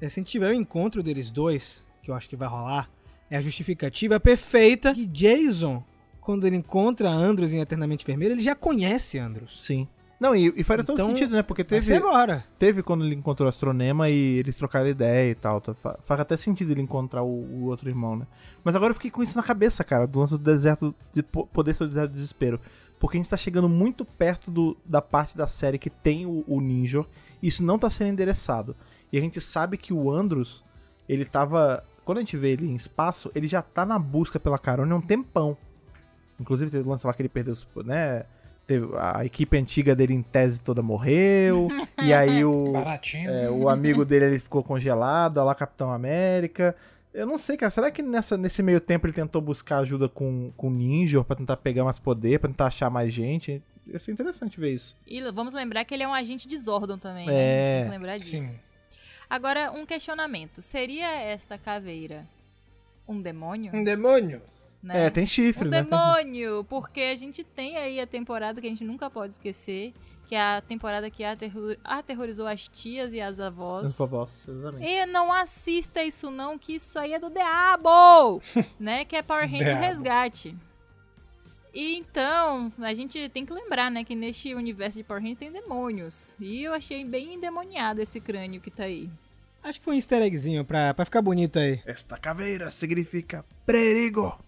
[0.00, 2.88] É, Se a gente tiver o encontro deles dois, que eu acho que vai rolar,
[3.28, 5.82] é a justificativa perfeita que Jason,
[6.20, 9.60] quando ele encontra Andros em Eternamente Vermelho, ele já conhece Andros.
[9.64, 9.88] Sim.
[10.20, 11.42] Não, e, e faria todo Então, sentido, né?
[11.42, 12.44] Porque teve, agora.
[12.58, 15.60] teve quando ele encontrou o Astronema e eles trocaram ideia e tal.
[15.60, 15.74] tá?
[15.74, 18.26] Fa- Faz até sentido ele encontrar o, o outro irmão, né?
[18.64, 21.46] Mas agora eu fiquei com isso na cabeça, cara, do lance do deserto, de po-
[21.46, 22.60] poder ser o deserto do desespero.
[22.98, 26.42] Porque a gente tá chegando muito perto do- da parte da série que tem o,
[26.48, 27.06] o Ninja.
[27.40, 28.74] E isso não tá sendo endereçado.
[29.12, 30.64] E a gente sabe que o Andros,
[31.08, 31.84] ele tava.
[32.04, 34.98] Quando a gente vê ele em espaço, ele já tá na busca pela carona há
[34.98, 35.56] um tempão.
[36.40, 38.24] Inclusive teve o lance lá que ele perdeu, os- né?
[38.68, 41.68] Teve, a equipe antiga dele em tese toda morreu.
[42.04, 43.30] e aí o, Baratinho.
[43.30, 46.76] é, o amigo dele ele ficou congelado, olha lá Capitão América.
[47.14, 47.70] Eu não sei, cara.
[47.70, 51.34] Será que nessa, nesse meio tempo ele tentou buscar ajuda com, com o Ninja pra
[51.34, 53.62] tentar pegar mais poder, pra tentar achar mais gente?
[53.86, 54.94] Ia ser interessante ver isso.
[55.06, 57.32] E vamos lembrar que ele é um agente de Zordon também, né?
[57.32, 58.36] É, A gente tem que lembrar disso.
[58.36, 58.60] Sim.
[59.30, 60.60] Agora, um questionamento.
[60.60, 62.26] Seria esta caveira
[63.08, 63.74] um demônio?
[63.74, 64.42] Um demônio.
[64.82, 65.06] Né?
[65.06, 65.82] É, tem chifre, um né?
[65.82, 69.92] demônio, porque a gente tem aí a temporada que a gente nunca pode esquecer,
[70.28, 73.90] que é a temporada que aterro- aterrorizou as tias e as avós.
[73.90, 74.88] Os vovós, exatamente.
[74.88, 78.40] E não assista isso não, que isso aí é do diabo,
[78.78, 79.04] né?
[79.04, 79.80] Que é Power Rangers Diabo.
[79.80, 80.56] Resgate.
[81.74, 85.52] E então, a gente tem que lembrar, né, que neste universo de Power Rangers tem
[85.52, 86.36] demônios.
[86.40, 89.08] E eu achei bem endemoniado esse crânio que tá aí.
[89.62, 91.80] Acho que foi um easter eggzinho pra, pra ficar bonito aí.
[91.84, 94.38] Esta caveira significa perigo.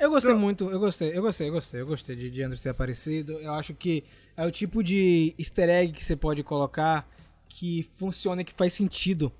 [0.00, 2.70] Eu gostei muito, eu gostei, eu gostei, eu gostei, eu gostei de, de Andros ter
[2.70, 3.32] aparecido.
[3.34, 4.04] Eu acho que
[4.36, 7.08] é o tipo de easter egg que você pode colocar
[7.48, 9.32] que funciona e que faz sentido.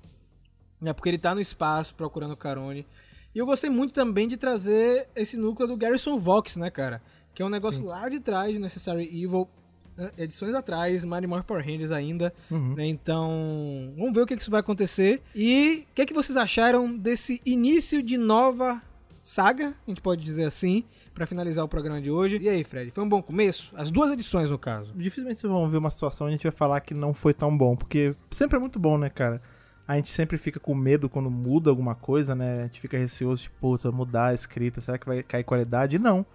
[0.79, 0.93] Né?
[0.93, 2.85] Porque ele tá no espaço procurando o Carone.
[3.33, 7.01] E eu gostei muito também de trazer esse núcleo do Garrison Vox, né, cara?
[7.33, 7.87] Que é um negócio Sim.
[7.87, 9.47] lá de trás de Necessary Evil,
[9.95, 12.33] né, edições atrás, Mighty Morphin Power Rangers ainda.
[12.49, 12.75] Uhum.
[12.75, 12.85] né?
[12.87, 15.21] Então, vamos ver o que, que isso vai acontecer.
[15.33, 18.81] E o que, que vocês acharam desse início de nova
[19.21, 22.39] saga, a gente pode dizer assim, pra finalizar o programa de hoje.
[22.41, 23.71] E aí, Fred, foi um bom começo?
[23.75, 24.91] As duas edições, no caso.
[24.95, 27.55] Dificilmente vocês vão ver uma situação onde a gente vai falar que não foi tão
[27.55, 29.41] bom, porque sempre é muito bom, né, cara?
[29.87, 32.61] A gente sempre fica com medo quando muda alguma coisa, né?
[32.61, 35.97] A gente fica receoso, tipo, putz, mudar a escrita, será que vai cair qualidade?
[35.97, 36.25] E não.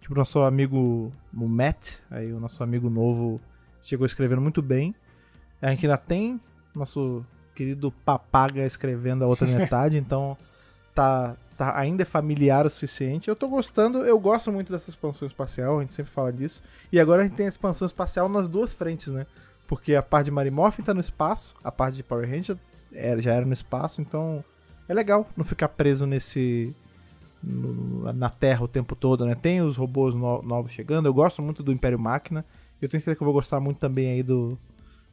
[0.00, 3.40] Tipo, nosso amigo, o Matt, aí o nosso amigo novo,
[3.82, 4.94] chegou escrevendo muito bem.
[5.60, 6.40] A gente ainda tem
[6.74, 7.24] nosso
[7.54, 10.36] querido Papaga escrevendo a outra metade, então
[10.94, 13.28] tá, tá ainda é familiar o suficiente.
[13.28, 16.62] Eu tô gostando, eu gosto muito dessa expansão espacial, a gente sempre fala disso.
[16.92, 19.26] E agora a gente tem a expansão espacial nas duas frentes, né?
[19.66, 22.56] Porque a parte de Mary Morphin tá no espaço, a parte de Power Ranger
[23.18, 24.44] já era no espaço, então
[24.88, 26.74] é legal não ficar preso nesse.
[27.42, 29.34] no- na Terra o tempo todo, né?
[29.34, 32.44] Tem os robôs no- novos chegando, eu gosto muito do Império Máquina.
[32.80, 34.58] Eu tenho certeza que eu vou gostar muito também aí do,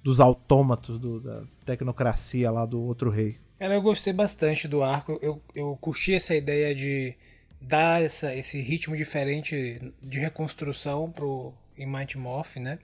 [0.03, 3.37] dos autômatos, do- da tecnocracia lá do outro rei.
[3.63, 5.17] Cara, eu gostei bastante do arco.
[5.21, 7.15] Eu, eu curti essa ideia de
[7.61, 12.77] dar essa, esse ritmo diferente de reconstrução pro, em Mighty Morph, né?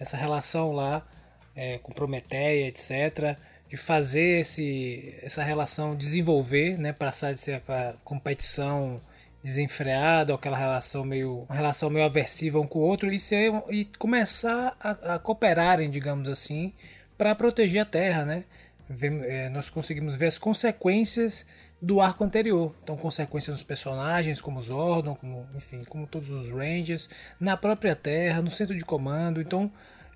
[0.00, 1.06] Essa relação lá
[1.54, 3.36] é, com Prometeia, etc.
[3.68, 6.94] De fazer esse, essa relação desenvolver, né?
[6.94, 9.02] Passar de ser aquela competição
[9.42, 13.84] desenfreada, aquela relação meio, uma relação meio aversiva um com o outro e, ser, e
[13.98, 16.72] começar a, a cooperarem, digamos assim,
[17.18, 18.44] para proteger a Terra, né?
[18.88, 21.46] É, nós conseguimos ver as consequências
[21.80, 22.74] do arco anterior.
[22.82, 27.08] Então, consequências nos personagens, como Zordon, como, enfim, como todos os Rangers,
[27.38, 29.40] na própria Terra, no centro de comando.
[29.40, 29.70] Então,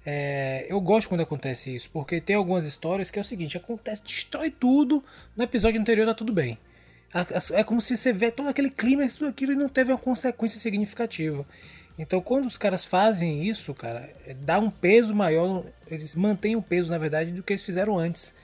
[0.05, 4.03] é, eu gosto quando acontece isso, porque tem algumas histórias que é o seguinte: acontece,
[4.03, 5.05] destrói tudo,
[5.37, 6.59] no episódio anterior tá tudo bem.
[7.53, 10.61] É como se você vê todo aquele clima, tudo aquilo e não teve uma consequência
[10.61, 11.47] significativa.
[11.99, 16.63] Então, quando os caras fazem isso, cara, é, dá um peso maior, eles mantêm o
[16.63, 18.35] peso, na verdade, do que eles fizeram antes.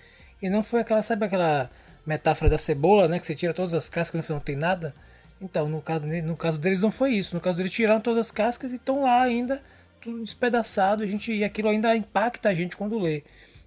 [0.42, 1.70] E não foi aquela, sabe aquela
[2.06, 3.18] metáfora da cebola, né?
[3.18, 4.94] Que você tira todas as cascas e no final não tem nada?
[5.40, 7.34] Então, no caso, no caso deles não foi isso.
[7.34, 9.62] No caso deles tiraram todas as cascas e estão lá ainda,
[10.00, 11.02] tudo despedaçado.
[11.02, 13.22] A gente, e aquilo ainda impacta a gente quando lê.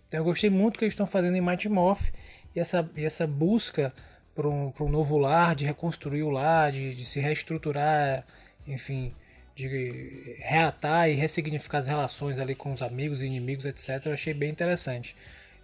[0.07, 2.09] Então eu gostei muito do que eles estão fazendo em Mighty Morph.
[2.55, 3.93] E essa, e essa busca
[4.34, 8.24] para um, um novo lar, de reconstruir o lar, de, de se reestruturar,
[8.68, 9.13] enfim,
[9.55, 14.05] de reatar e ressignificar as relações ali com os amigos e inimigos, etc.
[14.05, 15.15] Eu achei bem interessante.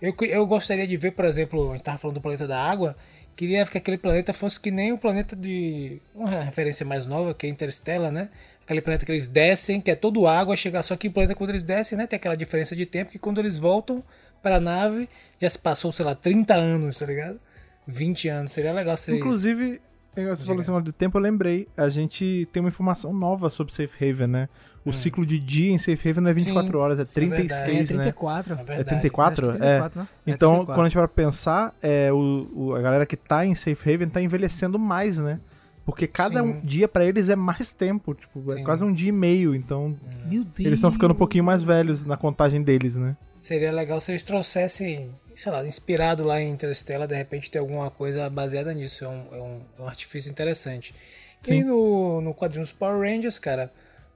[0.03, 2.93] Eu, eu gostaria de ver, por exemplo, a gente estava falando do planeta da água,
[3.37, 6.01] queria que aquele planeta fosse que nem o planeta de.
[6.13, 8.29] Uma referência mais nova, que é Interstellar, né?
[8.65, 11.51] Aquele planeta que eles descem, que é todo água, chegar só que o planeta quando
[11.51, 12.05] eles descem, né?
[12.05, 14.03] Tem aquela diferença de tempo que quando eles voltam
[14.41, 15.07] para a nave,
[15.39, 17.39] já se passou, sei lá, 30 anos, tá ligado?
[17.87, 19.81] 20 anos, seria legal ser Inclusive,
[20.17, 20.35] isso.
[20.35, 24.09] você falou assim, de tempo, eu lembrei, a gente tem uma informação nova sobre Safe
[24.09, 24.49] Haven, né?
[24.85, 24.93] O hum.
[24.93, 27.97] ciclo de dia em Safe Haven não é 24 Sim, horas, é 36, é, é
[27.97, 28.55] 34.
[28.55, 28.61] né?
[28.67, 29.45] É 34?
[29.45, 30.07] É, 34, né?
[30.27, 30.65] Então, é 34.
[30.65, 34.09] quando a gente vai pensar, é, o, o, a galera que tá em Safe Haven
[34.09, 35.39] tá envelhecendo mais, né?
[35.85, 39.11] Porque cada um dia para eles é mais tempo, tipo, é quase um dia e
[39.11, 40.59] meio, então Meu Deus.
[40.59, 43.17] eles estão ficando um pouquinho mais velhos na contagem deles, né?
[43.37, 47.91] Seria legal se eles trouxessem, sei lá, inspirado lá em Interstellar, de repente ter alguma
[47.91, 50.95] coisa baseada nisso, é um, é um, é um artifício interessante.
[51.41, 51.55] Sim.
[51.55, 53.69] E no, no quadrinho dos Power Rangers, cara,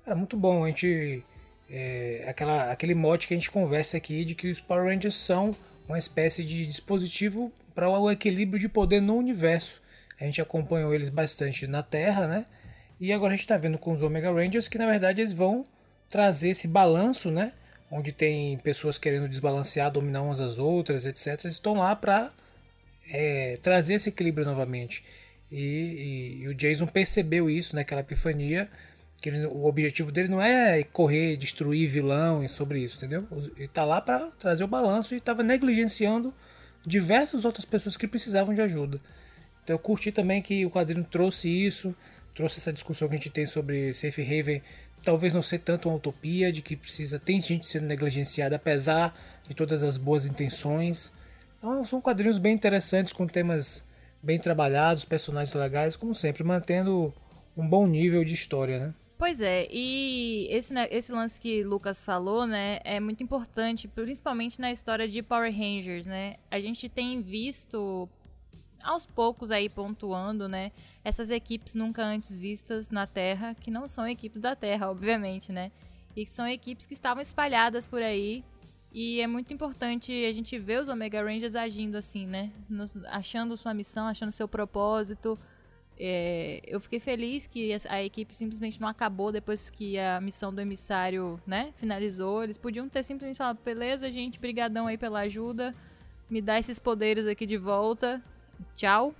[0.08, 0.64] era muito bom.
[0.64, 1.24] A gente.
[1.70, 5.52] É, aquela, aquele mote que a gente conversa aqui de que os Power Rangers são
[5.88, 9.82] uma espécie de dispositivo para o equilíbrio de poder no universo.
[10.20, 12.46] A gente acompanhou eles bastante na Terra, né?
[13.00, 15.66] E agora a gente está vendo com os Omega Rangers que na verdade eles vão
[16.10, 17.52] trazer esse balanço, né?
[17.92, 21.28] Onde tem pessoas querendo desbalancear, dominar umas as outras, etc.
[21.44, 22.32] Eles estão lá para
[23.12, 25.04] é, trazer esse equilíbrio novamente.
[25.52, 28.70] E, e, e, o Jason percebeu isso naquela epifania
[29.22, 33.28] que ele, o objetivo dele não é correr, destruir vilão e sobre isso, entendeu?
[33.56, 36.34] Ele tá lá para trazer o balanço e estava negligenciando
[36.86, 39.02] diversas outras pessoas que precisavam de ajuda.
[39.64, 41.96] Então eu curti também que o quadrinho trouxe isso,
[42.34, 44.62] trouxe essa discussão que a gente tem sobre Safe Haven,
[45.04, 49.56] talvez não ser tanto uma utopia de que precisa tem gente sendo negligenciada apesar de
[49.56, 51.12] todas as boas intenções.
[51.58, 53.84] Então são quadrinhos bem interessantes com temas
[54.22, 57.14] bem trabalhados, personagens legais, como sempre, mantendo
[57.56, 58.94] um bom nível de história, né?
[59.18, 64.62] Pois é, e esse, né, esse lance que Lucas falou, né, é muito importante, principalmente
[64.62, 66.36] na história de Power Rangers, né?
[66.52, 68.08] A gente tem visto
[68.80, 70.72] aos poucos aí pontuando, né,
[71.04, 75.72] essas equipes nunca antes vistas na Terra, que não são equipes da Terra, obviamente, né?
[76.16, 78.44] E que são equipes que estavam espalhadas por aí.
[78.92, 82.52] E é muito importante a gente ver os Omega Rangers agindo assim, né?
[83.08, 85.38] achando sua missão, achando seu propósito,
[86.00, 90.54] é, eu fiquei feliz que a, a, equipe simplesmente não acabou depois que a missão
[90.54, 92.44] do emissário, né, finalizou.
[92.44, 95.74] Eles podiam ter simplesmente falado, beleza, gente, brigadão aí pela ajuda,
[96.30, 98.22] me dá esses poderes aqui de volta,
[98.76, 99.14] tchau.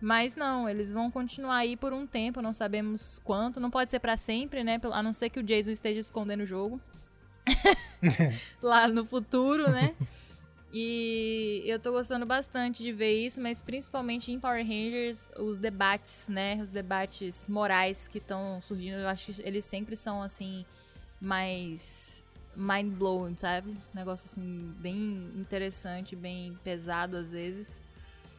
[0.00, 4.00] Mas não, eles vão continuar aí por um tempo, não sabemos quanto, não pode ser
[4.00, 6.80] para sempre, né, a não ser que o Jason esteja escondendo o jogo.
[8.62, 9.94] Lá no futuro, né?
[10.76, 16.28] E eu tô gostando bastante de ver isso, mas principalmente em Power Rangers, os debates,
[16.28, 16.58] né?
[16.60, 20.66] Os debates morais que estão surgindo, eu acho que eles sempre são assim
[21.20, 22.24] mais
[22.56, 23.72] mind blowing, sabe?
[23.94, 27.80] Negócio assim bem interessante, bem pesado às vezes.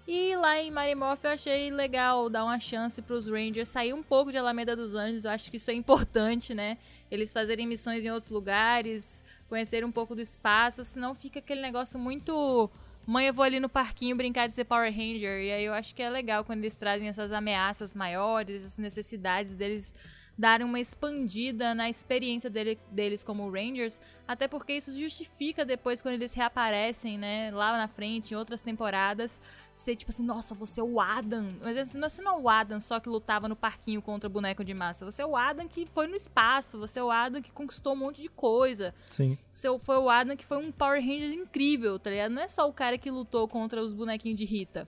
[0.05, 4.03] E lá em Marimorph eu achei legal dar uma chance para os Rangers sair um
[4.03, 5.23] pouco de Alameda dos Anjos.
[5.23, 6.77] Eu acho que isso é importante, né?
[7.09, 11.99] Eles fazerem missões em outros lugares, conhecer um pouco do espaço, senão fica aquele negócio
[11.99, 12.69] muito.
[13.05, 15.39] Mãe, eu vou ali no parquinho brincar de ser Power Ranger.
[15.39, 19.53] E aí eu acho que é legal quando eles trazem essas ameaças maiores, essas necessidades
[19.53, 19.93] deles
[20.37, 26.15] darem uma expandida na experiência dele, deles como Rangers, até porque isso justifica depois quando
[26.15, 29.39] eles reaparecem, né, lá na frente, em outras temporadas,
[29.73, 31.55] ser tipo assim, nossa, você é o Adam.
[31.61, 34.73] Mas assim, você não é o Adam só que lutava no parquinho contra boneco de
[34.73, 37.93] massa, você é o Adam que foi no espaço, você é o Adam que conquistou
[37.93, 38.93] um monte de coisa.
[39.09, 39.37] Sim.
[39.53, 42.31] Você foi o Adam que foi um Power Ranger incrível, tá ligado?
[42.31, 44.87] Não é só o cara que lutou contra os bonequinhos de Rita.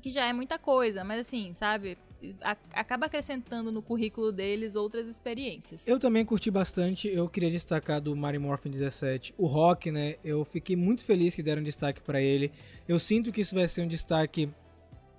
[0.00, 1.98] Que já é muita coisa, mas assim, sabe?
[2.42, 5.86] A- acaba acrescentando no currículo deles outras experiências.
[5.86, 10.16] Eu também curti bastante, eu queria destacar do Mario Morphin 17, o Rock, né?
[10.24, 12.50] Eu fiquei muito feliz que deram destaque pra ele.
[12.88, 14.48] Eu sinto que isso vai ser um destaque,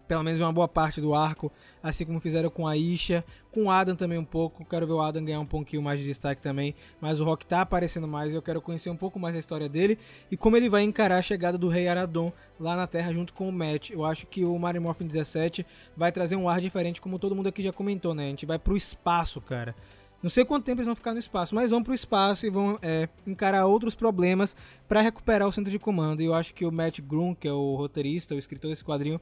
[0.08, 1.52] pelo menos uma boa parte do arco,
[1.84, 4.64] assim como fizeram com a Isha, com o Adam também um pouco.
[4.66, 7.62] Quero ver o Adam ganhar um pouquinho mais de destaque também, mas o Rock tá
[7.62, 9.98] aparecendo mais, eu quero conhecer um pouco mais da história dele
[10.32, 13.50] e como ele vai encarar a chegada do Rei Aradon lá na Terra junto com
[13.50, 13.90] o Matt.
[13.90, 15.66] Eu acho que o Mario Morphin 17
[15.96, 18.26] vai trazer um ar diferente, como todo mundo aqui já comentou, né?
[18.26, 19.76] A gente vai pro espaço, cara.
[20.22, 22.80] Não sei quanto tempo eles vão ficar no espaço, mas vão pro espaço e vão
[22.82, 24.56] é, encarar outros problemas
[24.88, 26.22] para recuperar o centro de comando.
[26.22, 29.22] E eu acho que o Matt Groom, que é o roteirista, o escritor desse quadrinho,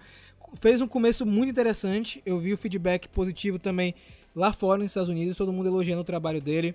[0.60, 2.22] fez um começo muito interessante.
[2.26, 3.94] Eu vi o feedback positivo também
[4.34, 6.74] lá fora nos Estados Unidos, todo mundo elogiando o trabalho dele.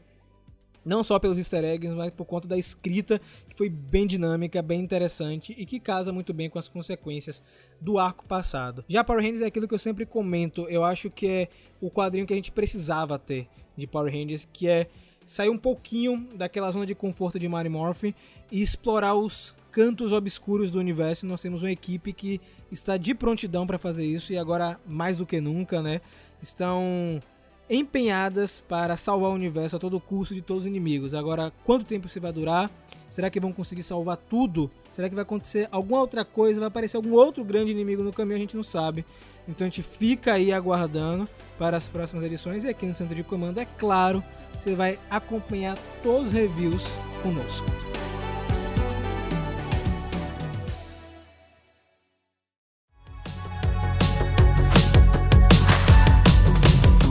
[0.90, 4.80] Não só pelos easter eggs, mas por conta da escrita, que foi bem dinâmica, bem
[4.80, 7.40] interessante e que casa muito bem com as consequências
[7.80, 8.84] do arco passado.
[8.88, 11.48] Já Power Rangers é aquilo que eu sempre comento, eu acho que é
[11.80, 13.46] o quadrinho que a gente precisava ter
[13.76, 14.88] de Power Rangers, que é
[15.24, 18.12] sair um pouquinho daquela zona de conforto de Mary Morphin
[18.50, 21.24] e explorar os cantos obscuros do universo.
[21.24, 25.24] Nós temos uma equipe que está de prontidão para fazer isso e agora mais do
[25.24, 26.00] que nunca, né?
[26.42, 27.20] Estão
[27.70, 31.14] empenhadas para salvar o universo a todo custo de todos os inimigos.
[31.14, 32.68] Agora, quanto tempo isso vai durar?
[33.08, 34.70] Será que vão conseguir salvar tudo?
[34.90, 36.58] Será que vai acontecer alguma outra coisa?
[36.58, 38.36] Vai aparecer algum outro grande inimigo no caminho?
[38.36, 39.04] A gente não sabe.
[39.48, 41.28] Então a gente fica aí aguardando
[41.58, 42.64] para as próximas edições.
[42.64, 44.22] E aqui no Centro de Comando, é claro,
[44.56, 46.84] você vai acompanhar todos os reviews
[47.22, 47.66] conosco.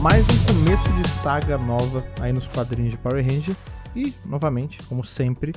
[0.02, 3.54] Mais um começo de saga nova aí nos quadrinhos de Power Ranger.
[3.94, 5.54] E, novamente, como sempre,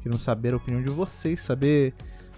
[0.00, 1.92] queremos saber a opinião de vocês, saber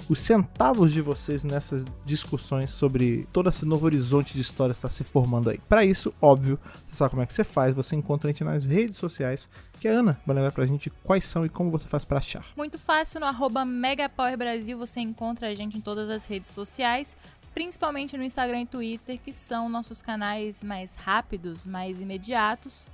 [0.08, 4.88] os centavos de vocês nessas discussões sobre todo esse novo horizonte de história que está
[4.88, 5.58] se formando aí.
[5.68, 8.64] Para isso, óbvio, você sabe como é que você faz, você encontra a gente nas
[8.64, 9.46] redes sociais,
[9.78, 12.44] que a Ana vai lembrar pra gente quais são e como você faz para achar.
[12.56, 17.14] Muito fácil, no arroba Megapower Brasil você encontra a gente em todas as redes sociais,
[17.54, 22.88] principalmente no Instagram e Twitter, que são nossos canais mais rápidos, mais imediatos.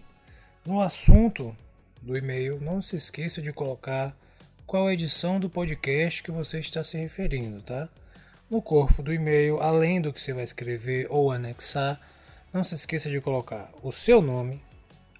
[0.65, 1.53] No assunto
[2.01, 4.15] do e-mail, não se esqueça de colocar
[4.65, 7.87] qual a edição do podcast que você está se referindo, tá?
[8.49, 11.99] No corpo do e-mail, além do que você vai escrever ou anexar,
[12.53, 14.61] não se esqueça de colocar o seu nome,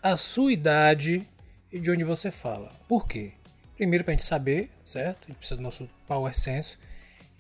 [0.02, 1.28] a sua idade
[1.72, 2.72] e de onde você fala.
[2.88, 3.34] Por quê?
[3.76, 5.26] Primeiro para a gente saber, certo?
[5.26, 6.78] A gente precisa do nosso Power Sense.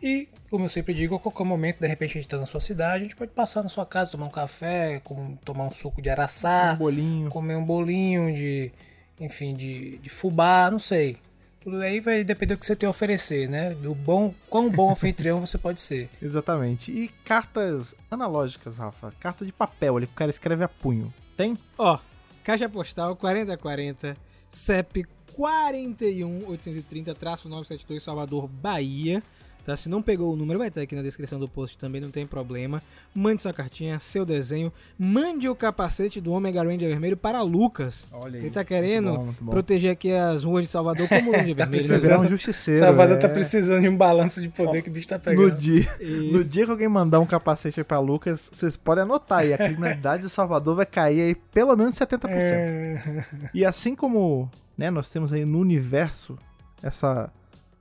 [0.01, 2.59] E, como eu sempre digo, a qualquer momento, de repente a gente está na sua
[2.59, 6.01] cidade, a gente pode passar na sua casa, tomar um café, com- tomar um suco
[6.01, 7.29] de araçá, Um bolinho.
[7.29, 8.71] comer um bolinho de,
[9.19, 11.17] enfim, de, de fubá, não sei.
[11.65, 13.73] Tudo aí vai depender do que você tem a oferecer, né?
[13.73, 16.11] Do bom, quão bom anfitrião você pode ser.
[16.21, 16.91] Exatamente.
[16.91, 19.11] E cartas analógicas, Rafa.
[19.19, 21.11] Carta de papel ali que o cara escreve a punho.
[21.35, 21.57] Tem?
[21.75, 21.97] Ó,
[22.43, 24.15] caixa postal 4040,
[24.47, 29.23] CEP 41830-972 Salvador, Bahia.
[29.65, 29.75] Tá?
[29.75, 32.25] Se não pegou o número, vai estar aqui na descrição do post também, não tem
[32.27, 32.81] problema.
[33.15, 34.71] Mande sua cartinha, seu desenho.
[34.97, 38.07] Mande o capacete do Omega Ranger Vermelho para Lucas.
[38.11, 39.51] Olha Ele tá querendo Muito bom, muito bom.
[39.51, 41.81] proteger aqui as ruas de Salvador como o Ranger Tá Vermelho.
[41.83, 42.79] Você virar um precisando- justiceiro.
[42.85, 43.19] Salvador é.
[43.19, 45.51] tá precisando de um balanço de poder que o bicho tá No pegando.
[45.57, 46.33] dia, Isso.
[46.37, 49.57] no dia que alguém mandar um capacete aí pra Lucas, vocês podem anotar aí, a
[49.57, 52.29] criminalidade de Salvador vai cair aí pelo menos 70%.
[52.29, 53.25] É...
[53.53, 56.37] E assim como né, nós temos aí no universo
[56.83, 57.31] essa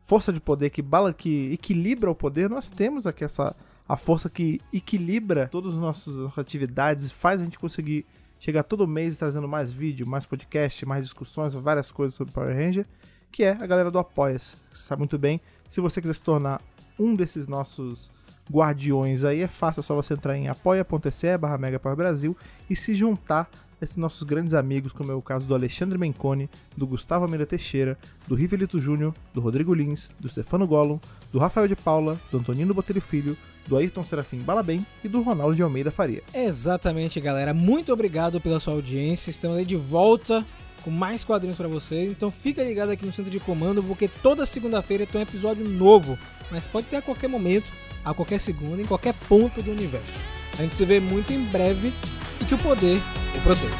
[0.04, 3.56] força de poder que bala que equilibra o poder, nós temos aqui essa
[3.86, 8.06] a força que equilibra todas as nossas atividades, faz a gente conseguir
[8.38, 12.86] chegar todo mês trazendo mais vídeo, mais podcast, mais discussões, várias coisas sobre Power Ranger,
[13.30, 14.56] que é a galera do Apoia-se.
[14.72, 16.62] Você sabe muito bem, se você quiser se tornar
[16.98, 18.10] um desses nossos
[18.50, 21.58] guardiões aí, é fácil, é só você entrar em apoia.se barra
[21.94, 22.36] Brasil
[22.68, 26.86] e se juntar esses nossos grandes amigos, como é o caso do Alexandre Menconi, do
[26.86, 30.98] Gustavo Almeida Teixeira, do Rivelito Júnior, do Rodrigo Lins, do Stefano Gollum,
[31.32, 33.36] do Rafael de Paula, do Antonino Botelho Filho,
[33.66, 36.22] do Ayrton Serafim Balabem e do Ronaldo de Almeida Faria.
[36.32, 37.54] Exatamente, galera.
[37.54, 39.30] Muito obrigado pela sua audiência.
[39.30, 40.44] Estamos aí de volta
[40.82, 42.12] com mais quadrinhos para vocês.
[42.12, 46.18] Então fica ligado aqui no Centro de Comando, porque toda segunda-feira tem um episódio novo.
[46.50, 47.66] Mas pode ter a qualquer momento,
[48.04, 50.12] a qualquer segundo, em qualquer ponto do universo.
[50.58, 51.92] A gente se vê muito em breve
[52.40, 53.00] e que o poder
[53.36, 53.74] o proteja.